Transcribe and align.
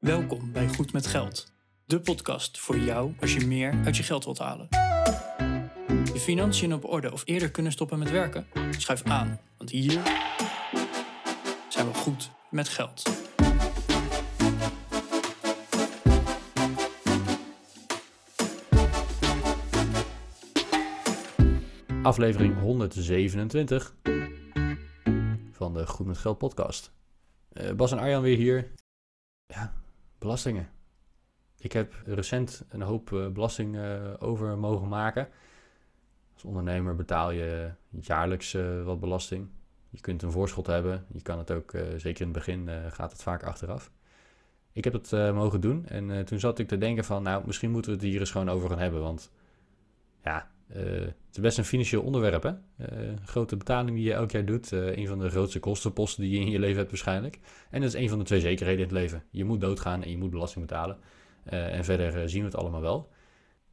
Welkom 0.00 0.52
bij 0.52 0.68
Goed 0.68 0.92
met 0.92 1.06
Geld, 1.06 1.52
de 1.84 2.00
podcast 2.00 2.58
voor 2.58 2.78
jou 2.78 3.14
als 3.20 3.34
je 3.34 3.46
meer 3.46 3.80
uit 3.84 3.96
je 3.96 4.02
geld 4.02 4.24
wilt 4.24 4.38
halen. 4.38 4.66
Je 6.12 6.20
financiën 6.20 6.74
op 6.74 6.84
orde 6.84 7.12
of 7.12 7.22
eerder 7.24 7.50
kunnen 7.50 7.72
stoppen 7.72 7.98
met 7.98 8.10
werken? 8.10 8.46
Schuif 8.70 9.02
aan, 9.02 9.40
want 9.56 9.70
hier 9.70 10.02
zijn 11.68 11.86
we 11.86 11.94
goed 11.94 12.30
met 12.50 12.68
geld. 12.68 13.02
aflevering 22.02 22.60
127 22.60 23.94
van 25.50 25.74
de 25.74 25.86
Goed 25.86 26.06
met 26.06 26.18
Geld 26.18 26.38
podcast. 26.38 26.92
Eh, 27.48 27.72
Bas 27.72 27.92
en 27.92 27.98
Arjan 27.98 28.22
weer 28.22 28.36
hier. 28.36 28.72
Ja, 29.46 29.74
belastingen. 30.20 30.68
Ik 31.58 31.72
heb 31.72 31.94
recent 32.04 32.64
een 32.68 32.82
hoop 32.82 33.12
eh, 33.12 33.28
belasting 33.28 33.76
eh, 33.76 34.12
over 34.18 34.58
mogen 34.58 34.88
maken. 34.88 35.28
Als 36.34 36.44
ondernemer 36.44 36.96
betaal 36.96 37.30
je 37.30 37.70
jaarlijks 37.88 38.54
eh, 38.54 38.82
wat 38.82 39.00
belasting. 39.00 39.48
Je 39.90 40.00
kunt 40.00 40.22
een 40.22 40.30
voorschot 40.30 40.66
hebben. 40.66 41.04
Je 41.12 41.22
kan 41.22 41.38
het 41.38 41.50
ook, 41.50 41.70
zeker 41.96 42.20
in 42.20 42.28
het 42.28 42.36
begin, 42.36 42.68
gaat 42.90 43.12
het 43.12 43.22
vaak 43.22 43.42
achteraf. 43.42 43.90
Ik 44.72 44.84
heb 44.84 44.92
het 44.92 45.10
mogen 45.10 45.60
doen 45.60 45.86
en 45.86 46.24
toen 46.24 46.38
zat 46.38 46.58
ik 46.58 46.68
te 46.68 46.78
denken 46.78 47.04
van, 47.04 47.22
nou, 47.22 47.46
misschien 47.46 47.70
moeten 47.70 47.90
we 47.90 47.96
het 47.96 48.06
hier 48.06 48.20
eens 48.20 48.30
gewoon 48.30 48.48
over 48.48 48.68
gaan 48.68 48.78
hebben. 48.78 49.00
Want 49.00 49.30
ja, 50.24 50.50
het 50.72 51.14
is 51.32 51.40
best 51.40 51.58
een 51.58 51.64
financieel 51.64 52.02
onderwerp, 52.02 52.42
hè? 52.42 52.50
Eh, 52.76 53.16
grote 53.24 53.56
betaling 53.56 53.96
die 53.96 54.04
je 54.04 54.12
elk 54.12 54.30
jaar 54.30 54.44
doet. 54.44 54.72
eh, 54.72 54.96
een 54.96 55.06
van 55.06 55.18
de 55.18 55.30
grootste 55.30 55.58
kostenposten 55.58 56.22
die 56.22 56.32
je 56.32 56.40
in 56.40 56.50
je 56.50 56.58
leven 56.58 56.76
hebt 56.78 56.90
waarschijnlijk. 56.90 57.38
En 57.70 57.80
dat 57.80 57.94
is 57.94 58.00
een 58.00 58.08
van 58.08 58.18
de 58.18 58.24
twee 58.24 58.40
zekerheden 58.40 58.78
in 58.78 58.84
het 58.84 58.92
leven. 58.92 59.22
Je 59.30 59.44
moet 59.44 59.60
doodgaan 59.60 60.02
en 60.02 60.10
je 60.10 60.18
moet 60.18 60.30
belasting 60.30 60.66
betalen. 60.66 60.98
Eh, 61.44 61.74
en 61.74 61.84
verder 61.84 62.20
eh, 62.20 62.22
zien 62.26 62.40
we 62.40 62.46
het 62.46 62.56
allemaal 62.56 62.80
wel. 62.80 63.10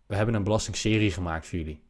We 0.06 0.16
hebben 0.16 0.36
een 0.36 0.44
belastingserie 0.44 1.12
gemaakt 1.12 1.48
voor 1.48 1.58
jullie. 1.58 1.82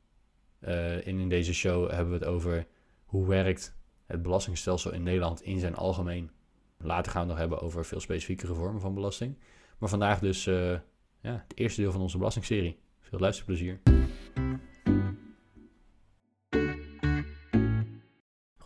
Eh, 0.59 1.07
en 1.07 1.19
in 1.19 1.29
deze 1.29 1.53
show 1.53 1.91
hebben 1.91 2.13
we 2.13 2.19
het 2.19 2.27
over 2.27 2.67
hoe 3.05 3.27
werkt 3.27 3.75
het 4.05 4.21
belastingstelsel 4.21 4.93
in 4.93 5.03
Nederland 5.03 5.41
in 5.41 5.59
zijn 5.59 5.75
algemeen. 5.75 6.31
Later 6.77 7.11
gaan 7.11 7.21
we 7.21 7.27
het 7.27 7.39
nog 7.39 7.49
hebben 7.49 7.67
over 7.67 7.85
veel 7.85 7.99
specifiekere 7.99 8.53
vormen 8.53 8.81
van 8.81 8.93
belasting. 8.93 9.37
Maar 9.77 9.89
vandaag 9.89 10.19
dus 10.19 10.47
eh, 10.47 10.71
ja, 11.21 11.43
het 11.47 11.57
eerste 11.57 11.81
deel 11.81 11.91
van 11.91 12.01
onze 12.01 12.17
belastingserie. 12.17 12.79
Veel 12.99 13.19
luisterplezier. 13.19 13.96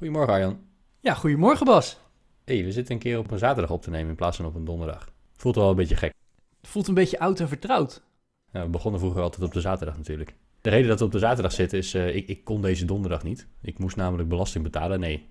Goedemorgen 0.02 0.34
Arjan. 0.34 0.60
Ja, 1.00 1.14
goedemorgen 1.14 1.66
Bas. 1.66 2.00
hey, 2.46 2.64
we 2.64 2.72
zitten 2.72 2.94
een 2.94 3.00
keer 3.00 3.18
op 3.18 3.32
een 3.32 3.38
zaterdag 3.38 3.72
op 3.72 3.82
te 3.82 3.90
nemen 3.90 4.10
in 4.10 4.16
plaats 4.16 4.38
van 4.38 4.46
op 4.46 4.56
een 4.56 4.66
donderdag. 4.66 5.10
Voelt 5.36 5.56
wel 5.56 5.70
een 5.70 5.76
beetje 5.76 5.96
gek. 5.96 6.14
Het 6.62 6.70
voelt 6.70 6.88
een 6.88 6.94
beetje 6.94 7.20
oud 7.20 7.40
en 7.40 7.48
vertrouwd. 7.48 8.04
Ja, 8.52 8.64
we 8.64 8.70
begonnen 8.70 9.00
vroeger 9.00 9.22
altijd 9.22 9.44
op 9.44 9.54
de 9.54 9.62
zaterdag 9.62 9.98
natuurlijk. 9.98 10.36
De 10.62 10.70
reden 10.70 10.88
dat 10.88 11.00
we 11.00 11.06
op 11.06 11.12
de 11.12 11.20
zaterdag 11.20 11.52
zitten 11.52 11.78
is, 11.78 11.94
eh, 11.94 12.16
ik, 12.16 12.28
ik 12.28 12.44
kon 12.44 12.62
deze 12.62 12.86
donderdag 12.86 13.24
niet. 13.24 13.48
Ik 13.62 13.80
moest 13.80 13.96
namelijk 13.96 14.30
belasting 14.30 14.64
betalen. 14.64 15.00
Nee, 15.00 15.28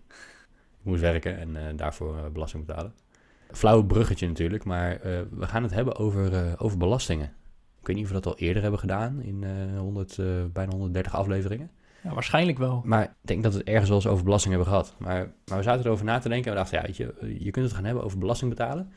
ik 0.79 0.83
moest 0.83 1.01
werken 1.01 1.39
en 1.39 1.57
eh, 1.57 1.77
daarvoor 1.77 2.17
eh, 2.17 2.31
belasting 2.33 2.67
betalen. 2.67 2.95
Flauw 3.51 3.83
bruggetje 3.83 4.27
natuurlijk, 4.27 4.65
maar 4.65 5.01
we 5.31 5.47
gaan 5.47 5.63
het 5.63 5.73
hebben 5.73 5.97
over, 5.97 6.55
over 6.59 6.79
belastingen. 6.79 7.33
Ik 7.81 7.87
weet 7.87 7.97
niet 7.97 8.05
of 8.05 8.11
we 8.11 8.21
dat 8.21 8.27
al 8.27 8.39
eerder 8.39 8.63
hebben 8.63 8.81
gedaan 8.81 9.23
in 9.23 9.45
eh 9.45 9.79
100, 9.79 10.19
eh, 10.19 10.27
bijna 10.53 10.71
130 10.71 11.15
afleveringen. 11.15 11.71
Ja, 12.03 12.15
waarschijnlijk 12.15 12.59
wel. 12.59 12.83
Maar 12.85 13.05
ik 13.05 13.11
denk 13.21 13.43
dat 13.43 13.53
we 13.53 13.59
het 13.59 13.69
ergens 13.69 13.89
wel 13.89 13.99
eens 13.99 14.07
over 14.07 14.25
belasting 14.25 14.55
hebben 14.55 14.73
gehad. 14.73 14.95
Maar, 14.99 15.33
maar 15.45 15.59
we 15.59 15.65
zaten 15.65 15.85
erover 15.85 16.05
na 16.05 16.19
te 16.19 16.29
denken 16.29 16.47
en 16.47 16.53
we 16.53 16.63
dachten, 16.63 16.79
ja, 16.79 16.85
weet 16.85 16.97
je, 16.97 17.37
je 17.45 17.51
kunt 17.51 17.65
het 17.65 17.75
gaan 17.75 17.85
hebben 17.85 18.05
over 18.05 18.19
belasting 18.19 18.51
betalen. 18.51 18.93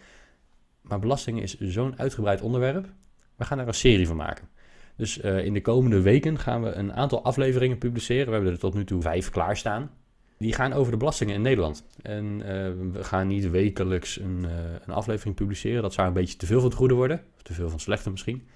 Maar 0.82 1.00
belasting 1.00 1.42
is 1.42 1.60
zo'n 1.60 2.00
uitgebreid 2.00 2.42
onderwerp. 2.42 2.88
We 3.36 3.46
gaan 3.46 3.58
daar 3.58 3.68
een 3.68 3.74
serie 3.74 4.08
van 4.08 4.16
maken. 4.16 4.48
Dus 4.96 5.20
eh, 5.20 5.46
in 5.46 5.54
de 5.54 5.62
komende 5.62 6.02
weken 6.02 6.40
gaan 6.40 6.64
we 6.64 6.72
een 6.72 6.94
aantal 6.94 7.24
afleveringen 7.24 7.78
publiceren. 7.78 8.26
We 8.26 8.34
hebben 8.34 8.52
er 8.52 8.60
tot 8.60 8.74
nu 8.74 8.84
toe 8.84 9.02
vijf 9.02 9.30
klaarstaan. 9.30 9.92
Die 10.38 10.54
gaan 10.54 10.74
over 10.74 10.92
de 10.92 10.98
belastingen 10.98 11.36
in 11.36 11.42
Nederland. 11.42 11.86
En 12.02 12.42
eh, 12.42 12.72
we 12.92 13.04
gaan 13.04 13.28
niet 13.28 13.50
wekelijks 13.50 14.20
een, 14.20 14.46
eh, 14.46 14.52
een 14.86 14.94
aflevering 14.94 15.36
publiceren. 15.36 15.82
Dat 15.82 15.94
zou 15.94 16.08
een 16.08 16.14
beetje 16.14 16.38
te 16.38 16.46
veel 16.46 16.60
van 16.60 16.70
het 16.70 16.78
goede 16.78 16.94
worden. 16.94 17.22
Of 17.36 17.42
te 17.42 17.54
veel 17.54 17.66
van 17.66 17.74
het 17.74 17.82
slechte 17.82 18.10
misschien. 18.10 18.48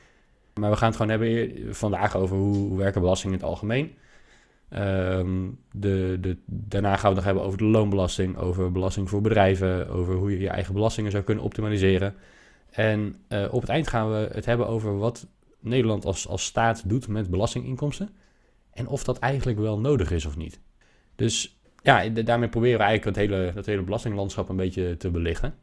Maar 0.53 0.69
we 0.69 0.75
gaan 0.75 0.88
het 0.88 0.97
gewoon 0.97 1.11
hebben 1.11 1.75
vandaag 1.75 2.16
over 2.16 2.38
hoe, 2.38 2.55
hoe 2.55 2.77
werken 2.77 3.01
belastingen 3.01 3.35
in 3.35 3.41
het 3.41 3.50
algemeen. 3.50 3.95
Ehm, 4.69 5.50
de, 5.72 6.17
de, 6.22 6.38
daarna 6.45 6.95
gaan 6.95 7.01
we 7.01 7.07
het 7.07 7.16
nog 7.16 7.25
hebben 7.25 7.44
over 7.44 7.57
de 7.57 7.63
loonbelasting, 7.63 8.38
over 8.38 8.72
belasting 8.72 9.09
voor 9.09 9.22
bedrijven, 9.22 9.89
over 9.89 10.16
hoe 10.16 10.31
je 10.31 10.39
je 10.39 10.50
eigen 10.50 10.73
belastingen 10.73 11.11
zou 11.11 11.23
kunnen 11.23 11.44
optimaliseren. 11.44 12.16
En 12.69 13.16
eh, 13.27 13.47
op 13.51 13.61
het 13.61 13.69
eind 13.69 13.88
gaan 13.88 14.09
we 14.09 14.29
het 14.31 14.45
hebben 14.45 14.67
over 14.67 14.97
wat 14.97 15.27
Nederland 15.59 16.06
als, 16.06 16.27
als 16.27 16.45
staat 16.45 16.89
doet 16.89 17.07
met 17.07 17.29
belastinginkomsten. 17.29 18.09
En 18.72 18.88
of 18.88 19.03
dat 19.03 19.19
eigenlijk 19.19 19.59
wel 19.59 19.79
nodig 19.79 20.11
is 20.11 20.25
of 20.25 20.38
niet. 20.38 20.59
Dus 21.16 21.59
ja, 21.83 22.09
daarmee 22.09 22.50
proberen 22.50 22.77
we 22.77 22.83
eigenlijk 22.83 23.17
het 23.17 23.27
hele, 23.27 23.51
dat 23.53 23.66
hele 23.66 23.81
belastinglandschap 23.81 24.50
een 24.50 24.56
beetje 24.56 24.97
te 24.97 25.09
belichten. 25.09 25.56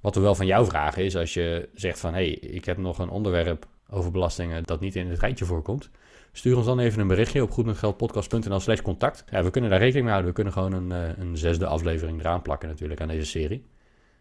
Wat 0.00 0.14
we 0.14 0.20
wel 0.20 0.34
van 0.34 0.46
jou 0.46 0.66
vragen 0.66 1.04
is 1.04 1.16
als 1.16 1.34
je 1.34 1.68
zegt 1.74 2.00
van... 2.00 2.14
hé, 2.14 2.18
hey, 2.18 2.30
ik 2.30 2.64
heb 2.64 2.76
nog 2.76 2.98
een 2.98 3.08
onderwerp 3.08 3.66
over 3.90 4.10
belastingen 4.10 4.64
dat 4.64 4.80
niet 4.80 4.96
in 4.96 5.08
het 5.08 5.20
rijtje 5.20 5.44
voorkomt... 5.44 5.90
Stuur 6.32 6.56
ons 6.56 6.66
dan 6.66 6.78
even 6.78 7.00
een 7.00 7.06
berichtje 7.06 7.42
op 7.42 7.50
goedmetgeldpodcast.nl 7.50 8.60
slash 8.60 8.80
contact. 8.80 9.24
Ja, 9.30 9.42
we 9.42 9.50
kunnen 9.50 9.70
daar 9.70 9.78
rekening 9.78 10.04
mee 10.04 10.14
houden. 10.14 10.34
We 10.34 10.42
kunnen 10.42 10.52
gewoon 10.52 10.72
een, 10.72 10.92
eh, 10.92 11.18
een 11.18 11.36
zesde 11.36 11.66
aflevering 11.66 12.20
eraan 12.20 12.42
plakken 12.42 12.68
natuurlijk 12.68 13.00
aan 13.00 13.08
deze 13.08 13.26
serie. 13.26 13.64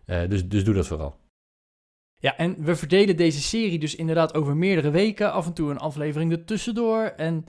Eh, 0.06 0.30
dus, 0.30 0.48
dus 0.48 0.64
doe 0.64 0.74
dat 0.74 0.88
vooral. 0.88 1.16
Ja, 2.20 2.38
en 2.38 2.56
we 2.64 2.76
verdelen 2.76 3.18
deze 3.18 3.42
serie 3.42 3.80
dus 3.80 3.96
inderdaad 3.96 4.34
over 4.34 4.58
meerdere 4.58 4.90
weken. 4.90 5.32
Af 5.32 5.46
en 5.46 5.54
toe 5.54 5.70
een 5.70 5.78
aflevering 5.78 6.32
ertussendoor. 6.32 7.04
En 7.04 7.46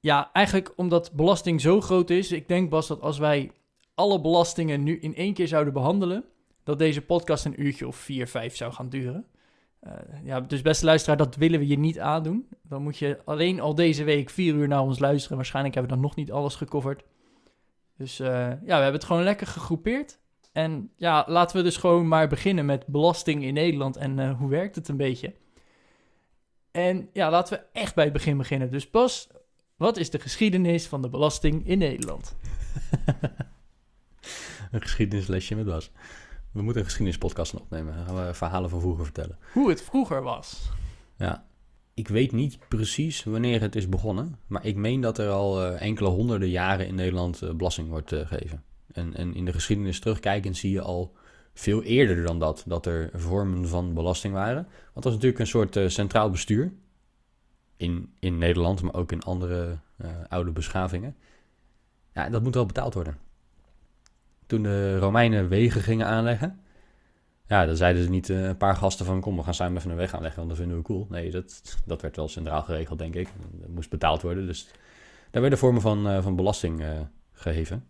ja, 0.00 0.30
eigenlijk 0.32 0.72
omdat 0.76 1.12
belasting 1.12 1.60
zo 1.60 1.80
groot 1.80 2.10
is. 2.10 2.32
Ik 2.32 2.48
denk 2.48 2.70
Bas 2.70 2.86
dat 2.86 3.00
als 3.00 3.18
wij 3.18 3.50
alle 3.94 4.20
belastingen 4.20 4.82
nu 4.82 4.98
in 4.98 5.14
één 5.14 5.34
keer 5.34 5.48
zouden 5.48 5.72
behandelen. 5.72 6.24
Dat 6.64 6.78
deze 6.78 7.02
podcast 7.02 7.44
een 7.44 7.62
uurtje 7.62 7.86
of 7.86 7.96
vier, 7.96 8.26
vijf 8.28 8.56
zou 8.56 8.72
gaan 8.72 8.88
duren. 8.88 9.26
Eh, 9.80 9.92
ja, 10.24 10.40
dus 10.40 10.62
beste 10.62 10.84
luisteraar, 10.84 11.16
dat 11.16 11.36
willen 11.36 11.58
we 11.58 11.66
je 11.66 11.78
niet 11.78 11.98
aandoen. 11.98 12.48
Dan 12.62 12.82
moet 12.82 12.98
je 12.98 13.20
alleen 13.24 13.60
al 13.60 13.74
deze 13.74 14.04
week 14.04 14.30
vier 14.30 14.54
uur 14.54 14.68
naar 14.68 14.82
ons 14.82 14.98
luisteren. 14.98 15.36
Waarschijnlijk 15.36 15.74
hebben 15.74 15.92
we 15.92 15.98
dan 16.00 16.08
nog 16.08 16.16
niet 16.16 16.32
alles 16.32 16.54
gecoverd. 16.54 17.02
Dus 17.96 18.20
eh, 18.20 18.28
ja, 18.46 18.56
we 18.60 18.72
hebben 18.72 18.92
het 18.92 19.04
gewoon 19.04 19.22
lekker 19.22 19.46
gegroepeerd. 19.46 20.18
En 20.52 20.90
ja, 20.96 21.24
laten 21.26 21.56
we 21.56 21.62
dus 21.62 21.76
gewoon 21.76 22.08
maar 22.08 22.28
beginnen 22.28 22.66
met 22.66 22.86
belasting 22.86 23.44
in 23.44 23.54
Nederland 23.54 23.96
en 23.96 24.18
eh, 24.18 24.38
hoe 24.38 24.48
werkt 24.48 24.74
het 24.74 24.88
een 24.88 24.96
beetje. 24.96 25.34
En 26.70 27.08
ja, 27.12 27.30
laten 27.30 27.58
we 27.58 27.80
echt 27.80 27.94
bij 27.94 28.04
het 28.04 28.12
begin 28.12 28.36
beginnen. 28.36 28.70
Dus 28.70 28.90
Bas, 28.90 29.28
wat 29.76 29.96
is 29.96 30.10
de 30.10 30.18
geschiedenis 30.18 30.86
van 30.86 31.02
de 31.02 31.08
belasting 31.08 31.66
in 31.66 31.78
Nederland? 31.78 32.36
een 34.72 34.82
geschiedenislesje 34.82 35.54
met 35.56 35.66
Bas. 35.66 35.90
We 36.52 36.62
moeten 36.62 36.82
een 36.82 36.88
geschiedenispodcast 36.88 37.54
opnemen. 37.54 37.96
Dan 37.96 38.06
gaan 38.06 38.26
we 38.26 38.34
verhalen 38.34 38.70
van 38.70 38.80
vroeger 38.80 39.04
vertellen. 39.04 39.38
Hoe 39.52 39.68
het 39.68 39.82
vroeger 39.82 40.22
was. 40.22 40.70
Ja, 41.16 41.44
ik 41.94 42.08
weet 42.08 42.32
niet 42.32 42.58
precies 42.68 43.24
wanneer 43.24 43.60
het 43.60 43.76
is 43.76 43.88
begonnen. 43.88 44.38
Maar 44.46 44.66
ik 44.66 44.76
meen 44.76 45.00
dat 45.00 45.18
er 45.18 45.30
al 45.30 45.64
eh, 45.64 45.82
enkele 45.82 46.08
honderden 46.08 46.48
jaren 46.48 46.86
in 46.86 46.94
Nederland 46.94 47.42
eh, 47.42 47.50
belasting 47.54 47.88
wordt 47.88 48.12
eh, 48.12 48.26
gegeven. 48.26 48.62
En, 48.92 49.14
en 49.14 49.34
in 49.34 49.44
de 49.44 49.52
geschiedenis 49.52 50.00
terugkijkend 50.00 50.56
zie 50.56 50.70
je 50.70 50.80
al 50.80 51.16
veel 51.54 51.82
eerder 51.82 52.22
dan 52.22 52.38
dat, 52.38 52.64
dat 52.66 52.86
er 52.86 53.10
vormen 53.14 53.68
van 53.68 53.94
belasting 53.94 54.34
waren. 54.34 54.62
Want 54.62 54.94
dat 54.94 55.04
was 55.04 55.12
natuurlijk 55.12 55.40
een 55.40 55.46
soort 55.46 55.78
centraal 55.86 56.30
bestuur. 56.30 56.72
In, 57.76 58.12
in 58.18 58.38
Nederland, 58.38 58.82
maar 58.82 58.94
ook 58.94 59.12
in 59.12 59.22
andere 59.22 59.78
oude 60.28 60.50
beschavingen. 60.50 61.16
Ja, 62.14 62.30
dat 62.30 62.42
moet 62.42 62.54
wel 62.54 62.66
betaald 62.66 62.94
worden. 62.94 63.18
Toen 64.50 64.62
de 64.62 64.98
Romeinen 64.98 65.48
wegen 65.48 65.80
gingen 65.80 66.06
aanleggen. 66.06 66.60
Ja, 67.46 67.66
dan 67.66 67.76
zeiden 67.76 68.02
ze 68.02 68.10
niet 68.10 68.30
eh, 68.30 68.44
een 68.44 68.56
paar 68.56 68.76
gasten 68.76 69.06
van... 69.06 69.20
kom, 69.20 69.36
we 69.36 69.42
gaan 69.42 69.54
samen 69.54 69.76
even 69.76 69.90
een 69.90 69.96
weg 69.96 70.14
aanleggen, 70.14 70.36
want 70.36 70.48
dat 70.48 70.58
vinden 70.58 70.76
we 70.76 70.82
cool. 70.82 71.06
Nee, 71.10 71.30
dat, 71.30 71.78
dat 71.86 72.02
werd 72.02 72.16
wel 72.16 72.28
centraal 72.28 72.62
geregeld, 72.62 72.98
denk 72.98 73.14
ik. 73.14 73.28
Dat 73.52 73.68
moest 73.68 73.90
betaald 73.90 74.22
worden, 74.22 74.46
dus... 74.46 74.68
Daar 75.30 75.40
werden 75.40 75.58
vormen 75.58 75.80
van, 75.80 76.08
eh, 76.08 76.22
van 76.22 76.36
belasting 76.36 76.80
eh, 76.80 77.00
geheven. 77.32 77.84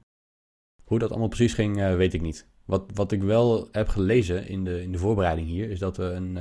Hoe 0.84 0.98
dat 0.98 1.10
allemaal 1.10 1.28
precies 1.28 1.54
ging, 1.54 1.76
weet 1.76 2.14
ik 2.14 2.20
niet. 2.20 2.46
Wat, 2.64 2.90
wat 2.94 3.12
ik 3.12 3.22
wel 3.22 3.68
heb 3.72 3.88
gelezen 3.88 4.48
in 4.48 4.64
de, 4.64 4.82
in 4.82 4.92
de 4.92 4.98
voorbereiding 4.98 5.48
hier... 5.48 5.70
is 5.70 5.78
dat 5.78 5.96
we 5.96 6.04
een... 6.04 6.32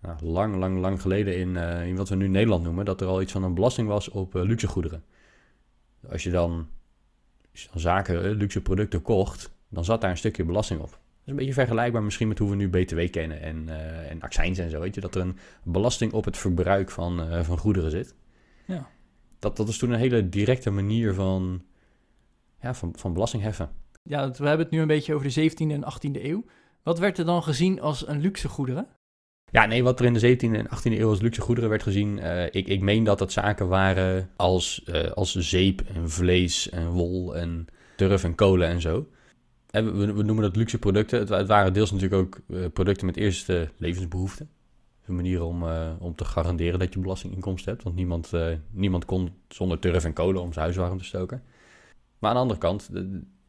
nou, 0.00 0.16
lang, 0.20 0.56
lang, 0.56 0.78
lang 0.78 1.00
geleden 1.00 1.36
in, 1.36 1.56
in 1.86 1.96
wat 1.96 2.08
we 2.08 2.14
nu 2.14 2.28
Nederland 2.28 2.64
noemen... 2.64 2.84
dat 2.84 3.00
er 3.00 3.06
al 3.06 3.22
iets 3.22 3.32
van 3.32 3.42
een 3.42 3.54
belasting 3.54 3.88
was 3.88 4.08
op 4.08 4.34
luxe 4.34 4.66
goederen. 4.66 5.04
Als 6.10 6.22
je 6.22 6.30
dan, 6.30 6.68
als 7.58 7.66
je 7.66 7.72
dan 7.72 7.94
zaken, 7.94 8.24
eh, 8.24 8.36
luxe 8.36 8.62
producten 8.62 9.02
kocht... 9.02 9.52
dan 9.68 9.84
zat 9.84 10.00
daar 10.00 10.10
een 10.10 10.16
stukje 10.16 10.44
belasting 10.44 10.80
op. 10.80 10.90
Dat 10.90 11.00
is 11.24 11.30
een 11.30 11.36
beetje 11.36 11.52
vergelijkbaar 11.52 12.02
misschien 12.02 12.28
met 12.28 12.38
hoe 12.38 12.50
we 12.50 12.56
nu 12.56 12.68
BTW 12.68 13.10
kennen 13.10 13.40
en, 13.40 13.68
eh 13.68 14.10
en 14.10 14.20
accijns 14.20 14.58
en 14.58 14.70
zo. 14.70 14.80
Weet 14.80 14.94
je, 14.94 15.00
dat 15.00 15.14
er 15.14 15.20
een 15.20 15.38
belasting 15.62 16.12
op 16.12 16.24
het 16.24 16.36
verbruik 16.36 16.90
van, 16.90 17.22
eh, 17.22 17.42
van 17.42 17.58
goederen 17.58 17.90
zit. 17.90 18.14
Ja. 18.64 18.88
Dat, 19.38 19.56
dat 19.56 19.68
is 19.68 19.78
toen 19.78 19.90
een 19.90 19.98
hele 19.98 20.28
directe 20.28 20.70
manier 20.70 21.14
van, 21.14 21.62
ja, 22.60 22.74
van, 22.74 22.92
van 22.96 23.12
belasting 23.12 23.42
heffen. 23.42 23.70
Ja, 24.02 24.30
we 24.30 24.46
hebben 24.46 24.66
het 24.66 24.70
nu 24.70 24.80
een 24.80 24.86
beetje 24.86 25.14
over 25.14 25.34
de 25.34 25.50
17e 25.50 25.72
en 25.72 25.84
18e 25.84 26.22
eeuw. 26.24 26.44
Wat 26.82 26.98
werd 26.98 27.18
er 27.18 27.24
dan 27.24 27.42
gezien 27.42 27.80
als 27.80 28.06
een 28.06 28.20
luxe 28.20 28.48
goederen? 28.48 28.86
Ja, 29.50 29.66
nee, 29.66 29.82
wat 29.82 30.00
er 30.00 30.06
in 30.06 30.14
de 30.14 30.36
17e 30.36 30.54
en 30.54 30.66
18e 30.66 30.98
eeuw 30.98 31.08
als 31.08 31.20
luxe 31.20 31.40
goederen 31.40 31.70
werd 31.70 31.82
gezien, 31.82 32.18
uh, 32.18 32.44
ik, 32.44 32.68
ik 32.68 32.80
meen 32.80 33.04
dat 33.04 33.18
dat 33.18 33.32
zaken 33.32 33.68
waren 33.68 34.30
als, 34.36 34.82
uh, 34.86 35.10
als 35.10 35.34
zeep 35.34 35.80
en 35.80 36.10
vlees 36.10 36.70
en 36.70 36.88
wol 36.88 37.36
en 37.36 37.66
turf 37.96 38.24
en 38.24 38.34
kolen 38.34 38.68
en 38.68 38.80
zo. 38.80 39.06
En 39.70 39.98
we, 39.98 40.12
we 40.12 40.22
noemen 40.22 40.44
dat 40.44 40.56
luxe 40.56 40.78
producten. 40.78 41.18
Het, 41.18 41.28
het 41.28 41.46
waren 41.46 41.72
deels 41.72 41.92
natuurlijk 41.92 42.22
ook 42.22 42.40
uh, 42.48 42.66
producten 42.72 43.06
met 43.06 43.16
eerste 43.16 43.68
levensbehoeften. 43.76 44.50
Een 45.06 45.14
manier 45.14 45.42
om, 45.42 45.64
om 45.98 46.14
te 46.14 46.24
garanderen 46.24 46.78
dat 46.78 46.92
je 46.92 47.00
belastinginkomsten 47.00 47.72
hebt. 47.72 47.84
Want 47.84 47.96
niemand, 47.96 48.32
niemand 48.70 49.04
kon 49.04 49.30
zonder 49.48 49.78
turf 49.78 50.04
en 50.04 50.12
kolen 50.12 50.42
om 50.42 50.52
zijn 50.52 50.64
huis 50.64 50.76
warm 50.76 50.98
te 50.98 51.04
stoken. 51.04 51.42
Maar 52.18 52.30
aan 52.30 52.36
de 52.36 52.42
andere 52.42 52.60
kant, 52.60 52.90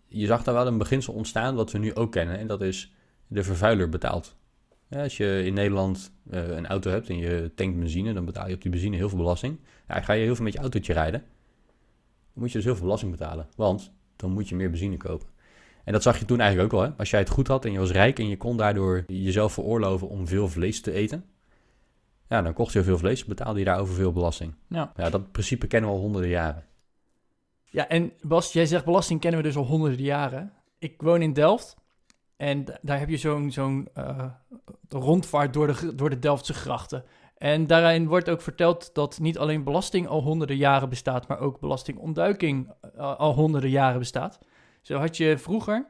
je 0.07 0.25
zag 0.25 0.43
daar 0.43 0.53
wel 0.53 0.67
een 0.67 0.77
beginsel 0.77 1.13
ontstaan 1.13 1.55
wat 1.55 1.71
we 1.71 1.77
nu 1.77 1.95
ook 1.95 2.11
kennen. 2.11 2.37
En 2.37 2.47
dat 2.47 2.61
is 2.61 2.93
de 3.27 3.43
vervuiler 3.43 3.89
betaalt. 3.89 4.35
Ja, 4.89 5.03
als 5.03 5.18
je 5.18 5.44
in 5.45 5.53
Nederland 5.53 6.12
uh, 6.31 6.47
een 6.47 6.68
auto 6.68 6.91
hebt 6.91 7.09
en 7.09 7.18
je 7.18 7.51
tankt 7.56 7.80
benzine, 7.80 8.13
dan 8.13 8.25
betaal 8.25 8.47
je 8.47 8.56
op 8.56 8.62
die 8.62 8.71
benzine 8.71 8.95
heel 8.95 9.09
veel 9.09 9.18
belasting. 9.18 9.59
Ja, 9.88 10.01
ga 10.01 10.13
je 10.13 10.24
heel 10.24 10.36
veel 10.36 10.44
met 10.44 10.53
je 10.53 10.59
autootje 10.59 10.94
rijden, 10.94 11.19
dan 11.19 12.44
moet 12.44 12.47
je 12.51 12.56
dus 12.56 12.65
heel 12.65 12.74
veel 12.74 12.83
belasting 12.83 13.12
betalen. 13.12 13.47
Want 13.56 13.91
dan 14.15 14.31
moet 14.31 14.50
je 14.50 14.56
meer 14.56 14.69
benzine 14.69 14.97
kopen. 14.97 15.27
En 15.83 15.94
dat 15.94 16.03
zag 16.03 16.19
je 16.19 16.25
toen 16.25 16.39
eigenlijk 16.39 16.74
ook 16.74 16.80
al. 16.80 16.86
Hè? 16.86 16.94
Als 16.97 17.09
jij 17.09 17.19
het 17.19 17.30
goed 17.30 17.47
had 17.47 17.65
en 17.65 17.71
je 17.71 17.80
was 17.80 17.91
rijk 17.91 18.19
en 18.19 18.27
je 18.27 18.38
kon 18.38 18.57
daardoor 18.57 19.03
jezelf 19.07 19.53
veroorloven 19.53 20.09
om 20.09 20.27
veel 20.27 20.47
vlees 20.47 20.81
te 20.81 20.92
eten. 20.92 21.25
Ja, 22.27 22.42
dan 22.42 22.53
kocht 22.53 22.74
je 22.74 22.83
veel 22.83 22.97
vlees, 22.97 23.25
betaalde 23.25 23.59
je 23.59 23.65
daarover 23.65 23.95
veel 23.95 24.12
belasting. 24.12 24.53
Ja. 24.68 24.92
ja, 24.95 25.09
dat 25.09 25.31
principe 25.31 25.68
kennen 25.68 25.89
we 25.89 25.95
al 25.95 26.01
honderden 26.01 26.30
jaren. 26.30 26.63
Ja, 27.65 27.88
en 27.88 28.12
Bas, 28.21 28.53
jij 28.53 28.65
zegt 28.65 28.85
belasting 28.85 29.19
kennen 29.19 29.42
we 29.42 29.47
dus 29.47 29.56
al 29.56 29.65
honderden 29.65 30.01
jaren. 30.01 30.53
Ik 30.80 31.01
woon 31.01 31.21
in 31.21 31.33
Delft 31.33 31.77
en 32.39 32.65
daar 32.81 33.00
heb 33.00 33.09
je 33.09 33.18
zo'n 33.18 33.51
zo'n 33.51 33.88
uh, 33.97 34.25
rondvaart 34.89 35.53
door 35.53 35.68
de, 35.68 35.95
door 35.95 36.09
de 36.09 36.19
Delftse 36.19 36.53
grachten. 36.53 37.03
En 37.38 37.68
daarin 37.68 38.07
wordt 38.07 38.30
ook 38.30 38.41
verteld 38.41 38.89
dat 38.94 39.19
niet 39.19 39.38
alleen 39.38 39.63
belasting 39.63 40.07
al 40.07 40.21
honderden 40.21 40.57
jaren 40.57 40.89
bestaat, 40.89 41.27
maar 41.27 41.39
ook 41.39 41.59
belastingontduiking 41.59 42.74
uh, 42.95 43.15
al 43.15 43.33
honderden 43.33 43.69
jaren 43.69 44.00
bestaat. 44.00 44.39
Zo 44.81 44.97
had 44.97 45.18
je 45.18 45.38
vroeger 45.38 45.88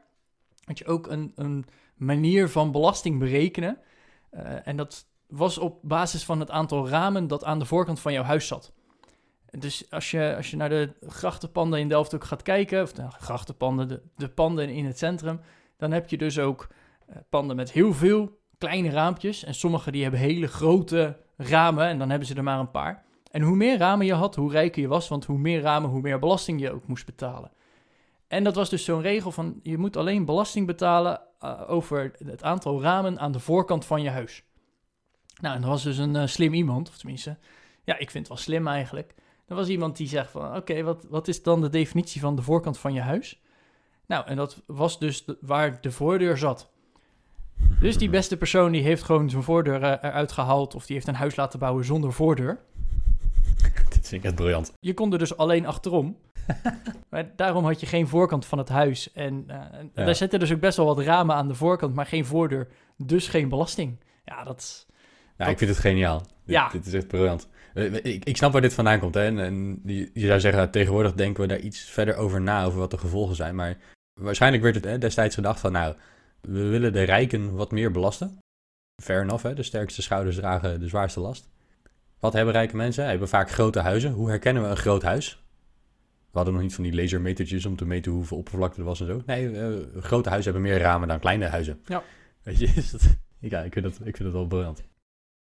had 0.64 0.78
je 0.78 0.86
ook 0.86 1.06
een, 1.06 1.32
een 1.34 1.64
manier 1.94 2.48
van 2.48 2.72
belasting 2.72 3.18
berekenen. 3.18 3.78
Uh, 4.32 4.66
en 4.66 4.76
dat 4.76 5.06
was 5.26 5.58
op 5.58 5.78
basis 5.82 6.24
van 6.24 6.40
het 6.40 6.50
aantal 6.50 6.88
ramen 6.88 7.26
dat 7.26 7.44
aan 7.44 7.58
de 7.58 7.64
voorkant 7.64 8.00
van 8.00 8.12
jouw 8.12 8.22
huis 8.22 8.46
zat. 8.46 8.72
Dus 9.50 9.90
als 9.90 10.10
je, 10.10 10.34
als 10.36 10.50
je 10.50 10.56
naar 10.56 10.68
de 10.68 10.92
grachtenpanden 11.00 11.80
in 11.80 11.88
Delft 11.88 12.14
ook 12.14 12.24
gaat 12.24 12.42
kijken, 12.42 12.82
of 12.82 12.92
de 12.92 13.10
grachtenpanden, 13.10 13.88
de, 13.88 14.02
de 14.16 14.28
panden 14.28 14.68
in 14.68 14.84
het 14.84 14.98
centrum, 14.98 15.40
dan 15.80 15.92
heb 15.92 16.08
je 16.08 16.16
dus 16.16 16.38
ook 16.38 16.68
uh, 17.10 17.16
panden 17.28 17.56
met 17.56 17.72
heel 17.72 17.92
veel 17.92 18.38
kleine 18.58 18.90
raampjes. 18.90 19.44
En 19.44 19.54
sommige 19.54 19.90
die 19.90 20.02
hebben 20.02 20.20
hele 20.20 20.46
grote 20.46 21.16
ramen 21.36 21.86
en 21.86 21.98
dan 21.98 22.10
hebben 22.10 22.28
ze 22.28 22.34
er 22.34 22.42
maar 22.42 22.58
een 22.58 22.70
paar. 22.70 23.04
En 23.30 23.42
hoe 23.42 23.56
meer 23.56 23.78
ramen 23.78 24.06
je 24.06 24.14
had, 24.14 24.34
hoe 24.34 24.50
rijker 24.50 24.82
je 24.82 24.88
was, 24.88 25.08
want 25.08 25.24
hoe 25.24 25.38
meer 25.38 25.60
ramen, 25.60 25.90
hoe 25.90 26.00
meer 26.00 26.18
belasting 26.18 26.60
je 26.60 26.72
ook 26.72 26.86
moest 26.86 27.06
betalen. 27.06 27.50
En 28.28 28.44
dat 28.44 28.54
was 28.54 28.70
dus 28.70 28.84
zo'n 28.84 29.02
regel 29.02 29.30
van, 29.30 29.60
je 29.62 29.78
moet 29.78 29.96
alleen 29.96 30.24
belasting 30.24 30.66
betalen 30.66 31.20
uh, 31.44 31.60
over 31.66 32.12
het 32.24 32.42
aantal 32.42 32.82
ramen 32.82 33.18
aan 33.18 33.32
de 33.32 33.40
voorkant 33.40 33.84
van 33.84 34.02
je 34.02 34.10
huis. 34.10 34.44
Nou, 35.40 35.54
en 35.54 35.60
dat 35.60 35.70
was 35.70 35.82
dus 35.82 35.98
een 35.98 36.14
uh, 36.14 36.26
slim 36.26 36.54
iemand, 36.54 36.88
of 36.88 36.96
tenminste, 36.96 37.38
ja, 37.84 37.98
ik 37.98 38.10
vind 38.10 38.28
het 38.28 38.28
wel 38.28 38.36
slim 38.36 38.66
eigenlijk. 38.66 39.14
Er 39.46 39.56
was 39.56 39.68
iemand 39.68 39.96
die 39.96 40.08
zegt 40.08 40.30
van, 40.30 40.56
oké, 40.56 40.82
wat, 40.82 41.06
wat 41.08 41.28
is 41.28 41.42
dan 41.42 41.60
de 41.60 41.68
definitie 41.68 42.20
van 42.20 42.36
de 42.36 42.42
voorkant 42.42 42.78
van 42.78 42.92
je 42.92 43.00
huis? 43.00 43.42
Nou, 44.10 44.26
en 44.26 44.36
dat 44.36 44.62
was 44.66 44.98
dus 44.98 45.24
de, 45.24 45.36
waar 45.40 45.80
de 45.80 45.90
voordeur 45.90 46.38
zat. 46.38 46.70
Dus 47.80 47.98
die 47.98 48.10
beste 48.10 48.36
persoon 48.36 48.72
die 48.72 48.82
heeft 48.82 49.02
gewoon 49.02 49.30
zijn 49.30 49.42
voordeur 49.42 49.82
uh, 49.82 49.88
eruit 49.88 50.32
gehaald 50.32 50.74
of 50.74 50.86
die 50.86 50.94
heeft 50.94 51.08
een 51.08 51.14
huis 51.14 51.36
laten 51.36 51.58
bouwen 51.58 51.84
zonder 51.84 52.12
voordeur. 52.12 52.58
Dit 53.88 54.08
vind 54.08 54.12
ik 54.12 54.24
echt 54.24 54.34
briljant. 54.34 54.72
Je 54.80 54.94
kon 54.94 55.12
er 55.12 55.18
dus 55.18 55.36
alleen 55.36 55.66
achterom. 55.66 56.16
maar 57.10 57.32
daarom 57.36 57.64
had 57.64 57.80
je 57.80 57.86
geen 57.86 58.08
voorkant 58.08 58.46
van 58.46 58.58
het 58.58 58.68
huis. 58.68 59.12
En 59.12 59.44
uh, 59.48 59.56
ja. 59.94 60.04
daar 60.04 60.14
zitten 60.14 60.38
dus 60.38 60.52
ook 60.52 60.60
best 60.60 60.76
wel 60.76 60.86
wat 60.86 60.98
ramen 61.04 61.34
aan 61.34 61.48
de 61.48 61.54
voorkant, 61.54 61.94
maar 61.94 62.06
geen 62.06 62.24
voordeur. 62.24 62.68
Dus 62.96 63.28
geen 63.28 63.48
belasting. 63.48 63.96
Ja, 64.24 64.44
dat... 64.44 64.86
Ja, 65.36 65.44
dat... 65.44 65.48
ik 65.48 65.58
vind 65.58 65.70
het 65.70 65.78
geniaal. 65.78 66.18
Dit, 66.18 66.28
ja. 66.44 66.68
dit 66.68 66.86
is 66.86 66.92
echt 66.92 67.08
briljant. 67.08 67.48
Ik, 68.02 68.24
ik 68.24 68.36
snap 68.36 68.52
waar 68.52 68.62
dit 68.62 68.74
vandaan 68.74 69.00
komt. 69.00 69.14
Hè? 69.14 69.24
En, 69.24 69.38
en 69.38 69.80
je, 69.84 70.10
je 70.14 70.26
zou 70.26 70.40
zeggen, 70.40 70.70
tegenwoordig 70.70 71.14
denken 71.14 71.42
we 71.42 71.48
daar 71.48 71.58
iets 71.58 71.80
verder 71.80 72.16
over 72.16 72.40
na, 72.40 72.64
over 72.64 72.78
wat 72.78 72.90
de 72.90 72.98
gevolgen 72.98 73.36
zijn. 73.36 73.54
Maar 73.54 73.76
waarschijnlijk 74.20 74.62
werd 74.62 74.74
het 74.74 74.84
hè, 74.84 74.98
destijds 74.98 75.34
gedacht 75.34 75.60
van, 75.60 75.72
nou, 75.72 75.94
we 76.40 76.66
willen 76.68 76.92
de 76.92 77.02
rijken 77.02 77.54
wat 77.54 77.70
meer 77.70 77.90
belasten. 77.90 78.38
Fair 79.02 79.22
enough, 79.22 79.42
hè? 79.42 79.54
de 79.54 79.62
sterkste 79.62 80.02
schouders 80.02 80.36
dragen 80.36 80.80
de 80.80 80.88
zwaarste 80.88 81.20
last. 81.20 81.48
Wat 82.18 82.32
hebben 82.32 82.54
rijke 82.54 82.76
mensen? 82.76 83.06
Hebben 83.06 83.28
vaak 83.28 83.50
grote 83.50 83.80
huizen. 83.80 84.12
Hoe 84.12 84.28
herkennen 84.28 84.62
we 84.62 84.68
een 84.68 84.76
groot 84.76 85.02
huis? 85.02 85.42
We 86.30 86.36
hadden 86.36 86.54
nog 86.54 86.62
niet 86.62 86.74
van 86.74 86.84
die 86.84 86.94
lasermetertjes 86.94 87.66
om 87.66 87.76
te 87.76 87.84
meten 87.84 88.12
hoeveel 88.12 88.36
oppervlakte 88.36 88.80
er 88.80 88.86
was 88.86 89.00
en 89.00 89.06
zo. 89.06 89.22
Nee, 89.26 89.50
uh, 89.50 90.02
grote 90.02 90.28
huizen 90.28 90.52
hebben 90.52 90.70
meer 90.70 90.80
ramen 90.80 91.08
dan 91.08 91.18
kleine 91.18 91.46
huizen. 91.46 91.80
Ja. 91.84 92.02
Weet 92.42 92.58
je, 92.58 92.66
is 92.76 92.90
dat... 92.90 93.16
ja, 93.38 93.60
ik 93.60 93.72
vind 93.72 93.84
dat, 93.84 93.94
ik 93.94 94.16
vind 94.16 94.18
dat 94.18 94.32
wel 94.32 94.46
briljant. 94.46 94.82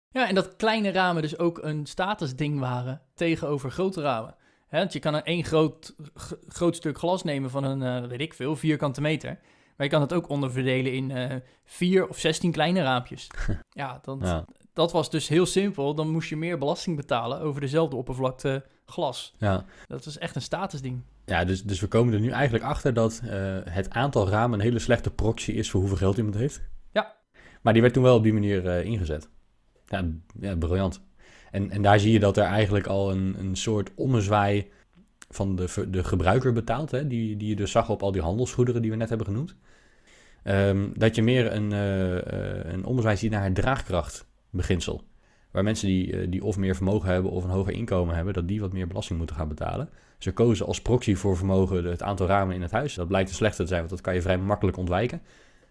Ja, 0.10 0.28
en 0.28 0.36
dat 0.36 0.56
kleine 0.56 0.92
ramen 0.92 1.22
dus 1.22 1.38
ook 1.38 1.64
een 1.64 1.86
statusding 1.86 2.60
waren 2.60 3.02
tegenover 3.14 3.72
grote 3.72 4.02
ramen. 4.02 4.36
Want 4.80 4.94
je 4.94 5.00
kan 5.00 5.16
er 5.16 5.24
één 5.24 5.44
groot, 5.44 5.96
groot 6.48 6.76
stuk 6.76 6.98
glas 6.98 7.24
nemen 7.24 7.50
van 7.50 7.64
een, 7.64 8.04
uh, 8.04 8.10
weet 8.10 8.22
ik 8.22 8.34
veel, 8.34 8.56
vierkante 8.56 9.02
meter. 9.02 9.40
Maar 9.76 9.86
je 9.86 9.92
kan 9.94 10.02
het 10.02 10.14
ook 10.14 10.30
onderverdelen 10.30 10.94
in 10.94 11.10
uh, 11.10 11.36
vier 11.66 12.08
of 12.08 12.18
zestien 12.20 12.52
kleine 12.52 12.82
raampjes. 12.82 13.28
ja, 13.70 14.00
dat, 14.02 14.18
Ja. 14.22 14.46
dat 14.74 14.92
was 14.92 15.10
dus 15.10 15.28
heel 15.28 15.46
simpel. 15.46 15.96
Dan 15.96 16.10
moest 16.10 16.30
je 16.30 16.36
meer 16.36 16.58
belasting 16.58 16.96
betalen 16.96 17.40
over 17.40 17.62
dezelfde 17.62 17.96
oppervlakte 17.96 18.66
glas. 18.86 19.34
Ja, 19.38 19.66
Dat 19.88 20.06
is 20.06 20.18
echt 20.18 20.36
een 20.36 20.42
statusding. 20.42 21.02
ja 21.26 21.46
dus, 21.46 21.64
dus 21.64 21.80
we 21.80 21.88
komen 21.88 22.14
er 22.14 22.20
nu 22.20 22.30
eigenlijk 22.30 22.64
achter 22.64 22.94
dat 22.94 23.22
eh, 23.24 23.58
het 23.64 23.90
aantal 23.90 24.30
ramen 24.30 24.60
een 24.60 24.66
hele 24.66 24.80
slechte 24.80 25.12
proxy 25.12 25.52
is 25.52 25.70
voor 25.70 25.80
hoeveel 25.80 25.98
geld 25.98 26.18
iemand 26.18 26.36
heeft. 26.36 26.62
Ja. 26.92 27.16
Maar 27.62 27.74
die 27.74 27.82
werd 27.82 27.94
toen 27.94 28.04
wel 28.04 28.16
op 28.16 28.24
die 28.24 28.34
manier 28.34 28.68
eh, 28.68 28.86
ingezet. 28.86 29.30
Ja, 29.88 30.06
ja, 30.40 30.56
briljant. 30.56 31.02
En, 31.54 31.70
en 31.70 31.82
daar 31.82 32.00
zie 32.00 32.12
je 32.12 32.20
dat 32.20 32.38
er 32.38 32.44
eigenlijk 32.44 32.88
al 32.88 33.12
een, 33.12 33.36
een 33.40 33.56
soort 33.56 33.92
ommezwaai 33.96 34.68
van 35.30 35.56
de, 35.56 35.88
de 35.90 36.04
gebruiker 36.04 36.54
betaalt. 36.54 36.92
Hè? 36.92 37.08
Die, 37.08 37.38
die 37.38 37.50
je 37.50 37.56
dus 37.56 37.72
zag 37.72 37.90
op 37.90 38.04
al 38.04 38.12
die 38.12 38.22
handelsgoederen 38.22 38.82
die 38.82 38.92
we 38.92 38.98
net 38.98 39.10
hebben 39.10 39.28
genoemd. 39.28 39.56
Ehm, 40.44 40.90
dat 40.94 41.16
je 41.16 41.22
meer 41.22 41.54
een, 41.54 41.72
eh, 41.72 42.72
een 42.74 42.86
ommezwaai 42.86 43.18
ziet 43.18 43.32
naar 43.32 43.44
het 43.44 43.56
draagkrachtbeginsel. 43.56 45.04
Waar 45.52 45.64
mensen 45.64 45.88
die, 45.88 46.18
eh, 46.18 46.28
die 46.32 46.44
of 46.44 46.58
meer 46.58 46.76
vermogen 46.76 47.10
hebben 47.10 47.32
of 47.32 47.44
een 47.44 47.50
hoger 47.50 47.74
inkomen 47.74 48.16
hebben, 48.16 48.34
dat 48.34 48.48
die 48.48 48.62
wat 48.62 48.74
meer 48.74 48.88
belasting 48.88 49.18
moeten 49.18 49.36
gaan 49.36 49.48
betalen. 49.48 49.90
Ze 50.18 50.32
kozen 50.32 50.66
als 50.66 50.82
proxy 50.82 51.16
voor 51.16 51.38
vermogen 51.38 51.86
het 51.86 52.04
aantal 52.04 52.28
ramen 52.28 52.56
in 52.56 52.62
het 52.62 52.72
huis. 52.72 52.94
Dat 52.94 53.08
blijkt 53.08 53.30
te 53.30 53.36
slechter 53.36 53.64
te 53.64 53.68
zijn, 53.68 53.80
want 53.80 53.92
dat 53.92 54.02
kan 54.02 54.14
je 54.14 54.22
vrij 54.22 54.38
makkelijk 54.38 54.78
ontwijken. 54.78 55.22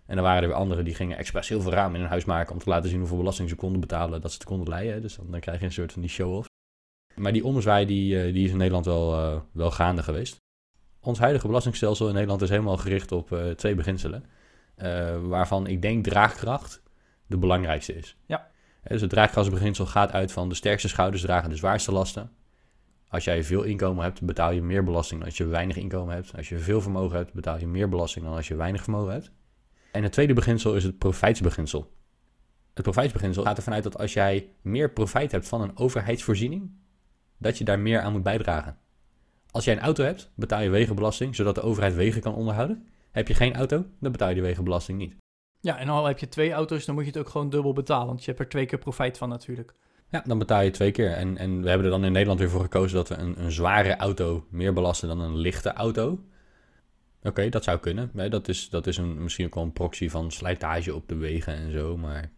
En 0.06 0.14
dan 0.14 0.25
waren 0.25 0.42
er 0.42 0.49
weer 0.49 0.56
anderen 0.56 0.85
die 0.85 0.94
gingen 0.94 1.16
expres 1.16 1.49
heel 1.49 1.61
veel 1.61 1.73
ramen 1.73 1.94
in 1.94 2.00
hun 2.00 2.11
huis 2.11 2.25
maken 2.25 2.52
om 2.52 2.59
te 2.59 2.68
laten 2.68 2.90
zien 2.90 2.99
hoeveel 2.99 3.16
belasting 3.16 3.49
ze 3.49 3.54
konden 3.54 3.80
betalen, 3.80 4.21
dat 4.21 4.30
ze 4.30 4.38
het 4.38 4.47
konden 4.47 4.68
leiden. 4.68 5.02
Dus 5.02 5.16
dan, 5.16 5.30
dan 5.30 5.40
krijg 5.40 5.59
je 5.59 5.64
een 5.64 5.73
soort 5.73 5.92
van 5.92 6.02
die 6.02 6.11
show-off. 6.11 6.49
Maar 7.14 7.32
die 7.32 7.44
ommezwaai 7.44 7.87
die, 7.87 8.23
eh, 8.23 8.32
die 8.32 8.44
is 8.44 8.50
in 8.50 8.56
Nederland 8.56 8.85
wel, 8.85 9.12
eh, 9.12 9.40
wel 9.52 9.71
gaande 9.71 10.02
geweest. 10.02 10.37
Ons 11.00 11.18
huidige 11.18 11.47
belastingstelsel 11.47 12.06
in 12.06 12.14
Nederland 12.14 12.42
is 12.42 12.49
helemaal 12.49 12.76
gericht 12.76 13.12
op 13.12 13.32
eh, 13.32 13.50
twee 13.50 13.75
beginselen. 13.75 14.25
waarvan 15.23 15.66
ik 15.66 15.82
denk 15.82 16.04
draagkracht 16.04 16.82
de 17.26 17.38
belangrijkste 17.38 17.94
is. 17.94 18.16
Ja. 18.26 18.50
Dus 18.82 19.00
het 19.00 19.11
draagkrachtsbeginsel 19.11 19.87
gaat 19.87 20.12
uit 20.12 20.32
van 20.32 20.49
de 20.49 20.54
sterkste 20.54 20.88
schouders 20.88 21.23
dragen 21.23 21.50
de 21.50 21.56
zwaarste 21.56 21.92
lasten. 21.92 22.30
Als 23.09 23.25
jij 23.25 23.44
veel 23.44 23.62
inkomen 23.62 24.04
hebt, 24.04 24.23
betaal 24.23 24.50
je 24.50 24.62
meer 24.62 24.85
belasting 24.85 25.21
dan 25.21 25.28
als 25.28 25.38
je 25.38 25.47
weinig 25.47 25.76
inkomen 25.76 26.14
hebt. 26.14 26.37
Als 26.37 26.49
je 26.49 26.59
veel 26.59 26.80
vermogen 26.80 27.16
hebt, 27.16 27.32
betaal 27.32 27.59
je 27.59 27.66
meer 27.66 27.88
belasting 27.88 28.25
dan 28.25 28.35
als 28.35 28.49
je 28.49 28.56
weinig 28.56 28.82
vermogen 28.82 29.12
hebt. 29.12 29.30
En 29.92 30.02
het 30.02 30.12
tweede 30.12 30.32
beginsel 30.32 30.75
is 30.75 30.84
het 30.84 30.99
profijtsbeginsel. 30.99 31.92
Het 32.75 32.82
profijtsbeginsel 32.82 33.42
gaat 33.42 33.56
ervan 33.56 33.72
uit 33.72 33.82
dat 33.82 33.99
als 33.99 34.12
jij 34.12 34.49
meer 34.62 34.92
profijt 34.92 35.32
hebt 35.32 35.49
van 35.49 35.61
een 35.61 35.76
overheidsvoorziening, 35.76 36.70
dat 37.38 37.58
je 37.58 37.64
daar 37.64 37.78
meer 37.78 38.00
aan 38.00 38.12
moet 38.12 38.22
bijdragen. 38.22 38.78
Als 39.50 39.64
jij 39.64 39.75
een 39.75 39.80
auto 39.80 40.04
hebt, 40.04 40.32
betaal 40.34 40.61
je 40.61 40.70
wegenbelasting, 40.70 41.34
zodat 41.34 41.54
de 41.54 41.61
overheid 41.61 41.94
wegen 41.94 42.20
kan 42.20 42.34
onderhouden. 42.34 42.88
Heb 43.11 43.28
je 43.28 43.34
geen 43.34 43.54
auto, 43.54 43.84
dan 44.00 44.12
betaal 44.12 44.28
je 44.28 44.34
die 44.34 44.42
wegenbelasting 44.42 44.99
niet. 44.99 45.14
Ja, 45.61 45.78
en 45.78 45.88
al 45.88 46.06
heb 46.06 46.18
je 46.18 46.28
twee 46.28 46.52
auto's, 46.52 46.84
dan 46.84 46.94
moet 46.94 47.04
je 47.04 47.11
het 47.11 47.18
ook 47.18 47.28
gewoon 47.28 47.50
dubbel 47.50 47.72
betalen. 47.72 48.06
Want 48.06 48.20
je 48.20 48.26
hebt 48.26 48.40
er 48.40 48.49
twee 48.49 48.66
keer 48.66 48.78
profijt 48.78 49.18
van 49.18 49.28
natuurlijk. 49.28 49.75
Ja, 50.08 50.22
dan 50.26 50.38
betaal 50.38 50.61
je 50.61 50.70
twee 50.70 50.90
keer. 50.90 51.12
En, 51.12 51.37
en 51.37 51.62
we 51.62 51.68
hebben 51.68 51.87
er 51.87 51.92
dan 51.92 52.04
in 52.04 52.12
Nederland 52.12 52.40
weer 52.40 52.50
voor 52.50 52.61
gekozen 52.61 52.96
dat 52.96 53.08
we 53.08 53.14
een, 53.14 53.44
een 53.44 53.52
zware 53.52 53.96
auto 53.96 54.46
meer 54.50 54.72
belasten 54.72 55.08
dan 55.08 55.20
een 55.20 55.37
lichte 55.37 55.72
auto. 55.72 56.25
Oké, 57.23 57.49
dat 57.49 57.64
zou 57.64 57.79
kunnen. 57.79 58.11
Dat 58.31 58.49
is, 58.49 58.69
dat 58.69 58.87
is 58.87 58.97
een, 58.97 59.23
misschien 59.23 59.47
ook 59.47 59.55
wel 59.55 59.64
een 59.64 59.73
proxy 59.73 60.09
van 60.09 60.31
slijtage 60.31 60.95
op 60.95 61.09
de 61.09 61.17
wegen 61.17 61.55
en 61.55 61.73
zo. 61.73 61.97
Maar 61.97 62.31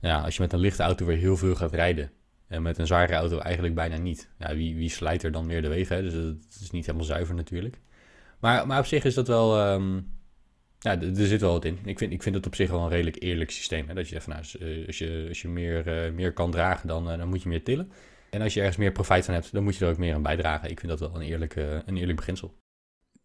ja, 0.00 0.20
als 0.20 0.36
je 0.36 0.42
met 0.42 0.52
een 0.52 0.58
lichte 0.58 0.82
auto 0.82 1.06
weer 1.06 1.16
heel 1.16 1.36
veel 1.36 1.54
gaat 1.54 1.72
rijden. 1.72 2.10
En 2.46 2.62
met 2.62 2.78
een 2.78 2.86
zware 2.86 3.14
auto 3.14 3.38
eigenlijk 3.38 3.74
bijna 3.74 3.96
niet. 3.96 4.28
Ja, 4.38 4.54
wie, 4.54 4.76
wie 4.76 4.90
slijt 4.90 5.22
er 5.22 5.32
dan 5.32 5.46
meer 5.46 5.62
de 5.62 5.68
wegen? 5.68 5.96
Hè? 5.96 6.02
Dus 6.02 6.12
het 6.12 6.58
is 6.60 6.70
niet 6.70 6.86
helemaal 6.86 7.06
zuiver 7.06 7.34
natuurlijk. 7.34 7.80
Maar, 8.38 8.66
maar 8.66 8.78
op 8.78 8.86
zich 8.86 9.04
is 9.04 9.14
dat 9.14 9.28
wel, 9.28 9.58
ehm, 9.58 10.00
Ja, 10.78 11.00
er 11.00 11.26
zit 11.26 11.40
wel 11.40 11.52
wat 11.52 11.64
in. 11.64 11.78
Ik 11.84 11.98
vind, 11.98 12.12
ik 12.12 12.22
vind 12.22 12.34
het 12.34 12.46
op 12.46 12.54
zich 12.54 12.70
wel 12.70 12.80
een 12.82 12.88
redelijk 12.88 13.22
eerlijk 13.22 13.50
systeem. 13.50 13.88
Hè? 13.88 13.94
Dat 13.94 14.08
je 14.08 14.14
zegt 14.14 14.26
nou, 14.26 14.38
als, 14.38 14.58
eh, 14.58 14.86
als 14.86 14.98
je, 14.98 15.26
als 15.28 15.42
je 15.42 15.48
meer, 15.48 16.04
eh, 16.04 16.12
meer 16.12 16.32
kan 16.32 16.50
dragen, 16.50 16.88
dan, 16.88 17.10
eh, 17.10 17.18
dan 17.18 17.28
moet 17.28 17.42
je 17.42 17.48
meer 17.48 17.64
tillen. 17.64 17.92
En 18.30 18.42
als 18.42 18.54
je 18.54 18.60
ergens 18.60 18.76
meer 18.76 18.92
profijt 18.92 19.24
van 19.24 19.34
hebt, 19.34 19.52
dan 19.52 19.62
moet 19.62 19.76
je 19.76 19.84
er 19.84 19.90
ook 19.90 19.98
meer 19.98 20.14
aan 20.14 20.22
bijdragen. 20.22 20.70
Ik 20.70 20.80
vind 20.80 20.90
dat 20.90 21.00
wel 21.00 21.14
een 21.14 21.26
eerlijk, 21.26 21.56
eh, 21.56 21.72
een 21.86 21.96
eerlijk 21.96 22.16
beginsel. 22.16 22.58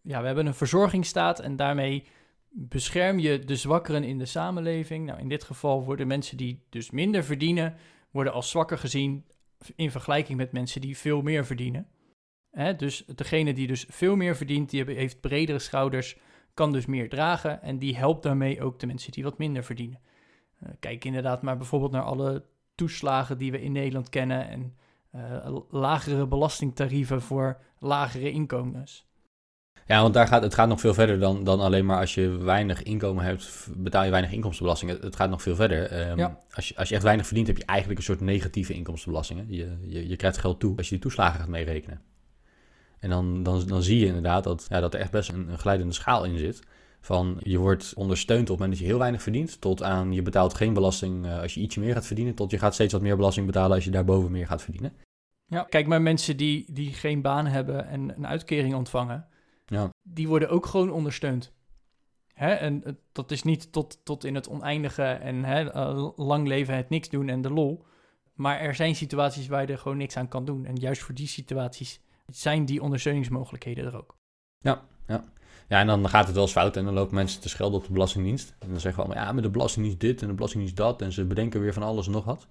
Ja, 0.06 0.20
we 0.20 0.26
hebben 0.26 0.46
een 0.46 0.54
verzorgingsstaat 0.54 1.40
en 1.40 1.56
daarmee 1.56 2.04
bescherm 2.50 3.20
je 3.20 3.40
de 3.40 3.56
zwakkeren 3.56 4.04
in 4.04 4.18
de 4.18 4.26
samenleving. 4.26 5.06
Nou, 5.06 5.20
in 5.20 5.30
dit 5.30 5.44
geval 5.44 5.84
worden 5.84 6.08
mensen 6.08 6.38
die 6.38 6.64
dus 6.70 6.92
minder 6.92 7.24
verdienen, 7.24 7.76
worden 8.12 8.34
als 8.34 8.50
zwakker 8.50 8.78
gezien 8.78 9.26
in 9.76 9.92
vergelijking 9.92 10.38
met 10.38 10.52
mensen 10.52 10.82
die 10.82 10.98
veel 10.98 11.22
meer 11.22 11.46
verdienen. 11.46 11.88
Dus 12.78 13.06
degene 13.16 13.54
die 13.54 13.68
dus 13.68 13.86
veel 13.90 14.16
meer 14.16 14.36
verdient, 14.36 14.70
die 14.70 14.84
heeft 14.84 15.22
bredere 15.22 15.60
schouders, 15.60 16.18
kan 16.54 16.72
dus 16.72 16.86
meer 16.86 17.10
dragen 17.10 17.62
en 17.62 17.80
die 17.80 17.98
helpt 17.98 18.24
daarmee 18.24 18.62
ook 18.62 18.80
de 18.80 18.88
mensen 18.88 19.12
die 19.12 19.24
wat 19.24 19.38
minder 19.38 19.64
verdienen. 19.64 20.00
Eh, 20.60 20.70
kijk 20.80 21.06
inderdaad 21.06 21.42
maar 21.42 21.58
bijvoorbeeld 21.58 21.92
naar 21.92 22.04
alle 22.04 22.44
toeslagen 22.76 23.38
die 23.38 23.52
we 23.52 23.62
in 23.62 23.72
Nederland 23.72 24.10
kennen 24.10 24.48
en 24.48 24.76
eh, 25.12 25.58
lagere 25.70 26.28
belastingtarieven 26.28 27.22
voor 27.22 27.58
lagere 27.80 28.32
inkomens. 28.32 29.08
Ja, 29.88 30.02
want 30.02 30.14
daar 30.14 30.28
gaat, 30.28 30.42
het 30.42 30.54
gaat 30.54 30.68
nog 30.68 30.80
veel 30.80 30.94
verder 30.94 31.20
dan, 31.20 31.44
dan 31.44 31.60
alleen 31.60 31.86
maar 31.86 32.00
als 32.00 32.14
je 32.16 32.30
weinig 32.30 32.84
inkomen 32.84 33.24
hebt, 33.24 33.68
betaal 33.76 34.04
je 34.04 34.12
weinig 34.12 34.32
inkomstenbelasting. 34.32 34.92
Het, 34.92 35.04
het 35.04 35.16
gaat 35.16 35.30
nog 35.30 35.42
veel 35.42 35.56
verder. 35.56 35.90
Ehm, 35.92 36.18
Ja. 36.18 36.40
als, 36.52 36.68
je, 36.68 36.76
als 36.78 36.90
je 36.90 36.96
echt 36.96 37.04
weinig 37.04 37.26
verdient, 37.26 37.48
heb 37.48 37.58
je 37.58 37.66
eigenlijk 37.66 38.00
een 38.00 38.06
soort 38.06 38.22
negatieve 38.22 38.74
inkomstenbelasting. 38.74 39.46
Je, 39.48 39.78
je, 39.82 40.08
je 40.08 40.16
krijgt 40.16 40.38
geld 40.38 40.60
toe 40.60 40.78
als 40.78 40.86
je 40.86 40.92
die 40.94 41.02
toeslagen 41.04 41.40
gaat 41.40 41.50
meerekenen. 41.50 42.02
En 43.00 43.10
dan, 43.10 43.44
dan, 43.44 43.64
dan 43.68 43.84
zie 43.84 44.00
je 44.00 44.06
inderdaad 44.06 44.44
dat, 44.44 44.66
ja, 44.70 44.80
dat 44.80 44.94
er 44.94 45.00
echt 45.00 45.12
best 45.12 45.30
een, 45.30 45.50
een 45.50 45.58
glijdende 45.60 45.94
schaal 45.94 46.24
in 46.24 46.38
zit. 46.38 46.62
Van 47.02 47.38
je 47.44 47.58
wordt 47.58 47.94
ondersteund 47.96 48.42
op 48.42 48.48
het 48.48 48.58
moment 48.58 48.72
dat 48.72 48.80
je 48.82 48.86
heel 48.92 49.00
weinig 49.00 49.22
verdient, 49.22 49.62
tot 49.62 49.84
aan 49.84 50.14
je 50.14 50.22
betaalt 50.22 50.54
geen 50.54 50.74
belasting 50.74 51.26
eh, 51.26 51.40
als 51.42 51.54
je 51.54 51.60
ietsje 51.60 51.80
meer 51.80 51.94
gaat 51.94 52.06
verdienen, 52.06 52.36
tot 52.36 52.52
je 52.52 52.58
gaat 52.60 52.74
steeds 52.74 52.94
wat 52.94 53.02
meer 53.02 53.16
belasting 53.16 53.46
betalen 53.46 53.76
als 53.76 53.84
je 53.84 53.92
daarboven 53.92 54.32
meer 54.32 54.48
gaat 54.48 54.62
verdienen. 54.62 54.94
Ja, 55.46 55.64
kijk 55.64 55.88
maar 55.88 56.02
mensen 56.02 56.38
die, 56.38 56.66
die 56.72 56.94
geen 56.94 57.22
baan 57.22 57.46
hebben 57.46 57.88
en 57.88 58.14
een 58.18 58.28
uitkering 58.28 58.74
ontvangen, 58.76 59.28
Ja. 59.66 59.90
die 60.02 60.28
worden 60.28 60.50
ook 60.50 60.66
gewoon 60.66 60.92
ondersteund. 60.92 61.54
Hè? 62.34 62.54
En 62.54 63.00
dat 63.12 63.32
is 63.32 63.44
niet 63.44 63.72
tot, 63.72 64.00
tot 64.04 64.24
in 64.24 64.36
het 64.36 64.50
oneindige 64.50 65.04
en 65.04 65.44
hè, 65.44 65.72
eh, 65.72 66.10
lang 66.16 66.48
leven 66.48 66.76
het 66.76 66.90
niks 66.90 67.10
doen 67.10 67.30
en 67.30 67.42
de 67.42 67.50
lol. 67.50 67.86
Maar 68.34 68.60
er 68.60 68.76
zijn 68.76 68.96
situaties 68.96 69.48
waar 69.48 69.62
je 69.62 69.68
er 69.68 69.78
gewoon 69.78 69.98
niks 69.98 70.18
aan 70.18 70.28
kan 70.28 70.46
doen. 70.46 70.66
En 70.66 70.76
juist 70.76 71.02
voor 71.02 71.16
die 71.16 71.28
situaties 71.28 72.02
zijn 72.28 72.66
die 72.66 72.82
ondersteuningsmogelijkheden 72.82 73.86
er 73.86 73.98
ook. 73.98 74.18
Ja, 75.68 75.80
en 75.80 75.88
dan 75.88 76.10
gaat 76.10 76.26
het 76.26 76.34
wel 76.34 76.44
eens 76.44 76.52
fout 76.52 76.78
en 76.78 76.86
dan 76.86 76.94
lopen 76.94 77.16
mensen 77.16 77.42
te 77.42 77.50
schelden 77.50 77.80
op 77.80 77.86
de 77.86 77.94
Belastingdienst. 77.94 78.56
En 78.60 78.70
dan 78.70 78.80
zeggen 78.80 79.02
we 79.02 79.08
allemaal, 79.08 79.26
ja, 79.26 79.34
maar 79.34 79.42
de 79.42 79.50
Belastingdienst 79.50 80.00
dit 80.00 80.22
en 80.22 80.28
de 80.28 80.34
Belastingdienst 80.34 80.78
dat. 80.78 81.02
En 81.02 81.12
ze 81.12 81.26
bedenken 81.26 81.62
weer 81.62 81.74
van 81.74 81.84
alles 81.84 82.06
en 82.06 82.12
nog 82.12 82.26
wat. 82.26 82.48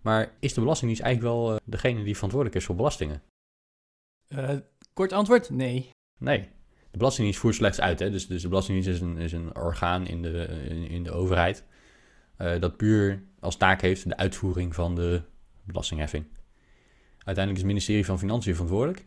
Maar 0.00 0.32
is 0.40 0.54
de 0.54 0.60
Belastingdienst 0.60 1.04
eigenlijk 1.04 1.34
wel 1.34 1.54
eh, 1.54 1.60
degene 1.64 2.04
die 2.04 2.14
verantwoordelijk 2.14 2.60
is 2.60 2.66
voor 2.66 2.74
belastingen? 2.76 3.22
Eh, 4.28 4.56
kort 4.92 5.12
antwoord, 5.12 5.50
nee. 5.50 5.90
Nee. 6.18 6.48
De 6.90 6.98
Belastingdienst 6.98 7.40
voert 7.40 7.54
slechts 7.54 7.80
uit. 7.80 7.98
Hè? 7.98 8.10
Dus, 8.10 8.26
dus 8.26 8.42
de 8.42 8.48
Belastingdienst 8.48 8.90
is 8.90 9.00
een, 9.00 9.16
is 9.16 9.32
een 9.32 9.56
orgaan 9.56 10.06
in 10.06 10.22
de, 10.22 10.46
in, 10.88 11.02
de 11.02 11.12
overheid. 11.12 11.64
eh, 12.36 12.60
dat 12.60 12.76
puur 12.76 13.22
als 13.40 13.56
taak 13.56 13.80
heeft 13.80 14.08
de 14.08 14.16
uitvoering 14.16 14.74
van 14.74 14.94
de 14.94 15.22
belastingheffing. 15.64 16.24
Uiteindelijk 17.24 17.50
is 17.54 17.62
het 17.62 17.66
ministerie 17.66 18.04
van 18.04 18.18
Financiën 18.18 18.52
verantwoordelijk. 18.52 19.06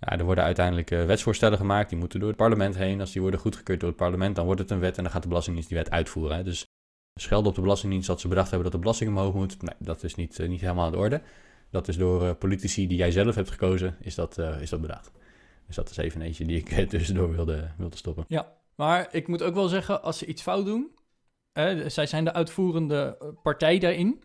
Ja, 0.00 0.18
er 0.18 0.24
worden 0.24 0.44
uiteindelijk 0.44 0.90
eh, 0.90 1.04
wetsvoorstellen 1.04 1.58
gemaakt. 1.58 1.88
Die 1.88 1.98
moeten 1.98 2.18
door 2.18 2.28
het 2.28 2.36
parlement 2.36 2.76
heen. 2.76 3.00
Als 3.00 3.12
die 3.12 3.20
worden 3.20 3.40
goedgekeurd 3.40 3.80
door 3.80 3.88
het 3.88 3.98
parlement, 3.98 4.36
dan 4.36 4.44
wordt 4.44 4.60
het 4.60 4.70
een 4.70 4.80
wet. 4.80 4.96
En 4.96 5.02
dan 5.02 5.12
gaat 5.12 5.22
de 5.22 5.28
Belastingdienst 5.28 5.70
die 5.70 5.78
wet 5.78 5.90
uitvoeren. 5.90 6.36
Hè? 6.36 6.42
Dus 6.42 6.66
schelden 7.14 7.48
op 7.48 7.54
de 7.54 7.60
Belastingdienst 7.60 8.06
dat 8.06 8.20
ze 8.20 8.28
bedacht 8.28 8.50
hebben 8.50 8.64
dat 8.64 8.72
de 8.72 8.80
belasting 8.80 9.10
omhoog 9.10 9.34
moet. 9.34 9.62
Nee, 9.62 9.74
dat 9.78 10.02
is 10.02 10.14
niet, 10.14 10.38
eh, 10.38 10.48
niet 10.48 10.60
helemaal 10.60 10.84
aan 10.84 10.92
de 10.92 10.98
orde. 10.98 11.22
Dat 11.70 11.88
is 11.88 11.96
door 11.96 12.34
politici 12.34 12.86
die 12.86 12.96
jij 12.96 13.10
zelf 13.10 13.34
hebt 13.34 13.50
gekozen, 13.50 13.96
is 14.00 14.14
dat, 14.14 14.38
is 14.38 14.70
dat 14.70 14.80
bedacht. 14.80 15.10
Dus 15.68 15.76
dat 15.76 15.90
is 15.90 15.96
even 15.96 16.22
eentje 16.22 16.44
die 16.44 16.58
ik 16.58 16.70
eh, 16.70 16.88
tussendoor 16.88 17.30
wilde, 17.30 17.70
wilde 17.76 17.96
stoppen. 17.96 18.24
Maar 18.74 19.08
ik 19.14 19.28
moet 19.28 19.42
ook 19.42 19.54
wel 19.54 19.68
zeggen, 19.68 20.02
als 20.02 20.18
ze 20.18 20.26
iets 20.26 20.42
fout 20.42 20.64
doen, 20.64 20.90
hè, 21.52 21.88
zij 21.88 22.06
zijn 22.06 22.24
de 22.24 22.32
uitvoerende 22.32 23.16
eh, 23.20 23.28
partij 23.42 23.78
daarin. 23.78 24.22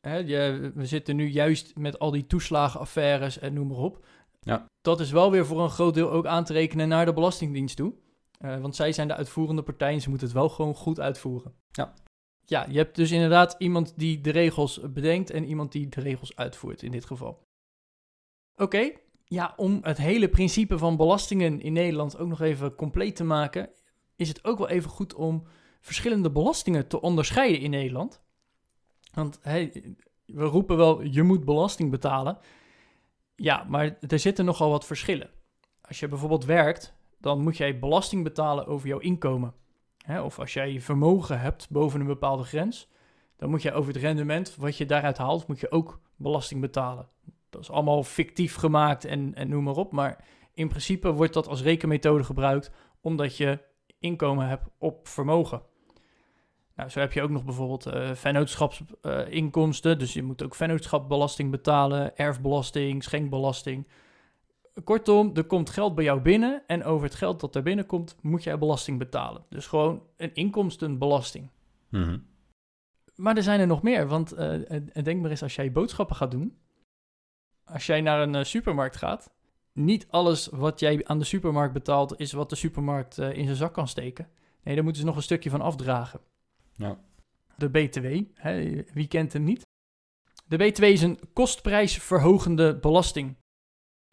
Hè, 0.00 0.16
je, 0.16 0.70
we 0.74 0.86
zitten 0.86 1.16
nu 1.16 1.26
juist 1.26 1.76
met 1.76 1.98
al 1.98 2.10
die 2.10 2.26
toeslagenaffaires 2.26 3.38
en 3.38 3.52
noem 3.52 3.66
maar 3.66 3.76
op. 3.76 4.04
Ja. 4.40 4.66
Dat 4.80 5.00
is 5.00 5.10
wel 5.10 5.30
weer 5.30 5.46
voor 5.46 5.60
een 5.60 5.70
groot 5.70 5.94
deel 5.94 6.10
ook 6.10 6.26
aan 6.26 6.44
te 6.44 6.52
rekenen 6.52 6.88
naar 6.88 7.04
de 7.04 7.12
Belastingdienst 7.12 7.76
toe. 7.76 7.94
Eh, 8.38 8.60
want 8.60 8.76
zij 8.76 8.92
zijn 8.92 9.08
de 9.08 9.14
uitvoerende 9.14 9.62
partij 9.62 9.92
en 9.92 10.00
ze 10.00 10.08
moeten 10.08 10.26
het 10.26 10.36
wel 10.36 10.48
gewoon 10.48 10.74
goed 10.74 11.00
uitvoeren. 11.00 11.54
Ja. 11.70 11.94
Ja, 12.46 12.66
je 12.68 12.76
hebt 12.78 12.96
dus 12.96 13.10
inderdaad 13.10 13.54
iemand 13.58 13.92
die 13.96 14.20
de 14.20 14.30
regels 14.30 14.80
bedenkt 14.92 15.30
en 15.30 15.44
iemand 15.44 15.72
die 15.72 15.88
de 15.88 16.00
regels 16.00 16.36
uitvoert 16.36 16.82
in 16.82 16.90
dit 16.90 17.04
geval. 17.04 17.42
Oké, 18.56 18.92
ja, 19.34 19.54
om 19.56 19.78
het 19.82 19.98
hele 19.98 20.28
principe 20.28 20.78
van 20.78 20.96
belastingen 20.96 21.60
in 21.60 21.72
Nederland 21.72 22.18
ook 22.18 22.28
nog 22.28 22.40
even 22.40 22.74
compleet 22.74 23.16
te 23.16 23.24
maken, 23.24 23.70
is 24.16 24.28
het 24.28 24.44
ook 24.44 24.58
wel 24.58 24.68
even 24.68 24.90
goed 24.90 25.14
om 25.14 25.46
verschillende 25.80 26.30
belastingen 26.30 26.88
te 26.88 27.00
onderscheiden 27.00 27.60
in 27.60 27.70
Nederland. 27.70 28.22
Want 29.12 29.38
hey, 29.42 29.94
we 30.26 30.44
roepen 30.44 30.76
wel, 30.76 31.02
je 31.02 31.22
moet 31.22 31.44
belasting 31.44 31.90
betalen. 31.90 32.38
Ja, 33.36 33.64
maar 33.68 33.96
er 34.08 34.18
zitten 34.18 34.44
nogal 34.44 34.70
wat 34.70 34.86
verschillen. 34.86 35.30
Als 35.80 36.00
je 36.00 36.08
bijvoorbeeld 36.08 36.44
werkt, 36.44 36.94
dan 37.18 37.40
moet 37.40 37.56
jij 37.56 37.78
belasting 37.78 38.24
betalen 38.24 38.66
over 38.66 38.88
jouw 38.88 38.98
inkomen. 38.98 39.54
Of 40.22 40.38
als 40.38 40.52
jij 40.52 40.80
vermogen 40.80 41.40
hebt 41.40 41.70
boven 41.70 42.00
een 42.00 42.06
bepaalde 42.06 42.42
grens, 42.42 42.88
dan 43.36 43.50
moet 43.50 43.62
je 43.62 43.72
over 43.72 43.92
het 43.92 44.02
rendement 44.02 44.56
wat 44.56 44.76
je 44.76 44.86
daaruit 44.86 45.18
haalt, 45.18 45.46
moet 45.46 45.60
je 45.60 45.70
ook 45.70 46.00
belasting 46.16 46.60
betalen. 46.60 47.08
Dat 47.54 47.62
is 47.62 47.70
allemaal 47.70 48.02
fictief 48.02 48.54
gemaakt 48.54 49.04
en, 49.04 49.34
en 49.34 49.48
noem 49.48 49.64
maar 49.64 49.76
op. 49.76 49.92
Maar 49.92 50.24
in 50.54 50.68
principe 50.68 51.12
wordt 51.12 51.32
dat 51.32 51.48
als 51.48 51.62
rekenmethode 51.62 52.24
gebruikt 52.24 52.70
omdat 53.00 53.36
je 53.36 53.58
inkomen 53.98 54.48
hebt 54.48 54.68
op 54.78 55.08
vermogen. 55.08 55.62
Nou, 56.76 56.90
zo 56.90 57.00
heb 57.00 57.12
je 57.12 57.22
ook 57.22 57.30
nog 57.30 57.44
bijvoorbeeld 57.44 57.86
eh 57.86 58.12
vennootschapsinkomsten. 58.12 59.98
dus 59.98 60.12
je 60.12 60.22
moet 60.22 60.42
ook 60.42 60.54
vennootschapbelasting 60.54 61.50
betalen, 61.50 62.16
erfbelasting, 62.16 63.02
schenkbelasting. 63.02 63.86
Kortom, 64.84 65.30
er 65.34 65.44
komt 65.44 65.70
geld 65.70 65.94
bij 65.94 66.04
jou 66.04 66.20
binnen 66.20 66.62
en 66.66 66.84
over 66.84 67.06
het 67.06 67.14
geld 67.14 67.40
dat 67.40 67.54
er 67.54 67.62
binnenkomt 67.62 68.16
moet 68.20 68.42
jij 68.42 68.58
belasting 68.58 68.98
betalen. 68.98 69.44
Dus 69.48 69.66
gewoon 69.66 70.02
een 70.16 70.34
inkomstenbelasting. 70.34 71.50
Mhm. 71.88 72.18
Maar 73.16 73.36
er 73.36 73.42
zijn 73.42 73.60
er 73.60 73.66
nog 73.66 73.82
meer, 73.82 74.08
want 74.08 74.32
eh, 74.32 74.80
denk 75.02 75.20
maar 75.20 75.30
eens 75.30 75.42
als 75.42 75.54
jij 75.54 75.72
boodschappen 75.72 76.16
gaat 76.16 76.30
doen. 76.30 76.56
Als 77.64 77.86
jij 77.86 78.00
naar 78.00 78.20
een 78.20 78.34
eh, 78.34 78.44
supermarkt 78.44 78.96
gaat, 78.96 79.30
niet 79.72 80.06
alles 80.10 80.46
wat 80.46 80.80
jij 80.80 81.04
aan 81.06 81.18
de 81.18 81.24
supermarkt 81.24 81.72
betaalt 81.72 82.20
is 82.20 82.32
wat 82.32 82.50
de 82.50 82.56
supermarkt 82.56 83.18
eh, 83.18 83.36
in 83.36 83.44
zijn 83.44 83.56
zak 83.56 83.74
kan 83.74 83.88
steken. 83.88 84.28
Nee, 84.62 84.74
daar 84.74 84.84
moeten 84.84 85.02
ze 85.02 85.08
nog 85.08 85.16
een 85.16 85.22
stukje 85.22 85.50
van 85.50 85.60
afdragen. 85.60 86.20
Ja. 86.76 86.98
De 87.56 87.70
BTW, 87.70 88.06
hè, 88.34 88.84
wie 88.92 89.08
kent 89.08 89.32
hem 89.32 89.44
niet? 89.44 89.66
De 90.46 90.56
BTW 90.56 90.82
is 90.82 91.02
een 91.02 91.18
kostprijsverhogende 91.32 92.76
belasting. 92.76 93.36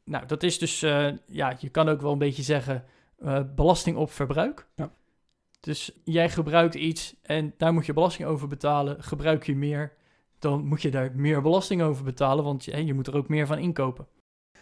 Nou, 0.04 0.26
dat 0.26 0.44
is 0.44 0.60
dus, 0.60 0.82
eh, 0.82 1.12
ja, 1.26 1.56
je 1.60 1.70
kan 1.70 1.90
ook 1.90 2.02
wel 2.02 2.12
een 2.12 2.18
beetje 2.18 2.44
zeggen, 2.44 2.86
belasting 3.56 3.98
op 3.98 4.12
verbruik. 4.12 4.68
Ja. 4.76 4.92
Dus 5.60 5.92
jij 6.04 6.30
gebruikt 6.30 6.76
iets 6.76 7.16
en 7.22 7.54
daar 7.58 7.74
moet 7.74 7.86
je 7.86 7.94
belasting 7.94 8.28
over 8.28 8.48
betalen. 8.48 9.04
Gebruik 9.04 9.46
je 9.46 9.56
meer, 9.56 9.94
dan 10.42 10.66
moet 10.66 10.82
je 10.82 10.92
daar 10.92 11.12
meer 11.16 11.42
belasting 11.42 11.82
over 11.82 12.04
betalen, 12.04 12.44
want 12.44 12.66
je, 12.66 12.86
je 12.86 12.94
moet 12.94 13.08
er 13.08 13.16
ook 13.16 13.28
meer 13.28 13.48
van 13.48 13.58
inkopen. 13.58 14.08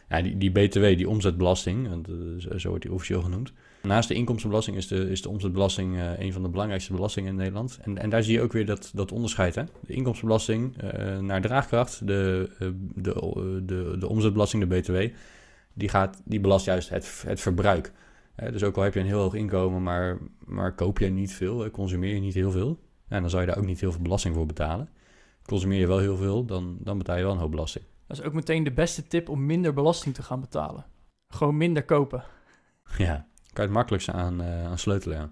Ja, 0.10 0.22
die, 0.22 0.38
die 0.38 0.52
BTW, 0.52 0.82
die 0.82 1.10
omzetbelasting, 1.10 1.88
want, 1.90 2.08
eh, 2.08 2.58
zo- 2.58 2.70
wordt 2.70 2.84
die 2.84 2.94
officieel 2.94 3.22
genoemd. 3.22 3.54
Naast 3.82 4.08
de 4.08 4.14
inkomstenbelasting 4.14 4.78
is 4.78 4.88
de, 4.88 5.10
is 5.10 5.22
de 5.22 5.30
omzetbelasting 5.30 5.98
eh, 5.98 6.20
een 6.20 6.34
van 6.34 6.42
de 6.42 6.50
belangrijkste 6.50 6.94
belastingen 6.94 7.30
in 7.30 7.36
Nederland. 7.36 7.80
En, 7.82 7.98
en 7.98 8.10
daar 8.10 8.24
zie 8.24 8.34
je 8.34 8.42
ook 8.42 8.52
weer 8.52 8.66
dat, 8.66 8.92
dat 8.94 9.12
onderscheid. 9.12 9.56
Hè? 9.56 9.64
De 9.80 9.94
inkomstenbelasting 9.94 10.78
eh, 10.78 11.20
naar 11.20 11.42
draagkracht, 11.42 12.08
de, 12.08 12.50
de, 12.96 13.62
de, 13.66 13.96
de 14.00 14.08
omzetbelasting, 14.08 14.68
de 14.68 14.80
BTW, 14.80 15.16
die, 15.74 15.90
gaat, 15.90 16.22
die 16.26 16.40
belast 16.40 16.66
juist 16.66 16.90
het, 16.90 17.24
het 17.28 17.42
verbruik. 17.42 17.92
Dus 18.52 18.64
ook 18.64 18.78
al 18.78 18.84
heb 18.84 18.94
je 18.94 19.00
een 19.00 19.06
heel 19.06 19.22
hoog 19.22 19.34
inkomen, 19.34 19.84
maar, 19.84 20.18
maar 20.46 20.76
koop 20.76 21.00
je 21.00 21.10
niet 21.10 21.34
veel, 21.34 21.70
consumeer 21.70 22.14
je 22.14 22.20
niet 22.20 22.34
heel 22.34 22.52
veel, 22.52 22.80
dan 23.08 23.30
zou 23.30 23.42
je 23.42 23.48
daar 23.48 23.58
ook 23.58 23.66
niet 23.66 23.80
heel 23.80 23.92
veel 23.92 24.02
belasting 24.02 24.36
voor 24.36 24.46
betalen. 24.46 24.90
Consumeer 25.50 25.79
je 25.79 25.88
wel 25.88 26.00
heel 26.00 26.18
veel, 26.18 26.46
dan, 26.46 26.77
dan 26.79 26.98
betaal 26.98 27.18
je 27.18 27.24
wel 27.24 27.32
een 27.32 27.38
hoop 27.38 27.51
belasting. 27.51 27.86
Dat 28.08 28.18
is 28.20 28.24
ook 28.24 28.34
meteen 28.34 28.63
de 28.63 28.72
beste 28.72 29.08
tip 29.08 29.29
om 29.29 29.46
minder 29.46 29.74
belasting 29.74 30.15
te 30.15 30.24
gaan 30.24 30.39
betalen. 30.39 30.86
Gewoon 31.34 31.58
minder 31.58 31.86
kopen. 31.86 32.24
Ja, 32.98 33.15
kan 33.53 33.53
je 33.53 33.62
het 33.62 33.72
makkelijkste 33.72 34.12
aan, 34.12 34.41
eh, 34.41 34.65
aan 34.65 34.77
sleutelen, 34.77 35.18
ja. 35.18 35.32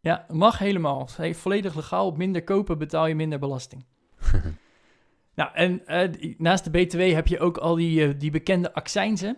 Ja, 0.00 0.26
mag 0.28 0.58
helemaal. 0.58 1.08
Hey, 1.16 1.34
volledig 1.34 1.74
legaal. 1.74 2.06
Op 2.06 2.16
minder 2.16 2.44
kopen 2.44 2.78
betaal 2.78 3.06
je 3.06 3.14
minder 3.14 3.38
belasting. 3.38 3.84
nou, 5.34 5.50
en 5.54 5.86
eh, 5.86 6.34
naast 6.38 6.64
de 6.64 6.70
BTW 6.70 7.00
heb 7.00 7.26
je 7.26 7.40
ook 7.40 7.56
al 7.56 7.74
die, 7.74 8.06
eh, 8.06 8.14
die 8.18 8.30
bekende 8.30 8.74
accijnzen. 8.74 9.36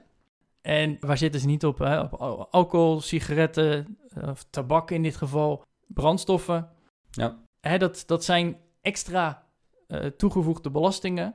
En 0.60 0.96
waar 1.00 1.18
zitten 1.18 1.40
ze 1.40 1.46
niet 1.46 1.64
op? 1.64 1.78
Hè? 1.78 2.00
Op 2.00 2.12
al- 2.12 2.50
alcohol, 2.50 3.00
sigaretten, 3.00 3.98
of 4.20 4.46
tabak 4.50 4.90
in 4.90 5.02
dit 5.02 5.16
geval, 5.16 5.64
brandstoffen. 5.86 6.68
Ja. 7.10 7.38
Hè, 7.60 7.78
dat, 7.78 8.02
dat 8.06 8.24
zijn 8.24 8.56
extra 8.80 9.45
eh, 9.86 10.04
toegevoegde 10.06 10.70
belastingen. 10.70 11.34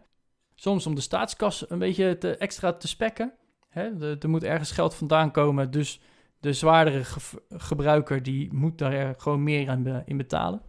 Soms 0.55 0.87
om 0.87 0.95
de 0.95 1.01
staatskas 1.01 1.69
een 1.69 1.79
beetje 1.79 2.17
te, 2.17 2.37
extra 2.37 2.73
te 2.73 2.87
spekken. 2.87 3.33
Hè? 3.69 3.97
de- 3.97 4.15
er 4.19 4.29
moet 4.29 4.43
ergens 4.43 4.71
geld 4.71 4.93
vandaan 4.95 5.31
komen, 5.31 5.71
dus 5.71 6.01
de 6.39 6.53
zwaardere 6.53 7.03
ge- 7.03 7.41
gebruiker 7.49 8.23
die 8.23 8.53
moet 8.53 8.77
daar 8.77 9.15
gewoon 9.17 9.43
meer 9.43 9.69
aan 9.69 9.83
be- 9.83 10.01
in 10.05 10.17
betalen. 10.17 10.61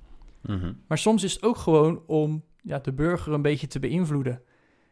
Mhm. 0.43 0.73
Maar 0.89 0.99
soms 0.99 1.23
is 1.23 1.33
het 1.35 1.43
ook 1.43 1.57
gewoon 1.57 2.03
om 2.07 2.45
ja, 2.63 2.79
de 2.79 2.93
burger 2.93 3.33
een 3.33 3.43
beetje 3.43 3.67
te 3.67 3.79
beïnvloeden. 3.79 4.43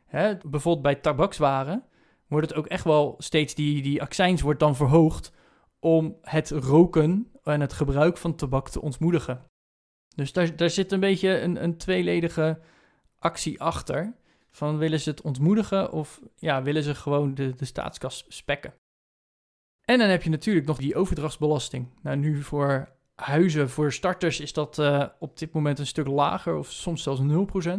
Hè? 0.07 0.37
Bijvoorbeeld 0.37 0.83
bij 0.83 0.95
tabakswaren 0.95 1.85
wordt 2.29 2.49
het 2.49 2.57
ook 2.59 2.67
echt 2.67 2.85
wel 2.85 3.15
steeds, 3.19 3.55
die, 3.55 3.83
die 3.83 4.03
accijns 4.03 4.41
wordt 4.41 4.61
dan 4.61 4.77
verhoogd 4.77 5.33
om 5.79 6.17
het 6.23 6.51
roken 6.51 7.31
en 7.43 7.61
het 7.61 7.73
gebruik 7.73 8.17
van 8.17 8.35
tabak 8.35 8.69
te 8.69 8.81
ontmoedigen. 8.83 9.45
Dus 10.15 10.33
daar, 10.33 10.57
daar 10.57 10.71
zit 10.71 10.93
een 10.93 11.01
beetje 11.01 11.41
een, 11.41 11.63
een 11.63 11.77
tweeledige 11.77 12.61
actie 13.21 13.61
achter. 13.61 14.13
Van 14.51 14.79
willen 14.79 15.01
ze 15.01 15.11
het 15.11 15.21
ontmoedigen 15.21 15.93
of 15.93 16.21
ja, 16.37 16.63
willen 16.63 16.83
ze 16.83 16.95
gewoon 16.95 17.35
de, 17.35 17.55
de 17.55 17.65
staatskas 17.65 18.25
spekken? 18.29 18.75
En 19.85 19.99
dan 19.99 20.09
heb 20.09 20.23
je 20.23 20.31
natuurlijk 20.31 20.67
nog 20.67 20.79
die 20.79 20.95
overdrachtsbelasting. 20.95 21.89
Nou, 22.03 22.17
nu 22.17 22.43
voor 22.43 22.89
huizen, 23.15 23.71
voor 23.71 23.93
starters 23.93 24.41
is 24.41 24.53
dat 24.53 24.79
eh, 24.79 25.07
op 25.19 25.39
dit 25.39 25.53
moment 25.53 25.79
een 25.79 25.87
stuk 25.87 26.07
lager 26.07 26.57
of 26.57 26.71
soms 26.71 27.03
zelfs 27.03 27.21
0%. 27.67 27.71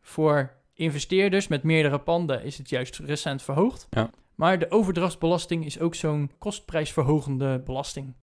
Voor 0.00 0.52
investeerders 0.74 1.48
met 1.48 1.62
meerdere 1.62 1.98
panden 1.98 2.44
is 2.44 2.58
het 2.58 2.68
juist 2.68 2.98
recent 2.98 3.42
verhoogd. 3.42 3.86
Ja. 3.90 4.10
Maar 4.34 4.58
de 4.58 4.70
overdrachtsbelasting 4.70 5.64
is 5.64 5.80
ook 5.80 5.94
zo'n 5.94 6.30
kostprijsverhogende 6.38 7.62
belasting. 7.64 8.14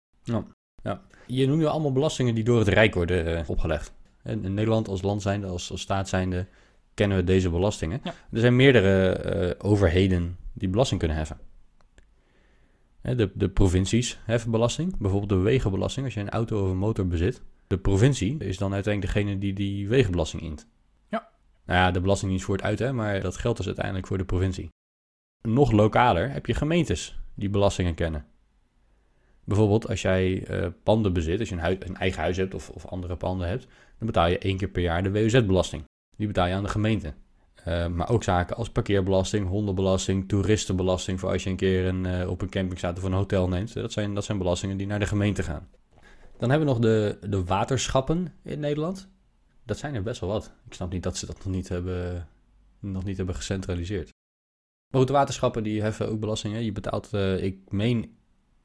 Je 1.26 1.48
noemt 1.48 1.60
nu 1.60 1.66
allemaal 1.66 1.92
belastingen 1.92 2.36
die 2.36 2.44
door 2.44 2.60
het 2.60 2.68
Rijk 2.68 2.94
worden 2.94 3.38
eh, 3.38 3.50
opgelegd. 3.50 3.94
En 4.24 4.44
in 4.44 4.54
Nederland 4.54 4.88
als 4.88 5.02
land 5.02 5.22
zijnde, 5.22 5.48
als, 5.48 5.72
als 5.72 5.82
staat 5.82 6.10
zijnde, 6.10 6.48
kennen 6.94 7.18
we 7.18 7.24
deze 7.24 7.50
belastingen. 7.50 8.00
Ja. 8.04 8.14
Er 8.32 8.40
zijn 8.40 8.56
meerdere 8.56 9.12
eh, 9.12 9.70
overheden 9.70 10.38
die 10.54 10.70
belasting 10.70 11.00
kunnen 11.00 11.18
heffen. 11.18 11.40
Hè, 13.02 13.16
De, 13.16 13.32
de 13.34 13.50
provincies 13.50 14.20
heffen 14.24 14.52
belasting. 14.52 14.98
Bijvoorbeeld 14.98 15.30
de 15.30 15.46
wegenbelasting 15.46 16.06
als 16.06 16.14
je 16.14 16.20
een 16.20 16.30
auto 16.30 16.64
of 16.64 16.70
een 16.70 16.78
motor 16.78 17.08
bezit. 17.08 17.42
De 17.68 17.78
provincie 17.78 18.38
is 18.38 18.58
dan 18.58 18.74
uiteindelijk 18.74 19.14
degene 19.14 19.38
die 19.38 19.54
die 19.54 19.88
wegenbelasting 19.88 20.42
int. 20.42 20.68
Ja. 21.08 21.30
Nou 21.66 21.80
ja, 21.80 21.92
de 21.92 22.02
belasting 22.02 22.44
voert 22.44 22.62
uit, 22.62 22.80
hè, 22.80 22.94
maar 22.94 23.22
dat 23.22 23.38
geldt 23.38 23.58
dus 23.58 23.66
uiteindelijk 23.66 24.08
voor 24.08 24.18
de 24.18 24.26
provincie. 24.26 24.70
Nog 25.42 25.72
lokaler 25.72 26.32
heb 26.32 26.46
je 26.46 26.54
gemeentes 26.54 27.20
die 27.34 27.50
belastingen 27.50 27.96
kennen. 27.96 28.26
Bijvoorbeeld 29.44 29.88
als 29.88 30.02
jij 30.02 30.44
eh, 30.44 30.68
panden 30.84 31.14
bezit, 31.14 31.40
als 31.40 31.50
je 31.50 31.56
een, 31.56 31.88
een 31.88 31.96
eigen 31.96 32.22
huis 32.22 32.38
hebt 32.38 32.54
of, 32.54 32.70
of 32.70 32.86
andere 32.86 33.16
panden 33.16 33.48
hebt, 33.48 33.68
dan 34.00 34.08
betaal 34.08 34.28
je 34.28 34.38
één 34.38 34.58
keer 34.58 34.68
per 34.68 34.82
jaar 34.82 35.04
de 35.04 35.12
WOZ-belasting. 35.12 35.84
Die 36.18 36.28
betaal 36.28 36.48
je 36.48 36.54
aan 36.54 36.64
de 36.64 36.70
gemeente. 36.70 37.14
Eh, 37.64 37.88
maar 37.88 38.10
ook 38.10 38.24
zaken 38.24 38.56
als 38.56 38.70
parkeerbelasting, 38.70 39.48
hondenbelasting, 39.48 40.28
toeristenbelasting 40.28 41.20
voor 41.20 41.30
als 41.30 41.44
je 41.44 41.50
een 41.50 41.56
keer 41.56 41.86
een, 41.86 42.06
eh, 42.06 42.30
op 42.30 42.42
een 42.42 42.50
camping 42.50 42.78
staat 42.78 42.98
of 42.98 43.04
een 43.04 43.14
hotel 43.14 43.48
neemt. 43.48 43.74
Dat 43.74 43.92
zijn, 43.92 44.14
dat 44.14 44.24
zijn 44.24 44.38
belastingen 44.38 44.78
die 44.78 44.88
naar 44.88 45.00
de 45.00 45.06
gemeente 45.06 45.44
gaan. 45.44 45.68
Dan 46.38 46.50
hebben 46.50 46.68
we 46.68 46.74
nog 46.74 46.82
de, 46.84 47.18
de 47.30 47.44
waterschappen 47.44 48.34
in 48.44 48.60
Nederland. 48.60 49.10
Dat 49.66 49.78
zijn 49.78 49.96
er 49.96 50.04
best 50.04 50.20
wel 50.20 50.30
wat. 50.30 50.52
Ik 50.66 50.74
snap 50.74 50.92
niet 50.92 51.04
dat 51.04 51.18
ze 51.18 51.26
dat 51.26 51.38
nog 51.38 51.54
niet 51.54 51.70
hebben, 51.70 52.28
nog 52.80 53.04
niet 53.04 53.18
hebben 53.18 53.36
gecentraliseerd. 53.36 54.10
Maar 54.90 55.00
goed, 55.00 55.08
de 55.08 55.14
waterschappen 55.14 55.64
die 55.64 55.82
heffen 55.82 56.10
ook 56.10 56.20
belastingen. 56.20 56.64
Je 56.64 56.72
betaalt, 56.72 57.14
eh, 57.14 57.44
ik, 57.44 57.72
meen, 57.72 58.18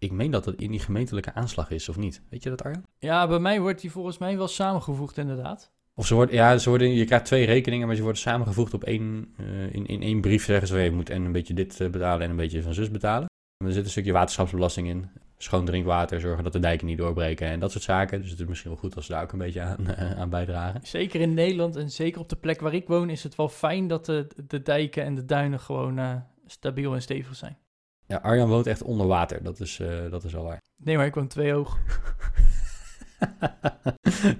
ik 0.04 0.12
meen 0.12 0.30
dat 0.30 0.44
het 0.44 0.60
in 0.60 0.70
die 0.70 0.80
gemeentelijke 0.80 1.34
aanslag 1.34 1.70
is, 1.70 1.88
of 1.88 1.96
niet? 1.96 2.22
Weet 2.30 2.42
je 2.42 2.50
dat, 2.50 2.62
Arjan? 2.62 2.84
Ja, 2.98 3.28
bij 3.28 3.38
mij 3.38 3.60
wordt 3.60 3.80
die 3.80 3.90
volgens 3.90 4.18
mij 4.18 4.36
wel 4.36 4.48
samengevoegd 4.48 5.18
inderdaad. 5.18 5.72
Of 5.96 6.06
ze 6.06 6.14
worden, 6.14 6.34
ja, 6.34 6.58
ze 6.58 6.68
worden, 6.68 6.94
je 6.94 7.04
krijgt 7.04 7.24
twee 7.24 7.46
rekeningen, 7.46 7.86
maar 7.86 7.96
ze 7.96 8.02
worden 8.02 8.20
samengevoegd 8.20 8.74
op 8.74 8.84
één, 8.84 9.34
eh, 9.36 9.74
in, 9.74 9.86
in 9.86 10.02
één 10.02 10.20
brief. 10.20 10.44
Zeggen 10.44 10.68
ze, 10.68 10.78
je 10.78 10.90
moet 10.90 11.10
en 11.10 11.24
een 11.24 11.32
beetje 11.32 11.54
dit 11.54 11.80
eh, 11.80 11.90
betalen 11.90 12.22
en 12.24 12.30
een 12.30 12.36
beetje 12.36 12.62
van 12.62 12.74
zus 12.74 12.90
betalen. 12.90 13.28
En 13.56 13.66
er 13.66 13.72
zit 13.72 13.84
een 13.84 13.90
stukje 13.90 14.12
waterschapsbelasting 14.12 14.88
in. 14.88 15.08
Schoon 15.36 15.64
drinkwater, 15.64 16.20
zorgen 16.20 16.44
dat 16.44 16.52
de 16.52 16.58
dijken 16.58 16.86
niet 16.86 16.98
doorbreken 16.98 17.48
en 17.48 17.60
dat 17.60 17.72
soort 17.72 17.84
zaken. 17.84 18.20
Dus 18.20 18.30
het 18.30 18.40
is 18.40 18.46
misschien 18.46 18.70
wel 18.70 18.80
goed 18.80 18.96
als 18.96 19.06
ze 19.06 19.12
daar 19.12 19.22
ook 19.22 19.32
een 19.32 19.38
beetje 19.38 19.60
aan, 19.60 19.86
eh, 19.96 20.20
aan 20.20 20.30
bijdragen. 20.30 20.80
Zeker 20.82 21.20
in 21.20 21.34
Nederland 21.34 21.76
en 21.76 21.90
zeker 21.90 22.20
op 22.20 22.28
de 22.28 22.36
plek 22.36 22.60
waar 22.60 22.74
ik 22.74 22.86
woon 22.86 23.10
is 23.10 23.22
het 23.22 23.34
wel 23.34 23.48
fijn 23.48 23.86
dat 23.86 24.06
de, 24.06 24.26
de 24.46 24.62
dijken 24.62 25.04
en 25.04 25.14
de 25.14 25.24
duinen 25.24 25.60
gewoon 25.60 26.22
stabiel 26.46 26.94
en 26.94 27.02
stevig 27.02 27.36
zijn. 27.36 27.56
Ja, 28.06 28.16
Arjan 28.16 28.48
woont 28.48 28.66
echt 28.66 28.82
onder 28.82 29.06
water, 29.06 29.42
dat 29.42 29.60
is, 29.60 29.80
eh, 29.80 30.10
dat 30.10 30.24
is 30.24 30.32
wel 30.32 30.44
waar. 30.44 30.62
Nee, 30.76 30.96
maar 30.96 31.06
ik 31.06 31.14
woon 31.14 31.28
twee 31.28 31.52
hoog. 31.52 31.78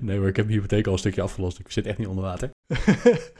nee, 0.01 0.19
maar 0.19 0.29
ik 0.29 0.37
heb 0.37 0.45
mijn 0.47 0.57
hypotheek 0.59 0.87
al 0.87 0.93
een 0.93 0.99
stukje 0.99 1.23
afgelost. 1.23 1.59
Ik 1.59 1.71
zit 1.71 1.87
echt 1.87 1.99
niet 1.99 2.07
onder 2.07 2.25
water. 2.25 2.51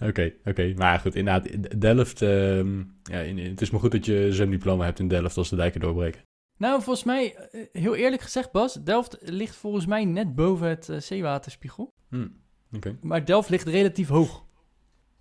Oké, 0.00 0.32
oké. 0.44 0.72
Maar 0.76 0.98
goed, 0.98 1.14
inderdaad, 1.14 1.80
Delft... 1.80 2.22
ehm, 2.22 2.78
ja, 3.02 3.18
in, 3.20 3.38
in- 3.38 3.50
het 3.50 3.60
is 3.60 3.70
maar 3.70 3.80
goed 3.80 3.92
dat 3.92 4.06
je 4.06 4.32
zo'n 4.32 4.50
diploma 4.50 4.84
hebt 4.84 4.98
in 4.98 5.08
Delft 5.08 5.36
als 5.36 5.48
de 5.48 5.56
dijken 5.56 5.80
doorbreken. 5.80 6.20
Nou, 6.56 6.82
volgens 6.82 7.04
mij, 7.04 7.36
eh, 7.36 7.60
heel 7.72 7.94
eerlijk 7.94 8.22
gezegd 8.22 8.52
Bas, 8.52 8.74
Delft 8.74 9.16
ligt 9.20 9.56
volgens 9.56 9.86
mij 9.86 10.04
net 10.04 10.34
boven 10.34 10.68
het 10.68 10.88
eh, 10.88 11.00
zeewaterspiegel. 11.00 11.92
Hm, 12.08 12.28
Oké. 12.72 12.96
Maar 13.00 13.24
Delft 13.24 13.48
ligt 13.48 13.66
relatief 13.68 14.08
hoog. 14.08 14.44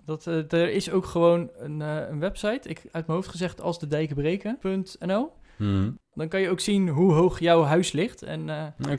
Dat, 0.08 0.28
eh, 0.28 0.52
er 0.52 0.70
is 0.70 0.92
ook 0.92 1.06
gewoon 1.06 1.50
een, 1.58 1.82
eh, 1.82 2.10
een 2.10 2.20
website, 2.20 2.70
ik, 2.70 2.78
uit 2.92 3.08
mijn 3.08 3.18
hoofd 3.18 3.28
gezegd 3.28 3.62
als 3.62 3.80
de 3.80 3.88
dijken 3.88 4.16
breken.nl. 4.16 5.32
Mhm. 5.58 5.92
Dan 6.14 6.28
kan 6.28 6.42
je 6.42 6.50
ook 6.50 6.60
zien 6.60 6.88
hoe 6.88 7.14
hoog 7.14 7.40
jouw 7.40 7.64
huis 7.64 7.92
ligt. 7.92 8.22
En 8.22 8.50
eh, 8.50 8.94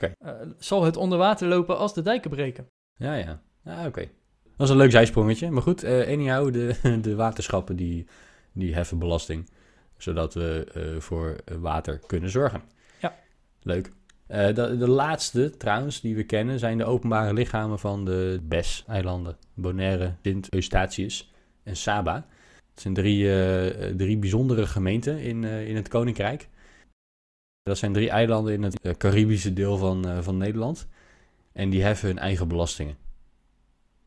zal 0.59 0.85
het 0.85 0.97
onder 0.97 1.18
water 1.18 1.49
lopen 1.49 1.79
als 1.79 1.94
de 1.94 2.03
dijken 2.03 2.31
breken. 2.31 2.68
Ja, 2.97 3.14
ja. 3.14 3.40
Ja, 3.64 3.87
oké. 3.87 4.09
Dat 4.57 4.66
is 4.66 4.71
een 4.71 4.77
leuk 4.77 4.90
zijsprongetje. 4.90 5.51
Maar 5.51 5.62
goed, 5.62 5.83
eh 5.83 6.09
anyhow, 6.09 6.53
de, 6.53 6.75
de 7.03 7.14
waterschappen 7.14 7.77
die, 7.77 8.07
die 8.53 8.75
heffen 8.75 8.99
belasting. 8.99 9.51
Zodat 9.97 10.35
we 10.35 10.97
voor 10.99 11.37
water 11.61 12.01
kunnen 12.07 12.31
zorgen. 12.31 12.62
Ja. 13.01 13.14
Leuk. 13.62 13.92
Eh, 14.28 14.54
de, 14.54 14.76
de 14.76 14.88
laatste 14.88 15.56
trouwens 15.56 16.00
die 16.00 16.16
we 16.16 16.24
kennen 16.24 16.58
zijn 16.58 16.78
de 16.78 16.84
openbare 16.84 17.32
lichamen 17.32 17.78
van 17.78 18.04
de 18.04 18.40
BES-eilanden. 18.42 19.36
Bonaire, 19.54 20.14
Sint 20.22 20.52
Eustatius 20.52 21.32
en 21.62 21.76
Saba. 21.76 22.26
Het 22.70 22.80
zijn 22.80 22.94
drie, 22.94 23.42
eh, 23.42 23.94
drie 23.94 24.18
bijzondere 24.18 24.66
gemeenten 24.66 25.20
in, 25.20 25.44
eh, 25.44 25.68
in 25.68 25.76
het 25.76 25.88
Koninkrijk. 25.88 26.48
Dat 27.62 27.78
zijn 27.78 27.92
drie 27.92 28.10
eilanden 28.10 28.54
in 28.54 28.62
het 28.62 28.96
Caribische 28.96 29.52
deel 29.52 29.76
van, 29.76 30.22
van 30.22 30.36
Nederland. 30.36 30.88
En 31.52 31.70
die 31.70 31.82
heffen 31.82 32.08
hun 32.08 32.18
eigen 32.18 32.48
belastingen. 32.48 32.96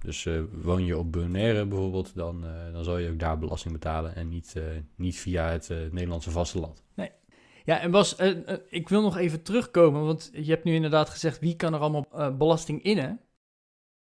Dus 0.03 0.27
woon 0.51 0.85
je 0.85 0.97
op 0.97 1.11
Bonaire 1.11 1.65
bijvoorbeeld, 1.65 2.15
dan, 2.15 2.45
dan 2.73 2.83
zal 2.83 2.97
je 2.97 3.09
ook 3.09 3.19
daar 3.19 3.37
belasting 3.37 3.73
betalen 3.73 4.15
en 4.15 4.29
niet, 4.29 4.55
niet 4.95 5.19
via 5.19 5.49
het 5.49 5.69
Nederlandse 5.91 6.31
vasteland. 6.31 6.83
Ja, 7.63 7.79
en 7.79 7.91
Bas, 7.91 8.15
eh, 8.15 8.49
eh, 8.49 8.59
ik 8.69 8.89
wil 8.89 9.01
nog 9.01 9.17
even 9.17 9.43
terugkomen, 9.43 10.05
want 10.05 10.29
je 10.33 10.51
hebt 10.51 10.63
nu 10.63 10.73
inderdaad 10.73 11.09
gezegd 11.09 11.39
wie 11.39 11.55
kan 11.55 11.73
er 11.73 11.79
allemaal 11.79 12.05
eh, 12.11 12.37
belasting 12.37 12.83
innen. 12.83 13.19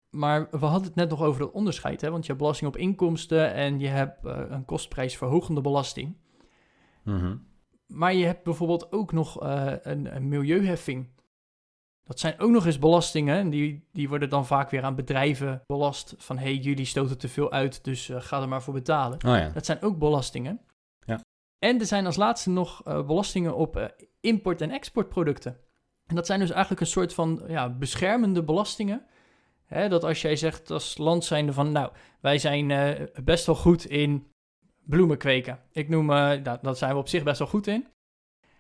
Maar 0.10 0.48
we 0.52 0.66
hadden 0.66 0.88
het 0.88 0.96
net 0.96 1.10
nog 1.10 1.22
over 1.22 1.40
dat 1.40 1.52
onderscheid, 1.52 2.02
hè? 2.02 2.10
want 2.10 2.22
je 2.22 2.28
hebt 2.28 2.42
belasting 2.42 2.70
op 2.70 2.78
inkomsten 2.78 3.54
en 3.54 3.80
je 3.80 3.88
hebt 3.88 4.20
een 4.24 4.66
kostprijsverhogende 4.66 5.62
belasting. 5.62 6.16
Maar 7.88 8.14
je 8.14 8.26
hebt 8.26 8.44
bijvoorbeeld 8.44 8.92
ook 8.92 9.12
nog 9.12 9.38
een, 9.42 10.16
een 10.16 10.28
milieuheffing. 10.28 11.08
Dat 12.04 12.20
zijn 12.20 12.40
ook 12.40 12.52
nog 12.52 12.66
eens 12.66 12.80
belastingen. 12.80 13.38
En 13.38 13.50
die, 13.50 13.88
die 13.94 14.10
worden 14.10 14.30
dan 14.30 14.46
vaak 14.46 14.70
weer 14.70 14.84
aan 14.84 14.96
bedrijven 14.96 15.64
belast. 15.66 16.16
Van 16.18 16.38
hé, 16.38 16.44
hey, 16.44 16.56
jullie 16.56 16.86
stoten 16.86 17.18
te 17.18 17.28
veel 17.28 17.52
uit, 17.52 17.84
dus 17.84 18.12
ga 18.14 18.42
er 18.42 18.48
maar 18.48 18.64
voor 18.64 18.74
betalen. 18.74 19.18
Oh 19.26 19.38
ja. 19.38 19.50
Dat 19.50 19.66
zijn 19.66 19.82
ook 19.82 19.98
belastingen. 19.98 20.60
En 21.60 21.80
er 21.80 21.86
zijn 21.86 22.06
als 22.06 22.16
laatste 22.16 22.50
nog 22.50 22.82
eh, 22.84 23.06
belastingen 23.06 23.56
op 23.56 23.78
eh, 23.78 23.86
import- 24.20 24.62
en 24.62 24.72
exportproducten. 24.72 25.58
En 26.06 26.16
dat 26.16 26.26
zijn 26.26 26.40
dus 26.40 26.52
eigenlijk 26.52 26.82
een 26.82 26.88
soort 26.88 27.14
van 27.14 27.44
ja, 27.48 27.70
beschermende 27.70 28.44
belastingen. 28.44 29.06
Hè, 29.66 29.90
dat 29.90 30.04
als 30.04 30.22
jij 30.22 30.36
zegt 30.36 30.72
als 30.72 30.98
land 30.98 31.26
zijnde 31.26 31.54
van, 31.54 31.72
nou, 31.72 31.92
wij 32.22 32.38
zijn 32.38 32.72
eh, 32.72 33.24
best 33.24 33.46
wel 33.46 33.56
goed 33.56 33.86
in 33.86 34.28
bloemen 34.84 35.18
kweken. 35.18 35.60
Ik 35.72 35.90
noem, 35.90 36.06
nou, 36.06 36.42
dat 36.62 36.78
zijn 36.78 36.94
we 36.94 37.00
op 37.00 37.08
zich 37.08 37.24
best 37.24 37.40
wel 37.40 37.48
goed 37.48 37.68
in. 37.68 37.88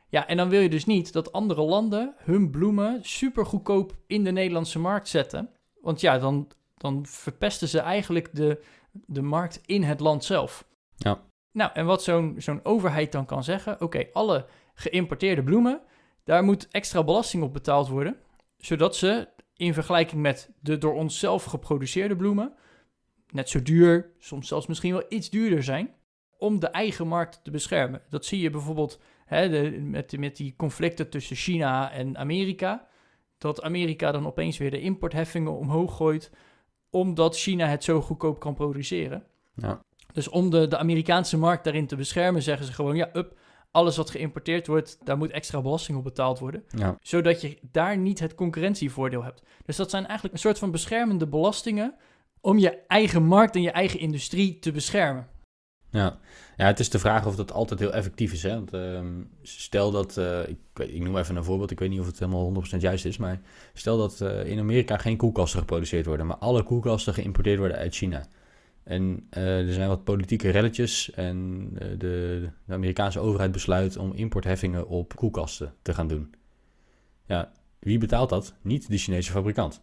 Ja, 0.09 0.27
en 0.27 0.37
dan 0.37 0.49
wil 0.49 0.61
je 0.61 0.69
dus 0.69 0.85
niet 0.85 1.13
dat 1.13 1.31
andere 1.31 1.61
landen 1.61 2.13
hun 2.17 2.51
bloemen 2.51 2.99
super 3.01 3.45
goedkoop 3.45 3.95
in 4.07 4.23
de 4.23 4.31
Nederlandse 4.31 4.79
markt 4.79 5.07
zetten. 5.07 5.49
Want 5.81 6.01
ja, 6.01 6.17
dan, 6.17 6.51
dan 6.77 7.05
verpesten 7.05 7.67
ze 7.67 7.79
eigenlijk 7.79 8.35
de, 8.35 8.63
de 8.91 9.21
markt 9.21 9.61
in 9.65 9.83
het 9.83 9.99
land 9.99 10.23
zelf. 10.23 10.67
Ja. 10.95 11.21
Nou, 11.57 11.71
en 11.73 11.85
wat 11.85 12.03
zo'n 12.03 12.35
zo'n 12.37 12.65
overheid 12.65 13.11
dan 13.11 13.25
kan 13.25 13.43
zeggen: 13.43 13.81
oké, 13.81 14.07
alle 14.13 14.45
geïmporteerde 14.73 15.43
bloemen, 15.43 15.81
daar 16.23 16.43
moet 16.43 16.67
extra 16.67 17.03
belasting 17.03 17.43
op 17.43 17.53
betaald 17.53 17.87
worden, 17.87 18.17
zodat 18.57 18.95
ze 18.95 19.27
in 19.55 19.73
vergelijking 19.73 20.21
met 20.21 20.49
de 20.59 20.77
door 20.77 20.93
ons 20.93 21.19
zelf 21.19 21.43
geproduceerde 21.43 22.15
bloemen 22.15 22.53
net 23.31 23.49
zo 23.49 23.61
duur, 23.61 24.11
soms 24.17 24.47
zelfs 24.47 24.67
misschien 24.67 24.93
wel 24.93 25.05
iets 25.09 25.29
duurder 25.29 25.63
zijn. 25.63 25.95
om 26.39 26.59
de 26.59 26.67
eigen 26.67 27.07
markt 27.07 27.43
te 27.43 27.51
beschermen. 27.51 28.01
Dat 28.09 28.25
zie 28.25 28.39
je 28.39 28.49
bijvoorbeeld 28.49 29.01
hè, 29.25 29.49
de, 29.49 29.79
met, 29.81 30.17
met 30.17 30.35
die 30.35 30.53
conflicten 30.57 31.09
tussen 31.09 31.35
China 31.35 31.91
en 31.91 32.17
Amerika. 32.17 32.87
Dat 33.37 33.61
Amerika 33.61 34.11
dan 34.11 34.27
opeens 34.27 34.57
weer 34.57 34.71
de 34.71 34.81
importheffingen 34.81 35.57
omhoog 35.57 35.95
gooit, 35.95 36.31
omdat 36.89 37.37
China 37.37 37.67
het 37.67 37.83
zo 37.83 38.01
goedkoop 38.01 38.39
kan 38.39 38.53
produceren. 38.53 39.23
Ja. 39.53 39.81
Dus 40.17 40.29
om 40.29 40.49
de, 40.49 40.67
de 40.67 40.77
Amerikaanse 40.77 41.37
markt 41.37 41.63
daarin 41.63 41.87
te 41.87 41.95
beschermen, 41.95 42.41
zeggen 42.41 42.65
ze 42.65 42.73
gewoon: 42.73 42.95
ja, 42.95 43.09
up, 43.13 43.37
alles 43.71 43.97
wat 43.97 44.09
geïmporteerd 44.09 44.67
wordt, 44.67 44.97
daar 45.03 45.17
moet 45.17 45.31
extra 45.31 45.61
belasting 45.61 45.97
op 45.97 46.03
betaald 46.03 46.39
worden. 46.39 46.63
Ja. 46.67 46.97
Zodat 47.01 47.41
je 47.41 47.57
daar 47.71 47.97
niet 47.97 48.19
het 48.19 48.35
concurrentievoordeel 48.35 49.23
hebt. 49.23 49.43
Dus 49.65 49.75
dat 49.75 49.89
zijn 49.89 50.05
eigenlijk 50.05 50.33
een 50.33 50.39
soort 50.39 50.59
van 50.59 50.71
beschermende 50.71 51.27
belastingen 51.27 51.95
om 52.41 52.57
je 52.57 52.77
eigen 52.87 53.23
markt 53.23 53.55
en 53.55 53.61
je 53.61 53.71
eigen 53.71 53.99
industrie 53.99 54.59
te 54.59 54.71
beschermen. 54.71 55.27
Ja. 55.89 56.17
ja, 56.55 56.65
het 56.65 56.79
is 56.79 56.89
de 56.89 56.99
vraag 56.99 57.25
of 57.25 57.35
dat 57.35 57.51
altijd 57.51 57.79
heel 57.79 57.93
effectief 57.93 58.33
is. 58.33 58.43
Hè? 58.43 58.53
Want, 58.53 58.73
ehm, 58.73 59.21
stel 59.41 59.91
dat, 59.91 60.17
eh, 60.17 60.47
ik, 60.47 60.57
ik 60.79 61.01
noem 61.01 61.17
even 61.17 61.35
een 61.35 61.43
voorbeeld, 61.43 61.71
ik 61.71 61.79
weet 61.79 61.89
niet 61.89 61.99
of 61.99 62.05
het 62.05 62.19
helemaal 62.19 62.43
100% 62.43 62.81
juist 62.81 63.05
is, 63.05 63.17
maar 63.17 63.41
stel 63.73 63.97
dat 63.97 64.21
eh, 64.21 64.45
in 64.45 64.59
Amerika 64.59 64.97
geen 64.97 65.17
koelkasten 65.17 65.59
geproduceerd 65.59 66.05
worden, 66.05 66.25
maar 66.25 66.37
alle 66.37 66.63
koelkasten 66.63 67.13
geïmporteerd 67.13 67.57
worden 67.59 67.77
uit 67.77 67.95
China. 67.95 68.27
En 68.87 69.27
eh, 69.29 69.67
er 69.67 69.73
zijn 69.73 69.87
wat 69.87 70.03
politieke 70.03 70.49
relletjes 70.49 71.11
en 71.11 71.69
eh, 71.73 71.87
de, 71.97 72.49
de 72.65 72.73
Amerikaanse 72.73 73.19
overheid 73.19 73.51
besluit 73.51 73.97
om 73.97 74.13
importheffingen 74.13 74.87
op 74.87 75.15
koelkasten 75.15 75.73
te 75.81 75.93
gaan 75.93 76.07
doen. 76.07 76.33
Ja, 77.25 77.51
wie 77.79 77.97
betaalt 77.97 78.29
dat? 78.29 78.53
Niet 78.61 78.89
de 78.89 78.97
Chinese 78.97 79.31
fabrikant. 79.31 79.81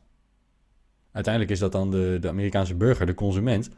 Uiteindelijk 1.12 1.52
is 1.52 1.58
dat 1.58 1.72
dan 1.72 1.90
de, 1.90 2.16
de 2.20 2.28
Amerikaanse 2.28 2.74
burger, 2.74 3.06
de 3.06 3.14
consument, 3.14 3.70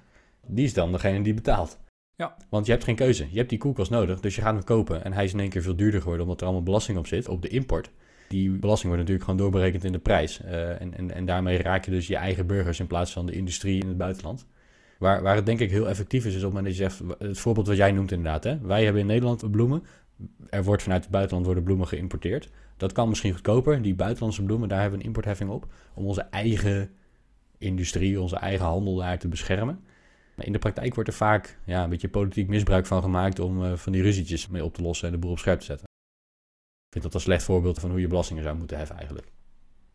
die 0.46 0.64
is 0.64 0.74
dan 0.74 0.92
degene 0.92 1.22
die 1.22 1.34
betaalt. 1.34 1.78
Ja. 2.14 2.36
Want 2.48 2.66
je 2.66 2.72
hebt 2.72 2.84
geen 2.84 2.94
keuze. 2.94 3.26
Je 3.30 3.36
hebt 3.36 3.50
die 3.50 3.58
koelkast 3.58 3.90
nodig, 3.90 4.20
dus 4.20 4.34
je 4.34 4.42
gaat 4.42 4.54
hem 4.54 4.64
kopen. 4.64 5.04
En 5.04 5.12
hij 5.12 5.24
is 5.24 5.32
in 5.32 5.40
één 5.40 5.50
keer 5.50 5.62
veel 5.62 5.76
duurder 5.76 6.00
geworden, 6.00 6.24
omdat 6.24 6.40
er 6.40 6.46
allemaal 6.46 6.64
belasting 6.64 6.98
op 6.98 7.06
zit, 7.06 7.28
op 7.28 7.42
de 7.42 7.48
import. 7.48 7.90
Die 8.28 8.50
belasting 8.50 8.94
wordt 8.94 9.08
natuurlijk 9.08 9.24
gewoon 9.24 9.40
doorberekend 9.40 9.84
in 9.84 9.92
de 9.92 9.98
prijs. 9.98 10.40
Eh, 10.40 10.80
en, 10.80 10.94
en, 10.94 11.10
en 11.10 11.24
daarmee 11.24 11.62
raak 11.62 11.84
je 11.84 11.90
dus 11.90 12.06
je 12.06 12.16
eigen 12.16 12.46
burgers 12.46 12.80
in 12.80 12.86
plaats 12.86 13.12
van 13.12 13.26
de 13.26 13.32
industrie 13.32 13.82
in 13.82 13.88
het 13.88 13.96
buitenland. 13.96 14.46
Waar, 14.98 15.22
waar 15.22 15.36
het 15.36 15.46
denk 15.46 15.60
ik 15.60 15.70
heel 15.70 15.88
effectief 15.88 16.24
is, 16.24 16.34
is 16.34 16.44
op 16.44 16.52
het 16.52 16.52
moment 16.52 16.66
dat 16.66 16.76
je 16.76 16.82
zegt, 16.82 17.18
het 17.18 17.38
voorbeeld 17.38 17.66
wat 17.66 17.76
jij 17.76 17.92
noemt 17.92 18.10
inderdaad. 18.10 18.44
Hè? 18.44 18.58
Wij 18.60 18.84
hebben 18.84 19.00
in 19.00 19.06
Nederland 19.06 19.50
bloemen. 19.50 19.84
Er 20.50 20.64
wordt 20.64 20.82
vanuit 20.82 21.02
het 21.02 21.12
buitenland 21.12 21.46
worden 21.46 21.64
bloemen 21.64 21.86
geïmporteerd. 21.86 22.50
Dat 22.76 22.92
kan 22.92 23.08
misschien 23.08 23.32
goedkoper. 23.32 23.82
Die 23.82 23.94
buitenlandse 23.94 24.42
bloemen, 24.42 24.68
daar 24.68 24.80
hebben 24.80 24.98
we 24.98 25.04
een 25.04 25.10
importheffing 25.10 25.50
op. 25.50 25.72
Om 25.94 26.06
onze 26.06 26.22
eigen 26.22 26.90
industrie, 27.58 28.20
onze 28.20 28.36
eigen 28.36 28.66
handel 28.66 28.96
daar 28.96 29.18
te 29.18 29.28
beschermen. 29.28 29.84
In 30.36 30.52
de 30.52 30.58
praktijk 30.58 30.94
wordt 30.94 31.10
er 31.10 31.16
vaak 31.16 31.58
ja, 31.64 31.84
een 31.84 31.90
beetje 31.90 32.08
politiek 32.08 32.48
misbruik 32.48 32.86
van 32.86 33.02
gemaakt 33.02 33.38
om 33.38 33.64
eh, 33.64 33.72
van 33.72 33.92
die 33.92 34.02
ruzietjes 34.02 34.48
mee 34.48 34.64
op 34.64 34.74
te 34.74 34.82
lossen 34.82 35.06
en 35.06 35.12
de 35.12 35.18
boel 35.18 35.30
op 35.30 35.38
scherp 35.38 35.58
te 35.58 35.64
zetten. 35.64 35.86
Ik 36.86 36.92
vind 36.92 37.04
dat 37.04 37.14
een 37.14 37.20
slecht 37.20 37.42
voorbeeld 37.42 37.78
van 37.78 37.90
hoe 37.90 38.00
je 38.00 38.06
belastingen 38.06 38.42
zou 38.42 38.56
moeten 38.56 38.76
heffen 38.76 38.96
eigenlijk. 38.96 39.32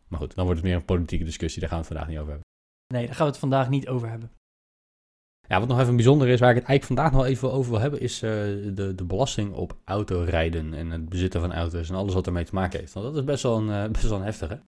Maar 0.08 0.20
goed, 0.20 0.34
dan 0.34 0.44
wordt 0.44 0.60
het 0.60 0.68
meer 0.68 0.78
een 0.78 0.84
politieke 0.84 1.24
discussie, 1.24 1.60
daar 1.60 1.70
gaan 1.70 1.78
we 1.78 1.84
het 1.84 1.94
vandaag 1.94 2.12
niet 2.12 2.22
over 2.22 2.32
hebben. 2.32 2.50
Nee, 2.94 3.06
daar 3.06 3.14
gaan 3.14 3.26
we 3.26 3.32
het 3.32 3.40
vandaag 3.40 3.68
niet 3.68 3.88
over 3.88 4.08
hebben. 4.08 4.30
Ja, 5.52 5.58
wat 5.58 5.68
nog 5.68 5.80
even 5.80 5.96
bijzonder 5.96 6.28
is, 6.28 6.40
waar 6.40 6.50
ik 6.50 6.56
het 6.56 6.64
eigenlijk 6.64 7.00
vandaag 7.00 7.20
nog 7.20 7.30
even 7.30 7.52
over 7.52 7.70
wil 7.70 7.80
hebben, 7.80 8.00
is 8.00 8.22
eh, 8.22 8.30
de, 8.74 8.92
de 8.94 9.04
belasting 9.04 9.52
op 9.54 9.76
autorijden 9.84 10.74
en 10.74 10.90
het 10.90 11.08
bezitten 11.08 11.40
van 11.40 11.52
auto's 11.52 11.88
en 11.88 11.94
alles 11.94 12.14
wat 12.14 12.26
ermee 12.26 12.44
te 12.44 12.54
maken 12.54 12.78
heeft. 12.78 12.92
Want 12.92 13.06
dat 13.06 13.16
is 13.16 13.24
best 13.24 13.42
wel 13.42 13.56
een, 13.58 13.70
eh, 13.70 13.90
best 13.90 14.08
wel 14.08 14.18
een 14.18 14.24
heftige. 14.24 14.62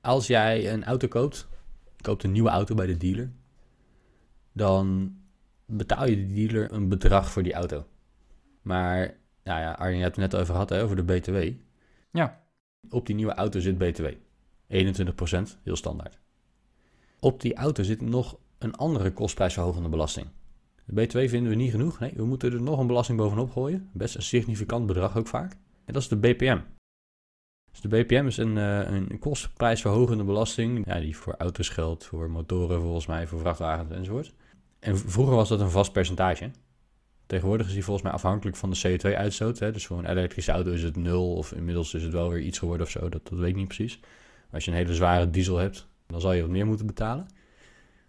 Als 0.00 0.26
jij 0.26 0.72
een 0.72 0.84
auto 0.84 1.08
koopt, 1.08 1.48
koopt 2.00 2.24
een 2.24 2.32
nieuwe 2.32 2.48
auto 2.48 2.74
bij 2.74 2.86
de 2.86 2.96
dealer, 2.96 3.32
dan 4.52 5.14
betaal 5.66 6.06
je 6.06 6.26
de 6.26 6.32
dealer 6.32 6.72
een 6.72 6.88
bedrag 6.88 7.30
voor 7.30 7.42
die 7.42 7.54
auto. 7.54 7.86
Maar, 8.62 8.98
nou 9.44 9.60
ja, 9.60 9.72
Arjen, 9.72 9.96
je 9.96 10.02
hebt 10.02 10.16
het 10.16 10.32
net 10.32 10.40
over 10.40 10.52
gehad, 10.52 10.68
hè, 10.68 10.82
over 10.82 10.96
de 10.96 11.04
BTW. 11.04 11.50
Ja. 12.10 12.42
Op 12.90 13.06
die 13.06 13.14
nieuwe 13.14 13.34
auto 13.34 13.60
zit 13.60 13.78
BTW. 13.78 14.04
21%, 14.66 15.58
heel 15.62 15.76
standaard. 15.76 16.18
Op 17.20 17.40
die 17.40 17.54
auto 17.54 17.82
zit 17.82 18.00
nog 18.00 18.38
een 18.62 18.76
andere 18.76 19.12
kostprijsverhogende 19.12 19.88
belasting. 19.88 20.26
De 20.84 20.92
BTW 20.92 21.18
vinden 21.18 21.48
we 21.48 21.54
niet 21.54 21.70
genoeg. 21.70 21.98
Nee, 21.98 22.12
we 22.16 22.24
moeten 22.24 22.52
er 22.52 22.62
nog 22.62 22.78
een 22.78 22.86
belasting 22.86 23.18
bovenop 23.18 23.50
gooien. 23.50 23.90
Best 23.92 24.14
een 24.14 24.22
significant 24.22 24.86
bedrag 24.86 25.16
ook 25.16 25.26
vaak. 25.26 25.52
En 25.84 25.92
dat 25.92 26.02
is 26.02 26.08
de 26.08 26.16
BPM. 26.16 26.58
Dus 27.70 27.80
de 27.80 27.88
BPM 27.88 28.26
is 28.26 28.36
een, 28.36 28.58
eh, 28.58 28.90
een 28.90 29.18
kostprijsverhogende 29.18 30.24
belasting. 30.24 30.86
Ja, 30.86 31.00
die 31.00 31.16
voor 31.16 31.34
auto's 31.38 31.68
geldt, 31.68 32.04
voor 32.04 32.30
motoren 32.30 32.80
volgens 32.80 33.06
mij, 33.06 33.26
voor 33.26 33.38
vrachtwagens 33.38 33.90
enzovoort. 33.90 34.34
En 34.78 34.98
vroeger 34.98 35.34
was 35.34 35.48
dat 35.48 35.60
een 35.60 35.70
vast 35.70 35.92
percentage. 35.92 36.50
Tegenwoordig 37.26 37.66
is 37.66 37.72
die 37.72 37.84
volgens 37.84 38.04
mij 38.04 38.14
afhankelijk 38.14 38.56
van 38.56 38.70
de 38.70 38.76
CO2-uitstoot. 38.76 39.58
Hè? 39.58 39.72
Dus 39.72 39.86
voor 39.86 39.98
een 39.98 40.10
elektrische 40.10 40.52
auto 40.52 40.70
is 40.70 40.82
het 40.82 40.96
nul 40.96 41.34
of 41.34 41.52
inmiddels 41.52 41.94
is 41.94 42.02
het 42.02 42.12
wel 42.12 42.30
weer 42.30 42.40
iets 42.40 42.58
geworden 42.58 42.86
of 42.86 42.92
zo. 42.92 43.08
Dat, 43.08 43.28
dat 43.28 43.38
weet 43.38 43.48
ik 43.48 43.56
niet 43.56 43.66
precies. 43.66 44.00
Maar 44.00 44.50
als 44.50 44.64
je 44.64 44.70
een 44.70 44.76
hele 44.76 44.94
zware 44.94 45.30
diesel 45.30 45.56
hebt, 45.56 45.86
dan 46.06 46.20
zal 46.20 46.32
je 46.32 46.40
wat 46.40 46.50
meer 46.50 46.66
moeten 46.66 46.86
betalen. 46.86 47.26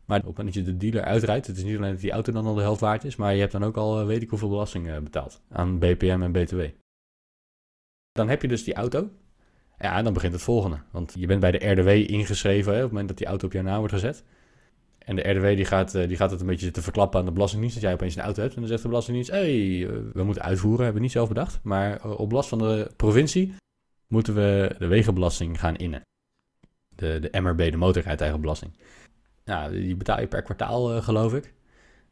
Maar 0.06 0.20
op 0.20 0.26
het 0.26 0.38
moment 0.38 0.56
dat 0.56 0.66
je 0.66 0.72
de 0.72 0.78
dealer 0.78 1.04
uitrijdt, 1.04 1.48
het 1.48 1.58
is 1.58 1.64
niet 1.64 1.78
alleen 1.78 1.92
dat 1.92 2.02
die 2.02 2.12
auto 2.12 2.32
dan 2.32 2.46
al 2.46 2.54
de 2.54 2.62
helft 2.62 2.82
waard 2.82 3.04
is, 3.04 3.16
maar 3.16 3.34
je 3.34 3.40
hebt 3.40 3.52
dan 3.52 3.64
ook 3.64 3.78
al 3.78 4.00
eh, 4.00 4.06
weet 4.06 4.22
ik 4.22 4.30
hoeveel 4.30 4.50
belasting 4.50 4.90
eh, 4.90 4.98
betaald 4.98 5.42
aan 5.50 5.80
BPM 5.80 6.20
en 6.22 6.32
BTW. 6.32 6.62
Dan 8.12 8.30
heb 8.30 8.42
je 8.42 8.48
dus 8.48 8.64
die 8.64 8.74
auto. 8.74 9.10
Ja, 9.80 10.02
dan 10.02 10.14
begint 10.14 10.34
het 10.34 10.42
volgende. 10.42 10.78
Want 10.92 11.14
je 11.18 11.28
bent 11.28 11.40
bij 11.40 11.52
de 11.52 11.72
RDW 11.72 11.88
ingeschreven 11.88 12.72
hè, 12.72 12.78
op 12.78 12.84
het 12.84 12.92
moment 12.92 13.08
dat 13.08 13.18
die 13.18 13.28
auto 13.28 13.46
op 13.46 13.54
jouw 13.54 13.64
naam 13.64 13.78
wordt 13.78 13.94
gezet. 13.94 14.24
En 14.98 15.16
de 15.16 15.30
RDW 15.30 15.46
die 15.46 15.66
gaat, 15.66 15.96
eh, 15.96 16.08
die 16.08 16.18
gaat 16.18 16.32
het 16.32 16.42
een 16.42 16.48
beetje 16.48 16.72
te 16.72 16.82
verklappen 16.82 17.20
aan 17.20 17.26
de 17.26 17.32
Belastingdienst. 17.32 17.76
Dat 17.76 17.86
jij 17.86 17.94
opeens 17.94 18.16
een 18.16 18.22
auto 18.22 18.42
hebt. 18.42 18.54
En 18.54 18.60
dan 18.60 18.70
zegt 18.70 18.82
de 18.82 18.88
Belastingdienst: 18.88 19.32
hé, 19.32 19.78
hey, 19.78 19.88
we 20.14 20.24
moeten 20.24 20.44
uitvoeren. 20.44 20.84
Hebben 20.84 20.96
we 20.96 21.08
niet 21.08 21.12
zelf 21.16 21.28
bedacht. 21.28 21.60
Maar 21.64 22.06
op 22.18 22.32
last 22.32 22.50
van 22.50 22.58
de 22.58 22.92
provincie 22.96 23.56
moeten 24.08 24.36
we 24.36 24.76
de 24.78 24.88
wegenbelasting 24.88 25.60
gaan 25.60 25.76
innen. 25.76 26.02
De, 26.96 27.20
de 27.20 27.42
MRB, 27.42 27.72
de 27.72 27.78
motorrijtuigenbelasting. 27.78 28.74
Nou, 29.46 29.72
die 29.72 29.96
betaal 29.96 30.20
je 30.20 30.28
per 30.28 30.42
kwartaal, 30.42 30.96
eh, 30.96 31.04
geloof 31.04 31.34
ik. 31.34 31.54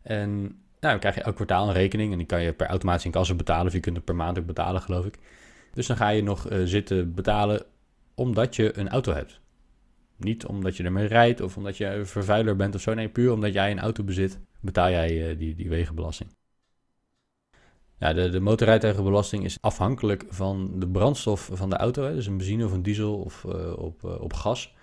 En 0.01 0.41
nou, 0.41 0.53
dan 0.79 0.99
krijg 0.99 1.15
je 1.15 1.21
elk 1.21 1.35
kwartaal 1.35 1.67
een 1.67 1.73
rekening. 1.73 2.11
En 2.11 2.17
die 2.17 2.27
kan 2.27 2.41
je 2.41 2.53
per 2.53 2.67
automatisch 2.67 3.05
in 3.05 3.11
kassa 3.11 3.33
betalen. 3.33 3.67
Of 3.67 3.73
je 3.73 3.79
kunt 3.79 3.95
het 3.95 4.05
per 4.05 4.15
maand 4.15 4.39
ook 4.39 4.45
betalen, 4.45 4.81
geloof 4.81 5.05
ik. 5.05 5.17
Dus 5.73 5.87
dan 5.87 5.97
ga 5.97 6.09
je 6.09 6.23
nog 6.23 6.47
eh, 6.47 6.61
zitten 6.63 7.13
betalen 7.13 7.63
omdat 8.15 8.55
je 8.55 8.77
een 8.77 8.89
auto 8.89 9.13
hebt. 9.13 9.39
Niet 10.17 10.45
omdat 10.45 10.77
je 10.77 10.83
ermee 10.83 11.07
rijdt 11.07 11.41
of 11.41 11.57
omdat 11.57 11.77
je 11.77 11.85
een 11.85 12.07
vervuiler 12.07 12.55
bent 12.55 12.75
of 12.75 12.81
zo. 12.81 12.93
Nee, 12.93 13.09
puur 13.09 13.31
omdat 13.31 13.53
jij 13.53 13.71
een 13.71 13.79
auto 13.79 14.03
bezit, 14.03 14.39
betaal 14.59 14.89
jij 14.89 15.29
eh, 15.29 15.37
die, 15.37 15.55
die 15.55 15.69
wegenbelasting. 15.69 16.29
Ja, 17.97 18.13
de, 18.13 18.29
de 18.29 18.39
motorrijtuigenbelasting 18.39 19.43
is 19.43 19.57
afhankelijk 19.61 20.25
van 20.29 20.79
de 20.79 20.87
brandstof 20.87 21.49
van 21.53 21.69
de 21.69 21.75
auto. 21.75 22.13
Dus 22.13 22.27
een 22.27 22.37
benzine 22.37 22.65
of 22.65 22.71
een 22.71 22.83
diesel 22.83 23.17
of 23.17 23.45
op, 23.75 24.03
op 24.03 24.33
gas. 24.33 24.75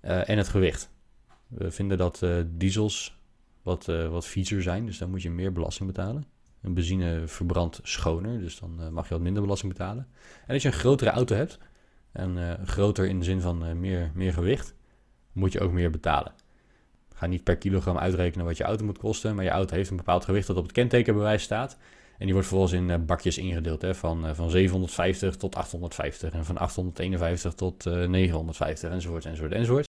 en 0.00 0.38
het 0.38 0.48
gewicht. 0.48 0.90
We 1.54 1.70
vinden 1.70 1.98
dat 1.98 2.22
eh, 2.22 2.36
diesels 2.46 3.18
wat, 3.62 3.88
eh, 3.88 4.08
wat 4.08 4.26
viezer 4.26 4.62
zijn, 4.62 4.86
dus 4.86 4.98
dan 4.98 5.10
moet 5.10 5.22
je 5.22 5.30
meer 5.30 5.52
belasting 5.52 5.88
betalen. 5.88 6.24
Een 6.62 6.74
benzine 6.74 7.22
verbrandt 7.26 7.80
schoner, 7.82 8.38
dus 8.38 8.58
dan 8.58 8.82
eh, 8.82 8.88
mag 8.88 9.08
je 9.08 9.14
wat 9.14 9.22
minder 9.22 9.42
belasting 9.42 9.72
betalen. 9.72 10.08
En 10.46 10.54
als 10.54 10.62
je 10.62 10.68
een 10.68 10.74
grotere 10.74 11.10
auto 11.10 11.34
hebt, 11.34 11.58
en 12.12 12.58
groter 12.66 13.06
in 13.06 13.18
de 13.18 13.24
zin 13.24 13.40
van 13.40 13.80
meer, 13.80 14.10
meer 14.14 14.32
gewicht, 14.32 14.74
moet 15.32 15.52
je 15.52 15.60
ook 15.60 15.72
meer 15.72 15.90
betalen. 15.90 16.32
Ga 17.14 17.26
niet 17.26 17.44
per 17.44 17.56
kilogram 17.56 17.98
uitrekenen 17.98 18.46
wat 18.46 18.56
je 18.56 18.64
auto 18.64 18.84
moet 18.84 18.98
kosten, 18.98 19.34
maar 19.34 19.44
je 19.44 19.50
auto 19.50 19.74
heeft 19.74 19.90
een 19.90 19.96
bepaald 19.96 20.24
gewicht 20.24 20.46
dat 20.46 20.56
op 20.56 20.62
het 20.62 20.72
kentekenbewijs 20.72 21.42
staat. 21.42 21.76
En 22.18 22.24
die 22.24 22.32
wordt 22.32 22.48
vervolgens 22.48 22.80
in 22.80 23.06
bakjes 23.06 23.38
ingedeeld, 23.38 23.82
hè, 23.82 23.94
van, 23.94 24.34
van 24.34 24.50
750 24.50 25.36
tot 25.36 25.54
850 25.54 26.32
en 26.32 26.44
van 26.44 26.58
851 26.58 27.54
tot 27.54 27.86
eh, 27.86 28.08
950 28.08 28.90
enzovoort, 28.90 29.24
enzovoort, 29.24 29.52
enzovoort. 29.52 29.91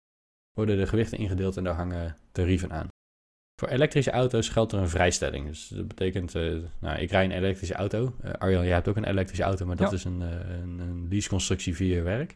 Worden 0.57 0.77
de 0.77 0.87
gewichten 0.87 1.17
ingedeeld 1.17 1.57
en 1.57 1.63
daar 1.63 1.73
hangen 1.75 2.17
tarieven 2.31 2.71
aan. 2.73 2.87
Voor 3.61 3.69
elektrische 3.69 4.11
auto's 4.11 4.49
geldt 4.49 4.71
er 4.71 4.79
een 4.79 4.89
vrijstelling. 4.89 5.47
Dus 5.47 5.67
dat 5.67 5.87
betekent, 5.87 6.35
eh, 6.35 6.53
nou, 6.79 6.99
ik 6.99 7.11
rij 7.11 7.23
een 7.25 7.31
elektrische 7.31 7.73
auto. 7.73 8.15
Eh, 8.21 8.31
Arjan, 8.31 8.63
jij 8.65 8.73
hebt 8.73 8.87
ook 8.87 8.95
een 8.95 9.03
elektrische 9.09 9.43
auto, 9.43 9.65
maar 9.65 9.75
dat 9.75 9.89
Ja. 9.89 9.95
is 9.95 10.03
een, 10.03 10.21
eh, 10.21 10.29
een, 10.61 10.79
een 10.79 11.07
leaseconstructie 11.09 11.75
via 11.75 11.95
je 11.95 12.01
werk. 12.01 12.35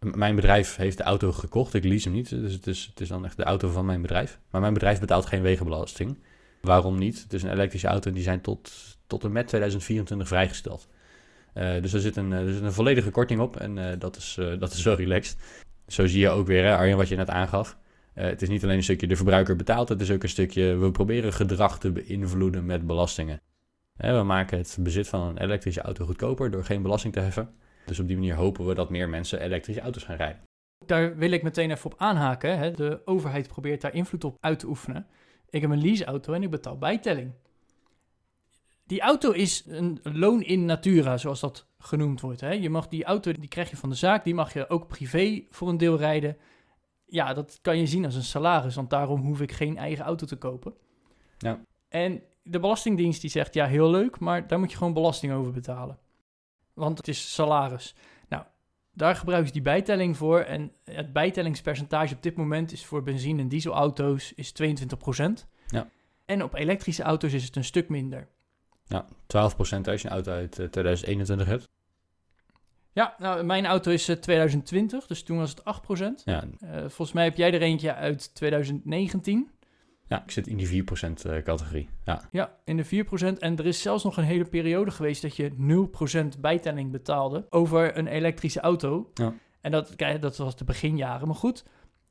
M- 0.00 0.18
Mijn 0.18 0.34
bedrijf 0.34 0.76
heeft 0.76 0.96
de 0.96 1.02
auto 1.02 1.32
gekocht, 1.32 1.74
ik 1.74 1.84
lease 1.84 2.08
hem 2.08 2.16
niet. 2.16 2.28
Dus 2.28 2.52
het 2.52 2.66
is, 2.66 2.86
het 2.90 3.00
is 3.00 3.08
dan 3.08 3.24
echt 3.24 3.36
de 3.36 3.42
auto 3.44 3.68
van 3.68 3.86
mijn 3.86 4.02
bedrijf. 4.02 4.38
Maar 4.50 4.60
mijn 4.60 4.72
bedrijf 4.74 5.00
betaalt 5.00 5.26
geen 5.26 5.42
wegenbelasting. 5.42 6.18
Waarom 6.60 6.98
niet? 6.98 7.22
Het 7.22 7.32
is 7.32 7.42
een 7.42 7.52
elektrische 7.52 7.86
auto 7.88 8.08
en 8.08 8.14
die 8.14 8.22
zijn 8.24 8.40
tot, 8.40 8.72
tot 9.06 9.24
en 9.24 9.32
met 9.32 9.48
2024 9.48 10.28
vrijgesteld. 10.28 10.88
Dus 11.54 11.92
er 11.92 12.00
zit, 12.00 12.16
een, 12.16 12.32
er 12.32 12.52
zit 12.52 12.62
een 12.62 12.72
volledige 12.72 13.10
korting 13.10 13.40
op 13.40 13.56
en 13.56 13.98
dat, 13.98 14.16
is, 14.16 14.38
dat 14.58 14.72
is 14.72 14.82
wel 14.82 14.94
relaxed. 14.94 15.36
Zo 15.92 16.06
zie 16.06 16.20
je 16.20 16.28
ook 16.28 16.46
weer, 16.46 16.64
hè, 16.64 16.76
Arjen, 16.76 16.96
wat 16.96 17.08
je 17.08 17.16
net 17.16 17.30
aangaf. 17.30 17.78
Eh, 18.14 18.24
het 18.24 18.42
is 18.42 18.48
niet 18.48 18.62
alleen 18.64 18.76
een 18.76 18.82
stukje 18.82 19.06
de 19.06 19.16
verbruiker 19.16 19.56
betaalt, 19.56 19.88
het 19.88 20.00
is 20.00 20.10
ook 20.10 20.22
een 20.22 20.28
stukje 20.28 20.76
we 20.76 20.90
proberen 20.90 21.32
gedrag 21.32 21.78
te 21.78 21.92
beïnvloeden 21.92 22.66
met 22.66 22.86
belastingen. 22.86 23.40
Hè, 23.96 24.18
we 24.18 24.22
maken 24.22 24.58
het 24.58 24.76
bezit 24.80 25.08
van 25.08 25.20
een 25.20 25.38
elektrische 25.38 25.80
auto 25.80 26.04
goedkoper 26.04 26.50
door 26.50 26.64
geen 26.64 26.82
belasting 26.82 27.12
te 27.12 27.20
heffen. 27.20 27.54
Dus 27.86 27.98
op 27.98 28.06
die 28.06 28.16
manier 28.16 28.34
hopen 28.34 28.66
we 28.66 28.74
dat 28.74 28.90
meer 28.90 29.08
mensen 29.08 29.40
elektrische 29.40 29.80
auto's 29.80 30.04
gaan 30.04 30.16
rijden. 30.16 30.40
Daar 30.86 31.16
wil 31.16 31.30
ik 31.30 31.42
meteen 31.42 31.70
even 31.70 31.90
op 31.90 31.98
aanhaken. 31.98 32.58
Hè. 32.58 32.70
De 32.70 33.00
overheid 33.04 33.48
probeert 33.48 33.80
daar 33.80 33.94
invloed 33.94 34.24
op 34.24 34.36
uit 34.40 34.58
te 34.58 34.66
oefenen. 34.66 35.06
Ik 35.50 35.60
heb 35.60 35.70
een 35.70 35.82
leaseauto 35.82 36.32
en 36.32 36.42
ik 36.42 36.50
betaal 36.50 36.78
bijtelling. 36.78 37.32
Die 38.92 39.00
auto 39.00 39.30
is 39.30 39.64
een 39.66 40.00
loon 40.02 40.42
in 40.42 40.64
natura, 40.64 41.16
zoals 41.16 41.40
dat 41.40 41.66
genoemd 41.78 42.20
wordt. 42.20 42.40
Hè? 42.40 42.50
Je 42.50 42.70
mag 42.70 42.88
die 42.88 43.04
auto, 43.04 43.32
die 43.32 43.48
krijg 43.48 43.70
je 43.70 43.76
van 43.76 43.88
de 43.88 43.94
zaak, 43.94 44.24
die 44.24 44.34
mag 44.34 44.52
je 44.52 44.68
ook 44.68 44.86
privé 44.88 45.42
voor 45.50 45.68
een 45.68 45.76
deel 45.76 45.96
rijden. 45.96 46.36
Ja, 47.04 47.34
dat 47.34 47.58
kan 47.62 47.78
je 47.78 47.86
zien 47.86 48.04
als 48.04 48.14
een 48.14 48.22
salaris, 48.22 48.74
want 48.74 48.90
daarom 48.90 49.20
hoef 49.20 49.40
ik 49.40 49.52
geen 49.52 49.76
eigen 49.76 50.04
auto 50.04 50.26
te 50.26 50.36
kopen. 50.36 50.74
Ja. 51.38 51.60
En 51.88 52.22
de 52.42 52.60
Belastingdienst 52.60 53.20
die 53.20 53.30
zegt, 53.30 53.54
ja, 53.54 53.66
heel 53.66 53.90
leuk, 53.90 54.18
maar 54.18 54.46
daar 54.46 54.58
moet 54.58 54.70
je 54.70 54.76
gewoon 54.76 54.92
belasting 54.92 55.32
over 55.32 55.52
betalen. 55.52 55.98
Want 56.74 56.98
het 56.98 57.08
is 57.08 57.34
salaris. 57.34 57.94
Nou, 58.28 58.44
daar 58.92 59.16
gebruiken 59.16 59.48
ze 59.48 59.54
die 59.54 59.62
bijtelling 59.62 60.16
voor. 60.16 60.40
En 60.40 60.72
het 60.84 61.12
bijtellingspercentage 61.12 62.14
op 62.14 62.22
dit 62.22 62.36
moment 62.36 62.72
is 62.72 62.84
voor 62.84 63.02
benzine- 63.02 63.42
en 63.42 63.48
dieselauto's 63.48 64.32
is 64.32 64.52
22%. 64.52 65.46
Ja. 65.66 65.88
En 66.24 66.42
op 66.42 66.54
elektrische 66.54 67.02
auto's 67.02 67.32
is 67.32 67.44
het 67.44 67.56
een 67.56 67.64
stuk 67.64 67.88
minder. 67.88 68.28
Ja, 68.84 69.04
12% 69.08 69.08
als 69.88 70.02
je 70.02 70.08
een 70.08 70.14
auto 70.14 70.32
uit 70.32 70.58
eh, 70.58 70.66
2021 70.66 71.46
hebt. 71.46 71.68
Ja, 72.94 73.14
nou, 73.18 73.44
mijn 73.44 73.66
auto 73.66 73.90
is 73.90 74.08
eh, 74.08 74.16
2020, 74.16 75.06
dus 75.06 75.22
toen 75.22 75.38
was 75.38 75.50
het 75.50 75.62
8%. 75.64 76.22
Ja, 76.24 76.44
Eh, 76.60 76.78
volgens 76.78 77.12
mij 77.12 77.24
heb 77.24 77.36
jij 77.36 77.52
er 77.54 77.62
eentje 77.62 77.94
uit 77.94 78.34
2019. 78.34 79.50
ja 80.08 80.22
ik 80.22 80.30
zit 80.30 80.46
in 80.46 80.56
die 80.56 80.66
4% 80.66 81.24
eh, 81.24 81.42
categorie. 81.42 81.88
Ja, 82.04 82.28
Ja, 82.30 82.56
in 82.64 82.76
de 82.76 82.84
4%. 82.84 83.38
En 83.38 83.58
er 83.58 83.66
is 83.66 83.82
zelfs 83.82 84.04
nog 84.04 84.16
een 84.16 84.24
hele 84.24 84.44
periode 84.44 84.90
geweest 84.90 85.22
dat 85.22 85.36
je 85.36 85.50
0% 86.36 86.40
bijtelling 86.40 86.90
betaalde 86.90 87.46
over 87.50 87.96
een 87.96 88.06
elektrische 88.06 88.60
auto. 88.60 89.10
Ja. 89.14 89.34
En 89.60 89.70
dat, 89.70 89.96
kijk, 89.96 90.22
dat 90.22 90.36
was 90.36 90.56
de 90.56 90.64
beginjaren. 90.64 91.26
Maar 91.26 91.36
goed, 91.36 91.64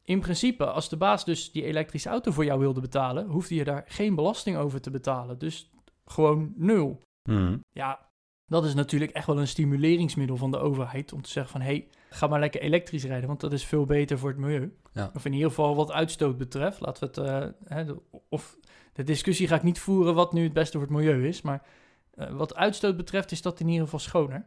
in 0.03 0.19
principe, 0.19 0.65
als 0.65 0.89
de 0.89 0.97
baas 0.97 1.25
dus 1.25 1.51
die 1.51 1.63
elektrische 1.63 2.09
auto 2.09 2.31
voor 2.31 2.45
jou 2.45 2.59
wilde 2.59 2.81
betalen, 2.81 3.27
hoefde 3.27 3.55
je 3.55 3.63
daar 3.63 3.83
geen 3.87 4.15
belasting 4.15 4.57
over 4.57 4.81
te 4.81 4.91
betalen. 4.91 5.37
Dus 5.37 5.71
gewoon 6.11 6.53
nul. 6.55 7.01
Mhm. 7.29 7.57
Ja, 7.71 8.09
dat 8.45 8.65
is 8.65 8.73
natuurlijk 8.73 9.11
echt 9.11 9.27
wel 9.27 9.39
een 9.39 9.47
stimuleringsmiddel 9.47 10.37
van 10.37 10.51
de 10.51 10.57
overheid 10.57 11.13
om 11.13 11.21
te 11.21 11.29
zeggen 11.29 11.51
van 11.51 11.61
hé, 11.61 11.67
hey, 11.67 11.87
ga 12.09 12.27
maar 12.27 12.39
lekker 12.39 12.61
elektrisch 12.61 13.03
rijden, 13.03 13.27
want 13.27 13.39
dat 13.39 13.53
is 13.53 13.65
veel 13.65 13.85
beter 13.85 14.17
voor 14.19 14.29
het 14.29 14.37
milieu. 14.37 14.75
Ja. 14.93 15.11
Of 15.15 15.25
in 15.25 15.33
ieder 15.33 15.47
geval 15.49 15.75
wat 15.75 15.91
uitstoot 15.91 16.37
betreft. 16.37 16.79
Laten 16.79 17.13
we 17.13 17.21
het, 17.21 17.29
eh, 17.31 17.49
hè, 17.77 17.85
de- 17.85 18.01
of 18.29 18.57
de 18.93 19.03
discussie 19.03 19.47
ga 19.47 19.55
ik 19.55 19.63
niet 19.63 19.79
voeren 19.79 20.13
wat 20.15 20.33
nu 20.33 20.43
het 20.43 20.53
beste 20.53 20.77
voor 20.77 20.87
het 20.87 20.95
milieu 20.95 21.27
is, 21.27 21.41
maar 21.41 21.65
eh, 22.11 22.29
wat 22.31 22.55
uitstoot 22.55 22.97
betreft 22.97 23.31
is 23.31 23.41
dat 23.41 23.59
in 23.59 23.67
ieder 23.67 23.83
geval 23.83 23.99
schoner. 23.99 24.45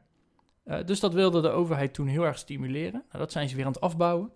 Eh, 0.65 0.85
dus 0.85 1.01
dat 1.01 1.13
wilde 1.15 1.41
de 1.41 1.49
overheid 1.49 1.95
toen 1.95 2.07
heel 2.07 2.25
erg 2.27 2.39
stimuleren. 2.39 2.93
Nou, 3.09 3.19
dat 3.19 3.33
zijn 3.33 3.49
ze 3.49 3.57
weer 3.57 3.65
aan 3.67 3.73
het 3.73 3.81
afbouwen. 3.81 4.31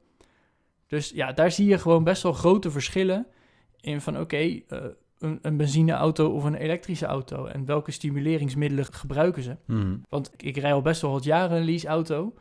Dus 0.86 1.10
ja, 1.10 1.32
daar 1.32 1.50
zie 1.52 1.66
je 1.68 1.78
gewoon 1.78 2.04
best 2.04 2.22
wel 2.22 2.32
grote 2.32 2.70
verschillen 2.70 3.26
in 3.80 4.00
van 4.00 4.20
oké, 4.20 4.60
een, 5.18 5.38
een 5.42 5.56
benzineauto 5.56 6.30
of 6.30 6.44
een 6.44 6.54
elektrische 6.54 7.06
auto 7.06 7.46
en 7.46 7.64
welke 7.64 7.90
stimuleringsmiddelen 7.90 8.92
gebruiken 8.92 9.42
ze. 9.42 9.56
Mhm. 9.64 9.96
Want 10.08 10.30
ik 10.36 10.56
rij 10.56 10.72
al 10.72 10.82
best 10.82 11.00
wel 11.00 11.10
wat 11.10 11.24
jaren 11.24 11.56
een 11.56 11.64
leaseauto. 11.64 12.34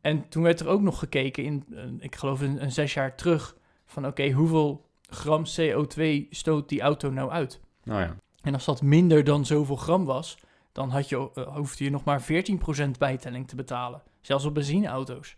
En 0.00 0.28
toen 0.28 0.42
werd 0.42 0.60
er 0.60 0.68
ook 0.68 0.80
nog 0.80 0.98
gekeken 0.98 1.44
in, 1.44 1.64
ik 1.98 2.16
geloof 2.16 2.40
een, 2.40 2.62
een 2.62 2.72
zes 2.72 2.94
jaar 2.94 3.16
terug, 3.16 3.56
van 3.86 4.06
oké, 4.06 4.30
hoeveel 4.30 4.86
gram 5.00 5.44
CO2 5.44 6.28
stoot 6.30 6.68
die 6.68 6.80
auto 6.80 7.10
nou 7.10 7.30
uit? 7.30 7.60
Nou 7.84 8.00
ja. 8.00 8.16
En 8.42 8.54
als 8.54 8.64
dat 8.64 8.82
minder 8.82 9.24
dan 9.24 9.46
zoveel 9.46 9.76
gram 9.76 10.04
was, 10.04 10.38
dan 10.72 10.90
had 10.90 11.08
je, 11.08 11.30
eh, 11.34 11.56
hoefde 11.56 11.84
je 11.84 11.90
nog 11.90 12.04
maar 12.04 12.22
14% 12.22 12.98
bijtelling 12.98 13.48
te 13.48 13.56
betalen. 13.56 14.02
Zelfs 14.20 14.44
op 14.44 14.54
benzineauto's. 14.54 15.36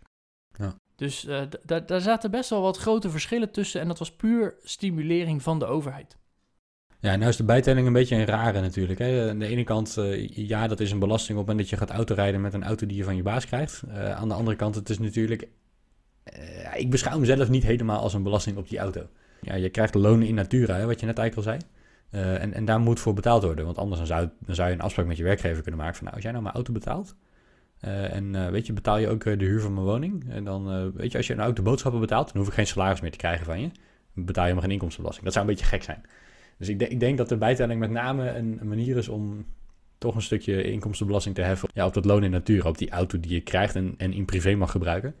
Ja. 0.57 0.75
Dus 0.95 1.25
eh, 1.25 1.41
daar 1.85 2.01
zaten 2.01 2.31
best 2.31 2.49
wel 2.49 2.61
wat 2.61 2.77
grote 2.77 3.09
verschillen 3.09 3.51
tussen. 3.51 3.81
En 3.81 3.87
dat 3.87 3.99
was 3.99 4.15
puur 4.15 4.55
stimulering 4.63 5.41
van 5.41 5.59
de 5.59 5.65
overheid. 5.65 6.17
Ja, 7.01 7.15
nou 7.15 7.29
is 7.29 7.37
de 7.37 7.43
bijtelling 7.43 7.87
een 7.87 7.93
beetje 7.93 8.15
een 8.15 8.25
rare 8.25 8.61
natuurlijk. 8.61 8.99
Hè. 8.99 9.29
Aan 9.29 9.39
de 9.39 9.45
ene 9.45 9.63
kant, 9.63 9.97
eh, 9.97 10.27
ja, 10.27 10.67
dat 10.67 10.79
is 10.79 10.91
een 10.91 10.99
belasting 10.99 11.37
op 11.39 11.47
het 11.47 11.55
moment 11.55 11.69
dat 11.69 11.79
je 11.79 11.85
gaat 11.85 11.97
autorijden 11.97 12.41
met 12.41 12.53
een 12.53 12.63
auto 12.63 12.85
die 12.85 12.97
je 12.97 13.03
van 13.03 13.15
je 13.15 13.23
baas 13.23 13.45
krijgt. 13.45 13.83
Eh, 13.87 14.11
aan 14.11 14.27
de 14.27 14.33
andere 14.33 14.55
kant, 14.57 14.75
het 14.75 14.89
is 14.89 14.99
natuurlijk... 14.99 15.47
eh, 16.23 16.75
ik 16.75 16.89
beschouw 16.89 17.19
mezelf 17.19 17.49
niet 17.49 17.63
helemaal 17.63 17.99
als 17.99 18.13
een 18.13 18.23
belasting 18.23 18.57
op 18.57 18.69
die 18.69 18.79
auto. 18.79 19.07
Ja, 19.41 19.55
je 19.55 19.69
krijgt 19.69 19.95
lonen 19.95 20.27
in 20.27 20.35
natura, 20.35 20.75
hè, 20.75 20.85
wat 20.85 20.99
je 20.99 21.05
net 21.05 21.17
eigenlijk 21.17 21.47
al 21.47 21.53
zei. 21.53 21.71
En, 22.39 22.53
en 22.53 22.65
daar 22.65 22.79
moet 22.79 22.99
voor 22.99 23.13
betaald 23.13 23.43
worden. 23.43 23.65
Want 23.65 23.77
anders 23.77 23.97
dan 23.97 24.07
zou, 24.07 24.29
dan 24.39 24.55
zou 24.55 24.67
je 24.69 24.73
een 24.73 24.81
afspraak 24.81 25.05
met 25.05 25.17
je 25.17 25.23
werkgever 25.23 25.61
kunnen 25.61 25.79
maken 25.79 25.95
van... 25.95 26.03
nou, 26.03 26.15
als 26.15 26.23
jij 26.23 26.31
nou 26.31 26.43
mijn 26.43 26.55
auto 26.55 26.73
betaalt... 26.73 27.15
en 27.79 28.51
weet 28.51 28.67
je, 28.67 28.73
betaal 28.73 28.97
je 28.97 29.09
ook 29.09 29.23
de 29.23 29.45
huur 29.45 29.61
van 29.61 29.73
mijn 29.73 29.85
woning. 29.85 30.29
En 30.29 30.43
dan, 30.43 30.91
weet 30.93 31.11
je, 31.11 31.17
als 31.17 31.27
je 31.27 31.33
een 31.33 31.39
auto 31.39 31.63
boodschappen 31.63 32.01
betaalt... 32.01 32.27
dan 32.27 32.37
hoef 32.37 32.47
ik 32.47 32.53
geen 32.53 32.67
salaris 32.67 33.01
meer 33.01 33.11
te 33.11 33.17
krijgen 33.17 33.45
van 33.45 33.61
je. 33.61 33.69
Betaal 34.13 34.47
je 34.47 34.53
maar 34.53 34.61
geen 34.61 34.71
inkomstenbelasting. 34.71 35.25
Dat 35.25 35.35
zou 35.35 35.47
een 35.47 35.51
beetje 35.55 35.69
gek 35.69 35.83
zijn. 35.83 36.01
Dus 36.59 36.69
ik, 36.69 36.81
ik 36.81 36.99
denk 36.99 37.17
dat 37.17 37.29
de 37.29 37.37
bijtelling 37.37 37.79
met 37.79 37.89
name 37.89 38.29
een, 38.29 38.59
manier 38.63 38.97
is 38.97 39.07
om 39.07 39.45
toch 39.97 40.15
een 40.15 40.21
stukje 40.21 40.63
inkomstenbelasting 40.63 41.35
te 41.35 41.41
heffen 41.41 41.69
ja, 41.73 41.85
op 41.85 41.93
dat 41.93 42.05
loon 42.05 42.23
in 42.23 42.31
natura, 42.31 42.69
op 42.69 42.77
die 42.77 42.89
auto 42.89 43.19
die 43.19 43.31
je 43.31 43.41
krijgt 43.41 43.75
en, 43.75 43.93
en 43.97 44.13
in 44.13 44.25
privé 44.25 44.55
mag 44.55 44.71
gebruiken. 44.71 45.15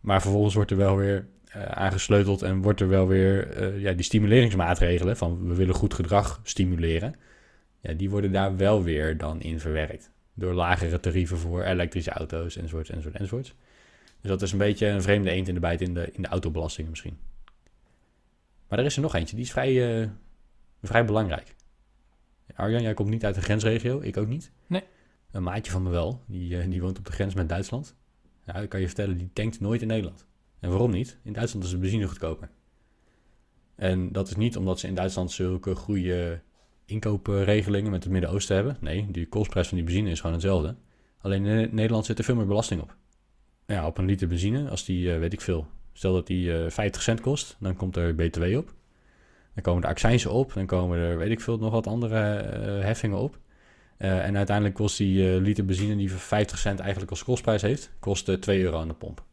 Maar 0.00 0.22
vervolgens 0.22 0.54
wordt 0.54 0.70
er 0.70 0.76
wel 0.76 0.96
weer 0.96 1.26
eh, 1.44 1.62
aangesleuteld 1.62 2.42
en 2.42 2.62
wordt 2.62 2.80
er 2.80 2.88
wel 2.88 3.06
weer 3.06 3.50
eh, 3.50 3.80
ja, 3.80 3.92
die 3.92 4.04
stimuleringsmaatregelen 4.04 5.16
van 5.16 5.48
we 5.48 5.54
willen 5.54 5.74
goed 5.74 5.94
gedrag 5.94 6.40
stimuleren. 6.42 7.14
Ja, 7.80 7.92
die 7.92 8.10
worden 8.10 8.32
daar 8.32 8.56
wel 8.56 8.82
weer 8.82 9.16
dan 9.16 9.40
in 9.40 9.60
verwerkt. 9.60 10.10
Door 10.34 10.52
lagere 10.52 11.00
tarieven 11.00 11.38
voor 11.38 11.62
elektrische 11.62 12.10
auto's 12.10 12.56
enzovoort, 12.56 12.88
enzovoort, 12.88 13.14
enzovoort. 13.14 13.54
Dus 14.20 14.30
dat 14.30 14.42
is 14.42 14.52
een 14.52 14.58
beetje 14.58 14.86
een 14.86 15.02
vreemde 15.02 15.30
eend 15.30 15.48
in 15.48 15.54
de 15.54 15.60
bijt 15.60 15.80
in 15.80 15.94
de, 15.94 16.08
in 16.12 16.22
de 16.22 16.28
autobelasting 16.28 16.88
misschien. 16.88 17.18
Maar 18.68 18.78
er 18.78 18.84
is 18.84 18.96
er 18.96 19.02
nog 19.02 19.14
eentje, 19.14 19.36
die 19.36 19.44
is 19.44 19.50
vrij, 19.50 20.00
eh, 20.00 20.08
vrij 20.86 21.04
belangrijk. 21.04 21.54
Arjan, 22.54 22.82
jij 22.82 22.94
komt 22.94 23.10
niet 23.10 23.24
uit 23.24 23.34
de 23.34 23.40
grensregio, 23.40 24.00
ik 24.00 24.16
ook 24.16 24.28
niet. 24.28 24.52
Nee. 24.66 24.82
Een 25.30 25.42
maatje 25.42 25.72
van 25.72 25.82
me 25.82 25.90
wel, 25.90 26.22
die, 26.26 26.58
eh, 26.58 26.70
die 26.70 26.80
woont 26.80 26.98
op 26.98 27.06
de 27.06 27.12
grens 27.12 27.34
met 27.34 27.48
Duitsland. 27.48 27.96
Nou, 28.44 28.62
ik 28.62 28.68
kan 28.68 28.80
je 28.80 28.86
vertellen, 28.86 29.18
die 29.18 29.30
tankt 29.32 29.60
nooit 29.60 29.82
in 29.82 29.88
Nederland. 29.88 30.26
En 30.60 30.70
waarom 30.70 30.90
niet? 30.90 31.18
In 31.22 31.32
Duitsland 31.32 31.64
is 31.64 31.70
de 31.70 31.78
benzine 31.78 32.08
goedkoper. 32.08 32.50
En 33.74 34.12
dat 34.12 34.28
is 34.28 34.36
niet 34.36 34.56
omdat 34.56 34.80
ze 34.80 34.86
in 34.86 34.94
Duitsland 34.94 35.30
zulke 35.30 35.74
goede 35.74 36.40
inkoopregelingen 36.84 37.90
met 37.90 38.02
het 38.02 38.12
Midden-Oosten 38.12 38.56
hebben. 38.56 38.76
Nee, 38.80 39.10
die 39.10 39.28
kostprijs 39.28 39.68
van 39.68 39.76
die 39.76 39.86
benzine 39.86 40.10
is 40.10 40.20
gewoon 40.20 40.36
hetzelfde. 40.36 40.76
Alleen 41.18 41.44
in 41.44 41.74
Nederland 41.74 42.06
zit 42.06 42.18
er 42.18 42.24
veel 42.24 42.34
meer 42.34 42.46
belasting 42.46 42.82
op. 42.82 42.96
Ja, 43.66 43.86
op 43.86 43.98
een 43.98 44.04
liter 44.04 44.28
benzine, 44.28 44.70
als 44.70 44.84
die, 44.84 45.12
eh, 45.12 45.18
weet 45.18 45.32
ik 45.32 45.40
veel, 45.40 45.66
stel 45.92 46.12
dat 46.12 46.26
die 46.26 46.64
eh 46.64 46.70
50 46.70 47.02
cent 47.02 47.20
kost, 47.20 47.56
dan 47.60 47.76
komt 47.76 47.96
er 47.96 48.14
BTW 48.14 48.56
op. 48.56 48.74
Dan 49.56 49.64
komen 49.64 49.82
er 49.82 49.88
accijnsen 49.88 50.30
op, 50.30 50.52
dan 50.52 50.66
komen 50.66 50.98
er, 50.98 51.18
weet 51.18 51.30
ik 51.30 51.40
veel, 51.40 51.58
nog 51.58 51.72
wat 51.72 51.86
andere 51.86 52.18
eh, 52.18 52.84
heffingen 52.84 53.18
op. 53.18 53.38
Eh, 53.96 54.24
en 54.24 54.36
uiteindelijk 54.36 54.76
kost 54.76 54.96
die 54.96 55.34
eh, 55.34 55.40
liter 55.40 55.64
benzine 55.64 55.96
die 55.96 56.10
voor 56.10 56.20
50 56.20 56.58
cent 56.58 56.80
eigenlijk 56.80 57.10
als 57.10 57.24
kostprijs 57.24 57.62
heeft, 57.62 57.90
kost 57.98 58.28
eh, 58.28 58.34
2 58.34 58.62
euro 58.62 58.78
aan 58.78 58.88
de 58.88 58.94
pomp. 58.94 59.24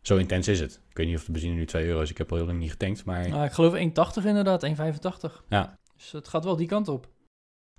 Zo 0.00 0.16
intens 0.16 0.48
is 0.48 0.60
het. 0.60 0.80
Ik 0.90 0.96
weet 0.96 1.06
niet 1.06 1.16
of 1.16 1.24
de 1.24 1.32
benzine 1.32 1.54
nu 1.54 1.66
2 1.66 1.86
euro 1.86 2.00
is, 2.00 2.10
ik 2.10 2.18
heb 2.18 2.30
al 2.30 2.36
heel 2.36 2.46
lang 2.46 2.58
niet 2.58 2.70
getankt, 2.70 3.04
maar... 3.04 3.28
Nou, 3.28 3.44
ik 3.44 3.52
geloof 3.52 3.74
1,80 3.74 4.24
inderdaad, 4.24 4.66
1,85. 4.66 5.46
Ja. 5.48 5.78
Dus 5.96 6.12
het 6.12 6.28
gaat 6.28 6.44
wel 6.44 6.56
die 6.56 6.66
kant 6.66 6.88
op. 6.88 7.08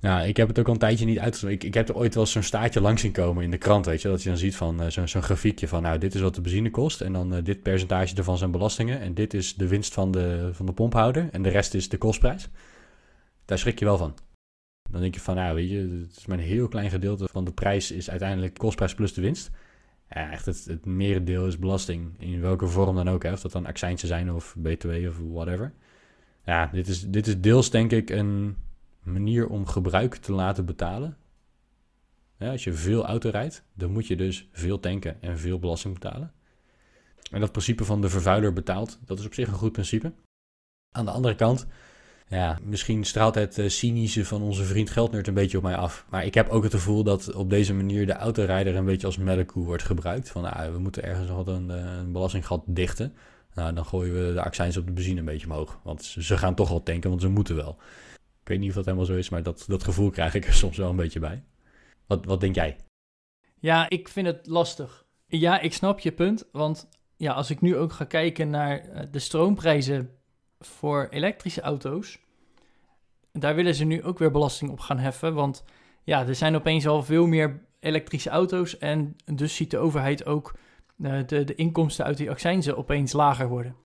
Ja, 0.01 0.21
ik 0.21 0.38
heb 0.38 0.47
het 0.47 0.60
ook 0.60 0.67
al 0.67 0.73
een 0.73 0.79
tijdje 0.79 1.05
niet 1.05 1.19
uitgezocht. 1.19 1.53
Ik, 1.53 1.63
ik 1.63 1.73
heb 1.73 1.89
er 1.89 1.95
ooit 1.95 2.15
wel 2.15 2.25
zo'n 2.25 2.43
staartje 2.43 2.81
langs 2.81 3.01
zien 3.01 3.12
komen 3.12 3.43
in 3.43 3.51
de 3.51 3.57
krant, 3.57 3.86
weet 3.86 4.01
je. 4.01 4.07
Dat 4.07 4.23
je 4.23 4.29
dan 4.29 4.38
ziet 4.38 4.55
van 4.55 4.81
eh, 4.81 4.89
zo'n 4.89 5.07
zo'n 5.07 5.21
grafiekje 5.21 5.67
van, 5.67 5.81
nou, 5.81 5.97
dit 5.97 6.15
is 6.15 6.21
wat 6.21 6.36
de 6.36 6.41
benzine 6.41 6.69
kost. 6.69 7.01
En 7.01 7.13
dan 7.13 7.33
eh, 7.33 7.43
dit 7.43 7.62
percentage 7.62 8.15
ervan 8.15 8.38
zijn 8.38 8.51
belastingen. 8.51 8.99
En 8.99 9.13
dit 9.13 9.33
is 9.33 9.55
de 9.55 9.67
winst 9.67 9.93
van 9.93 10.12
de, 10.12 10.49
van 10.53 10.65
de 10.65 10.73
pomphouder. 10.73 11.29
En 11.31 11.41
de 11.41 11.49
rest 11.49 11.73
is 11.73 11.89
de 11.89 11.97
kostprijs. 11.97 12.49
Daar 13.45 13.57
schrik 13.57 13.79
je 13.79 13.86
wel 13.86 13.97
van. 13.97 14.15
Dan 14.89 15.01
denk 15.01 15.13
je 15.13 15.19
van, 15.19 15.36
nou, 15.36 15.55
weet 15.55 15.69
je, 15.69 16.05
het 16.07 16.17
is 16.17 16.25
maar 16.25 16.38
een 16.38 16.43
heel 16.43 16.67
klein 16.67 16.89
gedeelte 16.89 17.27
van 17.27 17.45
de 17.45 17.51
prijs 17.51 17.91
is 17.91 18.10
uiteindelijk 18.10 18.57
kostprijs 18.57 18.95
plus 18.95 19.13
de 19.13 19.21
winst. 19.21 19.49
Ja, 20.10 20.31
echt, 20.31 20.45
het, 20.45 20.65
het 20.65 20.86
merendeel 20.86 21.47
is 21.47 21.60
belasting. 21.60 22.15
In 22.19 22.41
welke 22.41 22.67
vorm 22.67 22.95
dan 22.95 23.10
ook, 23.10 23.23
hè. 23.23 23.31
Of 23.31 23.41
dat 23.41 23.51
dan 23.51 23.65
accijnsen 23.65 24.07
zijn 24.07 24.31
of 24.31 24.55
btw 24.62 25.07
of 25.07 25.19
whatever. 25.31 25.73
Ja, 26.45 26.69
dit 26.73 26.88
is, 26.88 27.01
dit 27.01 27.27
is 27.27 27.41
deels 27.41 27.69
denk 27.69 27.91
ik 27.91 28.10
een 28.10 28.55
manier 29.12 29.48
om 29.48 29.65
gebruik 29.65 30.15
te 30.15 30.32
laten 30.32 30.65
betalen. 30.65 31.17
Als 32.39 32.63
je 32.63 32.74
veel 32.74 33.06
auto 33.06 33.30
rijdt, 33.30 33.63
dan 33.74 33.91
moet 33.91 34.08
je 34.08 34.15
dus 34.15 34.48
veel 34.52 34.80
tanken 34.80 35.22
en 35.22 35.39
veel 35.39 35.60
belasting 35.60 35.93
betalen. 35.93 36.32
En 37.32 37.39
dat 37.39 37.52
principe 37.52 37.86
van 37.86 38.02
de 38.02 38.10
vervuiler 38.10 38.54
betaalt, 38.54 39.00
dat 39.06 39.20
is 39.20 39.26
op 39.26 39.34
zich 39.34 39.48
een 39.48 39.54
goed 39.54 39.72
principe. 39.72 40.13
Aan 40.91 41.06
de 41.06 41.12
andere 41.12 41.36
kant, 41.36 41.67
ja, 42.28 42.60
misschien 42.63 43.04
straalt 43.04 43.36
het 43.36 43.58
eh, 43.58 43.70
cynische 43.70 44.26
van 44.26 44.41
onze 44.41 44.63
vriend 44.63 44.89
Geldnerd 44.89 45.28
een 45.28 45.34
beetje 45.34 45.58
op 45.58 45.63
mij 45.63 45.76
af. 45.76 46.06
Maar 46.10 46.26
ik 46.26 46.34
heb 46.34 46.50
ook 46.50 46.63
het 46.63 46.74
gevoel 46.74 47.04
dat 47.04 47.34
op 47.34 47.50
deze 47.50 47.74
manier 47.74 48.06
de 48.06 48.13
autorijder 48.13 48.76
een 48.76 48.86
beetje 48.86 49.08
als 49.08 49.17
melkkoe 49.17 49.65
wordt 49.65 49.84
gebruikt. 49.84 50.30
Van, 50.30 50.41
nou, 50.41 50.72
we 50.72 50.80
moeten 50.80 51.04
ergens 51.04 51.30
wat 51.30 51.48
een, 51.48 51.72
eh, 51.72 51.98
een 51.98 52.12
belastinggat 52.12 52.63
dichten. 52.65 53.13
Nou, 53.54 53.74
dan 53.74 53.86
gooien 53.86 54.28
we 54.28 54.34
de 54.34 54.41
accijns 54.41 54.78
op 54.78 54.86
de 54.86 54.91
benzine 54.91 55.20
een 55.20 55.26
beetje 55.26 55.48
omhoog. 55.48 55.80
Want 55.84 56.04
ze 56.04 56.38
gaan 56.38 56.56
toch 56.56 56.70
wel 56.70 56.84
tanken, 56.84 57.10
want 57.10 57.22
ze 57.22 57.28
moeten 57.28 57.56
wel. 57.56 57.78
Ik 58.47 58.53
weet 58.53 58.62
niet 58.62 58.69
of 58.69 58.75
dat 58.75 58.86
helemaal 58.86 59.05
zo 59.05 59.15
is, 59.15 59.29
maar 59.29 59.43
dat, 59.43 59.65
dat 59.67 59.83
gevoel 59.83 60.10
krijg 60.10 60.33
ik 60.33 60.45
er 60.45 60.53
soms 60.63 60.77
wel 60.77 60.89
een 60.89 60.95
beetje 60.95 61.19
bij. 61.19 61.43
Wat, 62.05 62.25
wat 62.25 62.39
denk 62.39 62.55
jij? 62.55 62.77
Ja, 63.60 63.89
ik 63.89 64.07
vind 64.07 64.27
het 64.27 64.47
lastig. 64.47 65.05
Ja, 65.25 65.60
ik 65.60 65.73
snap 65.73 65.99
je 65.99 66.12
punt. 66.12 66.47
Want 66.51 66.89
ja, 67.17 67.33
als 67.33 67.49
ik 67.49 67.62
nu 67.62 67.77
ook 67.77 67.91
ga 67.91 68.05
kijken 68.05 68.49
naar 68.49 68.79
eh, 68.79 69.07
de 69.12 69.19
stroomprijzen 69.19 70.10
voor 70.60 71.07
elektrische 71.10 71.62
auto's. 71.62 72.19
daar 73.31 73.55
willen 73.55 73.75
ze 73.75 73.86
nu 73.86 74.03
ook 74.03 74.19
weer 74.19 74.31
belasting 74.31 74.71
op 74.71 74.79
gaan 74.79 74.99
heffen. 74.99 75.33
Want 75.33 75.63
ja, 76.03 76.27
er 76.27 76.36
zijn 76.36 76.55
opeens 76.55 76.88
al 76.88 77.03
veel 77.03 77.25
meer 77.25 77.65
elektrische 77.79 78.29
auto's. 78.29 78.77
En 78.77 79.15
dus 79.25 79.55
ziet 79.55 79.71
de 79.71 79.77
overheid 79.77 80.25
ook 80.25 80.57
uh, 80.97 81.19
de, 81.25 81.43
de 81.43 81.55
inkomsten 81.55 82.05
uit 82.05 82.17
die 82.17 82.29
accijnzen 82.29 82.77
opeens 82.77 83.13
lager 83.13 83.47
worden. 83.47 83.75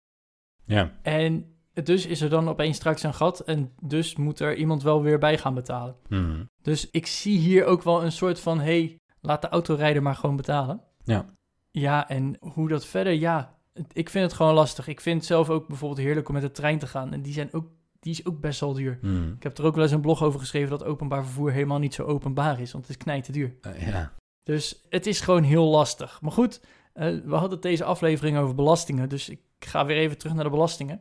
Ja. 0.65 0.93
En 1.03 1.53
dus 1.73 2.07
is 2.07 2.21
er 2.21 2.31
dan 2.31 2.49
opeens 2.49 2.77
straks 2.77 3.03
een 3.03 3.15
gat. 3.15 3.41
En 3.41 3.73
dus 3.81 4.17
moet 4.17 4.41
er 4.41 4.57
iemand 4.57 4.83
wel 4.83 5.03
weer 5.03 5.19
bij 5.19 5.39
gaan 5.39 5.55
betalen. 5.55 5.97
Mhm. 6.09 6.45
Dus 6.63 6.91
ik 6.91 7.07
zie 7.07 7.39
hier 7.39 7.65
ook 7.65 7.83
wel 7.83 8.05
een 8.05 8.13
soort 8.13 8.41
van: 8.41 8.61
hey, 8.61 8.99
laat 9.21 9.43
de 9.43 9.49
autorijder 9.49 10.03
maar 10.03 10.17
gewoon 10.17 10.37
betalen. 10.37 10.81
Ja. 11.05 11.25
Ja, 11.71 12.09
en 12.09 12.37
hoe 12.41 12.69
dat 12.69 12.87
verder, 12.87 13.13
ja, 13.13 13.57
ik 13.93 14.11
vind 14.11 14.25
het 14.25 14.33
gewoon 14.33 14.55
lastig. 14.55 14.89
Ik 14.89 15.01
vind 15.01 15.17
het 15.17 15.27
zelf 15.27 15.51
ook 15.51 15.69
bijvoorbeeld 15.69 16.01
heerlijk 16.01 16.29
om 16.29 16.35
met 16.35 16.43
de 16.43 16.51
trein 16.51 16.79
te 16.79 16.87
gaan. 16.87 17.13
En 17.13 17.23
die, 17.23 17.33
zijn 17.33 17.53
ook, 17.53 17.67
die 18.01 18.13
is 18.13 18.27
ook 18.27 18.41
best 18.41 18.61
wel 18.61 18.73
duur. 18.73 18.99
Mhm. 19.03 19.33
Ik 19.33 19.43
heb 19.43 19.59
er 19.59 19.65
ook 19.65 19.75
wel 19.75 19.85
eens 19.85 19.93
een 19.93 20.01
blog 20.01 20.23
over 20.23 20.41
geschreven 20.41 20.71
dat 20.71 20.85
openbaar 20.85 21.25
vervoer 21.25 21.53
helemaal 21.53 21.79
niet 21.79 21.95
zo 21.95 22.05
openbaar 22.05 22.61
is, 22.61 22.73
want 22.73 22.87
het 22.87 22.97
is 22.97 23.03
knijten 23.03 23.33
duur. 23.33 23.55
Eh, 23.61 23.89
ja. 23.89 24.13
Dus 24.43 24.87
het 24.89 25.07
is 25.07 25.21
gewoon 25.21 25.43
heel 25.43 25.65
lastig. 25.65 26.21
Maar 26.21 26.33
goed, 26.33 26.61
eh, 26.93 27.17
we 27.25 27.35
hadden 27.35 27.61
deze 27.61 27.85
aflevering 27.85 28.39
over 28.39 28.55
belastingen, 28.55 29.09
dus 29.09 29.29
ik 29.29 29.41
ga 29.59 29.87
weer 29.87 29.97
even 29.97 30.19
terug 30.19 30.35
naar 30.35 30.45
de 30.45 30.51
belastingen. 30.51 31.01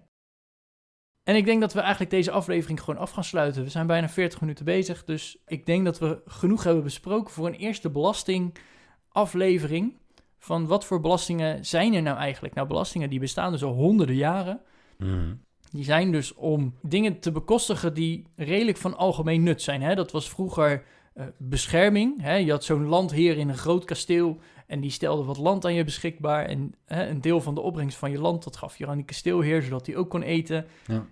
En 1.23 1.35
ik 1.35 1.45
denk 1.45 1.61
dat 1.61 1.73
we 1.73 1.79
eigenlijk 1.79 2.11
deze 2.11 2.31
aflevering 2.31 2.79
gewoon 2.79 2.99
af 2.99 3.11
gaan 3.11 3.23
sluiten. 3.23 3.63
We 3.63 3.69
zijn 3.69 3.87
bijna 3.87 4.09
40 4.09 4.41
minuten 4.41 4.65
bezig, 4.65 5.03
dus 5.03 5.37
ik 5.45 5.65
denk 5.65 5.85
dat 5.85 5.99
we 5.99 6.21
genoeg 6.25 6.63
hebben 6.63 6.83
besproken 6.83 7.33
voor 7.33 7.47
een 7.47 7.53
eerste 7.53 7.89
belastingaflevering. 7.89 9.99
Van 10.37 10.67
wat 10.67 10.85
voor 10.85 10.99
belastingen 10.99 11.65
zijn 11.65 11.93
er 11.93 12.01
nou 12.01 12.17
eigenlijk? 12.17 12.53
Nou, 12.53 12.67
belastingen 12.67 13.09
die 13.09 13.19
bestaan 13.19 13.51
dus 13.51 13.63
al 13.63 13.73
honderden 13.73 14.15
jaren. 14.15 14.61
Mhm. 14.97 15.33
Die 15.69 15.83
zijn 15.83 16.11
dus 16.11 16.33
om 16.33 16.75
dingen 16.81 17.19
te 17.19 17.31
bekostigen 17.31 17.93
die 17.93 18.25
redelijk 18.35 18.77
van 18.77 18.97
algemeen 18.97 19.43
nut 19.43 19.61
zijn. 19.61 19.81
Hè? 19.81 19.95
Dat 19.95 20.11
was 20.11 20.29
vroeger 20.29 20.83
eh, 21.13 21.25
bescherming. 21.37 22.21
Hè? 22.21 22.35
Je 22.35 22.51
had 22.51 22.63
zo'n 22.63 22.85
landheer 22.85 23.37
in 23.37 23.49
een 23.49 23.57
groot 23.57 23.85
kasteel 23.85 24.39
en 24.71 24.79
die 24.79 24.91
stelde 24.91 25.23
wat 25.23 25.37
land 25.37 25.65
aan 25.65 25.73
je 25.73 25.83
beschikbaar. 25.83 26.45
En 26.45 26.73
hè, 26.85 27.07
een 27.07 27.21
deel 27.21 27.41
van 27.41 27.55
de 27.55 27.61
opbrengst 27.61 27.97
van 27.97 28.11
je 28.11 28.19
land, 28.19 28.43
dat 28.43 28.57
gaf 28.57 28.77
je 28.77 28.87
aan 28.87 28.95
die 28.95 29.05
kasteelheer, 29.05 29.61
zodat 29.61 29.85
hij 29.85 29.95
ook 29.95 30.09
kon 30.09 30.21
eten. 30.21 30.67
Ja. 30.85 31.05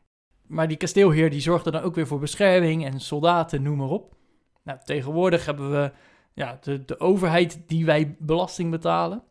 Maar 0.47 0.67
die 0.67 0.77
kasteelheer 0.77 1.29
die 1.29 1.41
zorgde 1.41 1.71
dan 1.71 1.81
ook 1.81 1.95
weer 1.95 2.07
voor 2.07 2.19
bescherming 2.19 2.85
en 2.85 2.99
soldaten, 2.99 3.61
noem 3.61 3.77
maar 3.77 3.89
op. 3.89 4.15
Nou, 4.63 4.79
tegenwoordig 4.83 5.45
hebben 5.45 5.71
we 5.71 5.91
ja, 6.33 6.57
de, 6.61 6.85
de 6.85 6.99
overheid 6.99 7.61
die 7.67 7.85
wij 7.85 8.15
belasting 8.19 8.71
betalen. 8.71 9.23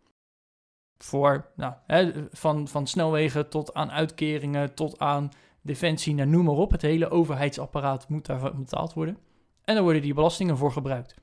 Voor, 0.99 1.51
nou, 1.57 1.75
hè, 1.87 2.13
van, 2.31 2.69
van 2.69 2.87
snelwegen 2.87 3.49
tot 3.49 3.75
aan 3.75 3.91
uitkeringen, 3.91 4.75
tot 4.75 4.99
aan 4.99 5.31
defensie, 5.63 6.15
nou, 6.15 6.29
noem 6.29 6.45
maar 6.45 6.55
op. 6.55 6.71
Het 6.71 6.83
hele 6.83 7.11
overheidsapparaat 7.11 8.09
moet 8.09 8.27
daarvan 8.27 8.59
betaald 8.59 8.93
worden. 8.93 9.19
En 9.65 9.75
daar 9.75 9.83
worden 9.83 10.03
die 10.03 10.15
belastingen 10.15 10.57
voor 10.57 10.73
gebruikt. 10.73 11.15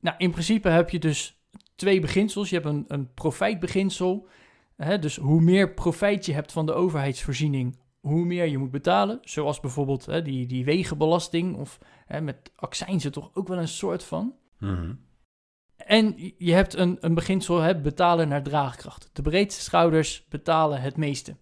Nou, 0.00 0.16
in 0.18 0.30
principe 0.30 0.68
heb 0.68 0.90
je 0.90 0.98
dus 0.98 1.39
twee 1.80 2.00
beginsels. 2.00 2.50
Je 2.50 2.54
hebt 2.54 2.68
een, 2.68 2.84
een 2.88 3.14
profijtbeginsel. 3.14 4.26
Hè, 4.76 4.98
dus 4.98 5.16
hoe 5.16 5.40
meer 5.40 5.74
profijt 5.74 6.26
je 6.26 6.32
hebt 6.32 6.52
van 6.52 6.66
de 6.66 6.72
overheidsvoorziening, 6.72 7.78
hoe 8.00 8.24
meer 8.24 8.46
je 8.46 8.58
moet 8.58 8.70
betalen. 8.70 9.18
Zoals 9.22 9.60
bijvoorbeeld 9.60 10.06
hè, 10.06 10.22
die, 10.22 10.46
die 10.46 10.64
wegenbelasting 10.64 11.56
of 11.56 11.78
hè, 12.06 12.20
met 12.20 12.52
accijnzen 12.56 13.12
toch 13.12 13.30
ook 13.34 13.48
wel 13.48 13.58
een 13.58 13.68
soort 13.68 14.04
van. 14.04 14.34
Mhm. 14.58 14.92
En 15.76 16.14
je 16.38 16.52
hebt 16.52 16.74
een, 16.74 16.96
een 17.00 17.14
beginsel, 17.14 17.60
hè, 17.60 17.80
betalen 17.80 18.28
naar 18.28 18.42
draagkracht. 18.42 19.10
De 19.12 19.22
breedste 19.22 19.62
schouders 19.62 20.26
betalen 20.28 20.80
het 20.80 20.96
meeste. 20.96 21.36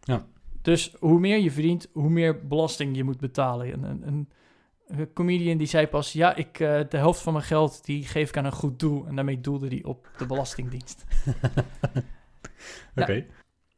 Ja. 0.00 0.26
Dus 0.62 0.94
hoe 0.98 1.20
meer 1.20 1.38
je 1.38 1.50
verdient, 1.50 1.88
hoe 1.92 2.10
meer 2.10 2.46
belasting 2.46 2.96
je 2.96 3.04
moet 3.04 3.20
betalen. 3.20 3.84
Een, 3.84 4.06
een, 4.06 4.28
een, 4.86 5.12
comedian 5.12 5.56
die 5.56 5.66
zei 5.66 5.86
pas, 5.86 6.12
ja, 6.12 6.34
ik, 6.34 6.60
eh, 6.60 6.80
de 6.88 6.96
helft 6.96 7.20
van 7.20 7.32
mijn 7.32 7.44
geld 7.44 7.84
die 7.84 8.04
geef 8.04 8.28
ik 8.28 8.36
aan 8.36 8.44
een 8.44 8.52
goed 8.52 8.78
doel. 8.78 9.06
En 9.06 9.14
daarmee 9.14 9.40
doelde 9.40 9.68
hij 9.68 9.82
op 9.82 10.08
de 10.18 10.26
Belastingdienst. 10.26 11.04
Oké. 12.96 13.26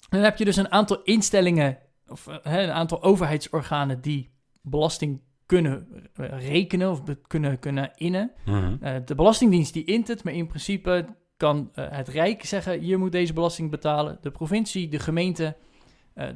Dan 0.09 0.21
heb 0.21 0.39
je 0.39 0.45
dus 0.45 0.57
een 0.57 0.71
aantal 0.71 1.03
instellingen, 1.03 1.79
of 2.09 2.27
eh, 2.27 2.63
een 2.63 2.71
aantal 2.71 3.03
overheidsorganen 3.03 4.01
die 4.01 4.31
belasting 4.63 5.21
kunnen 5.47 5.89
eh, 6.15 6.49
rekenen 6.49 6.91
of 6.91 7.03
kunnen, 7.27 7.59
kunnen 7.59 7.91
innen. 7.95 8.33
Mhm. 8.45 9.05
De 9.05 9.15
Belastingdienst 9.15 9.73
die 9.73 9.85
int 9.85 10.09
het, 10.09 10.25
maar 10.25 10.33
in 10.33 10.47
principe 10.47 11.07
kan 11.37 11.71
het 11.73 12.09
Rijk 12.09 12.45
zeggen: 12.45 12.87
je 12.87 12.97
moet 12.97 13.13
deze 13.13 13.33
belasting 13.33 13.71
betalen. 13.71 14.19
De 14.21 14.31
provincie, 14.31 14.89
de 14.89 14.99
gemeente, 14.99 15.57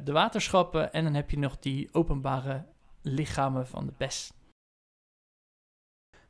de 0.03 0.11
waterschappen 0.11 0.93
en 0.93 1.03
dan 1.03 1.13
heb 1.13 1.29
je 1.29 1.37
nog 1.37 1.59
die 1.59 1.89
openbare 1.91 2.65
lichamen 3.01 3.67
van 3.67 3.85
de 3.85 3.93
BES. 3.97 4.31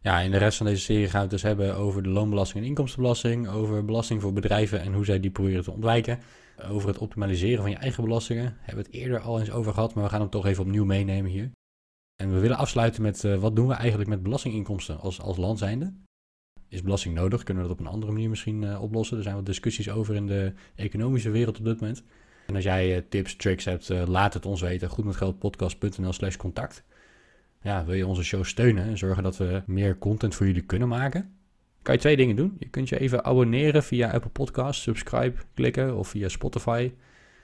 Ja, 0.04 0.20
in 0.20 0.32
de 0.32 0.38
rest 0.38 0.58
van 0.58 0.66
deze 0.66 0.82
serie 0.82 1.06
gaan 1.06 1.14
we 1.14 1.22
het 1.22 1.30
dus 1.30 1.42
hebben 1.42 1.76
over 1.76 2.04
de 2.04 2.10
loonbelasting 2.10 2.64
en 2.64 2.70
inkomstenbelasting, 2.70 3.48
over 3.48 3.86
belasting 3.86 4.22
voor 4.22 4.34
bedrijven 4.34 4.82
en 4.82 4.94
hoe 4.94 5.06
zij 5.06 5.20
die 5.20 5.32
proberen 5.32 5.64
te 5.64 5.72
ontwijken, 5.72 6.20
over 6.70 6.90
het 6.90 6.98
optimaliseren 6.98 7.62
van 7.62 7.72
je 7.72 7.78
eigen 7.78 8.04
belastingen. 8.04 8.58
Hebben 8.60 8.84
we 8.84 8.90
het 8.92 9.00
eerder 9.00 9.20
al 9.20 9.40
eens 9.40 9.52
over 9.52 9.74
gehad, 9.74 9.94
maar 9.94 10.04
we 10.04 10.10
gaan 10.10 10.22
hem 10.22 10.30
toch 10.30 10.46
even 10.46 10.64
opnieuw 10.64 10.86
meenemen 10.86 11.32
hier. 11.32 11.52
En 12.16 12.34
we 12.34 12.40
willen 12.40 12.58
afsluiten 12.58 13.02
met 13.02 13.24
eh, 13.24 13.36
wat 13.36 13.56
doen 13.56 13.68
we 13.68 13.74
eigenlijk 13.74 14.10
met 14.10 14.24
belastinginkomsten 14.24 15.00
als, 15.00 15.22
als 15.22 15.38
land 15.38 15.58
zijnde? 15.60 15.94
Is 16.68 16.82
belasting 16.82 17.16
nodig? 17.16 17.44
Kunnen 17.44 17.64
we 17.64 17.70
dat 17.70 17.80
op 17.80 17.86
een 17.86 17.92
andere 17.92 18.12
manier 18.12 18.30
misschien 18.30 18.64
eh, 18.64 18.82
oplossen? 18.82 19.18
Er 19.18 19.24
zijn 19.24 19.36
wat 19.36 19.46
discussies 19.46 19.90
over 19.90 20.16
in 20.16 20.28
de 20.28 20.54
economische 20.76 21.30
wereld 21.30 21.58
op 21.60 21.66
dit 21.66 21.80
moment. 21.80 22.04
En 22.48 22.56
als 22.56 22.64
jij 22.64 22.96
eh, 22.96 23.02
tips, 23.10 23.36
tricks 23.36 23.66
hebt, 23.66 23.90
laat 23.90 24.34
het 24.34 24.46
ons 24.46 24.62
weten. 24.62 24.90
Goedmetgeldpodcast.nl 24.90 26.14
slash 26.14 26.36
contact. 26.36 26.84
Ja, 27.62 27.86
wil 27.86 27.96
je 27.96 28.08
onze 28.08 28.24
show 28.24 28.44
steunen 28.44 28.84
en 28.84 28.98
zorgen 28.98 29.24
dat 29.24 29.38
we 29.38 29.62
meer 29.66 29.98
content 29.98 30.36
voor 30.36 30.46
jullie 30.46 30.62
kunnen 30.62 30.88
maken? 30.88 31.36
Kan 31.82 31.94
je 31.94 32.00
twee 32.00 32.16
dingen 32.16 32.36
doen. 32.36 32.56
Je 32.60 32.70
kunt 32.70 32.90
je 32.90 33.00
even 33.00 33.26
abonneren 33.26 33.84
via 33.84 34.12
Apple 34.12 34.30
Podcasts, 34.30 34.84
subscribe 34.84 35.34
klikken 35.54 35.98
of 35.98 36.08
via 36.08 36.30
Spotify. 36.30 36.92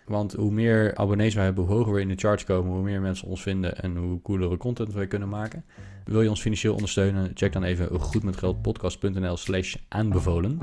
Want 0.05 0.33
hoe 0.33 0.51
meer 0.51 0.95
abonnees 0.95 1.33
we 1.33 1.41
hebben, 1.41 1.63
hoe 1.63 1.75
hoger 1.75 1.93
we 1.93 2.01
in 2.01 2.07
de 2.07 2.15
charts 2.15 2.43
komen, 2.43 2.71
hoe 2.71 2.83
meer 2.83 3.01
mensen 3.01 3.27
ons 3.27 3.41
vinden 3.41 3.81
en 3.81 3.95
hoe 3.95 4.21
coolere 4.21 4.57
content 4.57 4.93
we 4.93 5.07
kunnen 5.07 5.29
maken. 5.29 5.65
Wil 6.05 6.21
je 6.21 6.29
ons 6.29 6.41
financieel 6.41 6.73
ondersteunen? 6.73 7.31
Check 7.33 7.53
dan 7.53 7.63
even 7.63 7.99
goedmetgeldpodcast.nl 7.99 9.37
slash 9.37 9.75
aanbevolen. 9.87 10.59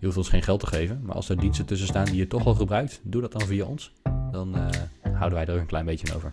Je 0.00 0.06
hoeft 0.06 0.18
ons 0.18 0.28
geen 0.28 0.42
geld 0.42 0.60
te 0.60 0.66
geven, 0.66 1.00
maar 1.02 1.14
als 1.14 1.28
er 1.28 1.38
diensten 1.38 1.66
tussen 1.66 1.88
staan 1.88 2.04
die 2.04 2.16
je 2.16 2.26
toch 2.26 2.46
al 2.46 2.54
gebruikt, 2.54 3.00
doe 3.04 3.20
dat 3.20 3.32
dan 3.32 3.40
via 3.46 3.64
ons. 3.64 3.92
Dan 4.30 4.56
eh, 4.56 4.68
houden 5.02 5.38
wij 5.38 5.46
er 5.46 5.60
een 5.60 5.66
klein 5.66 5.84
beetje 5.84 6.14
over. 6.14 6.32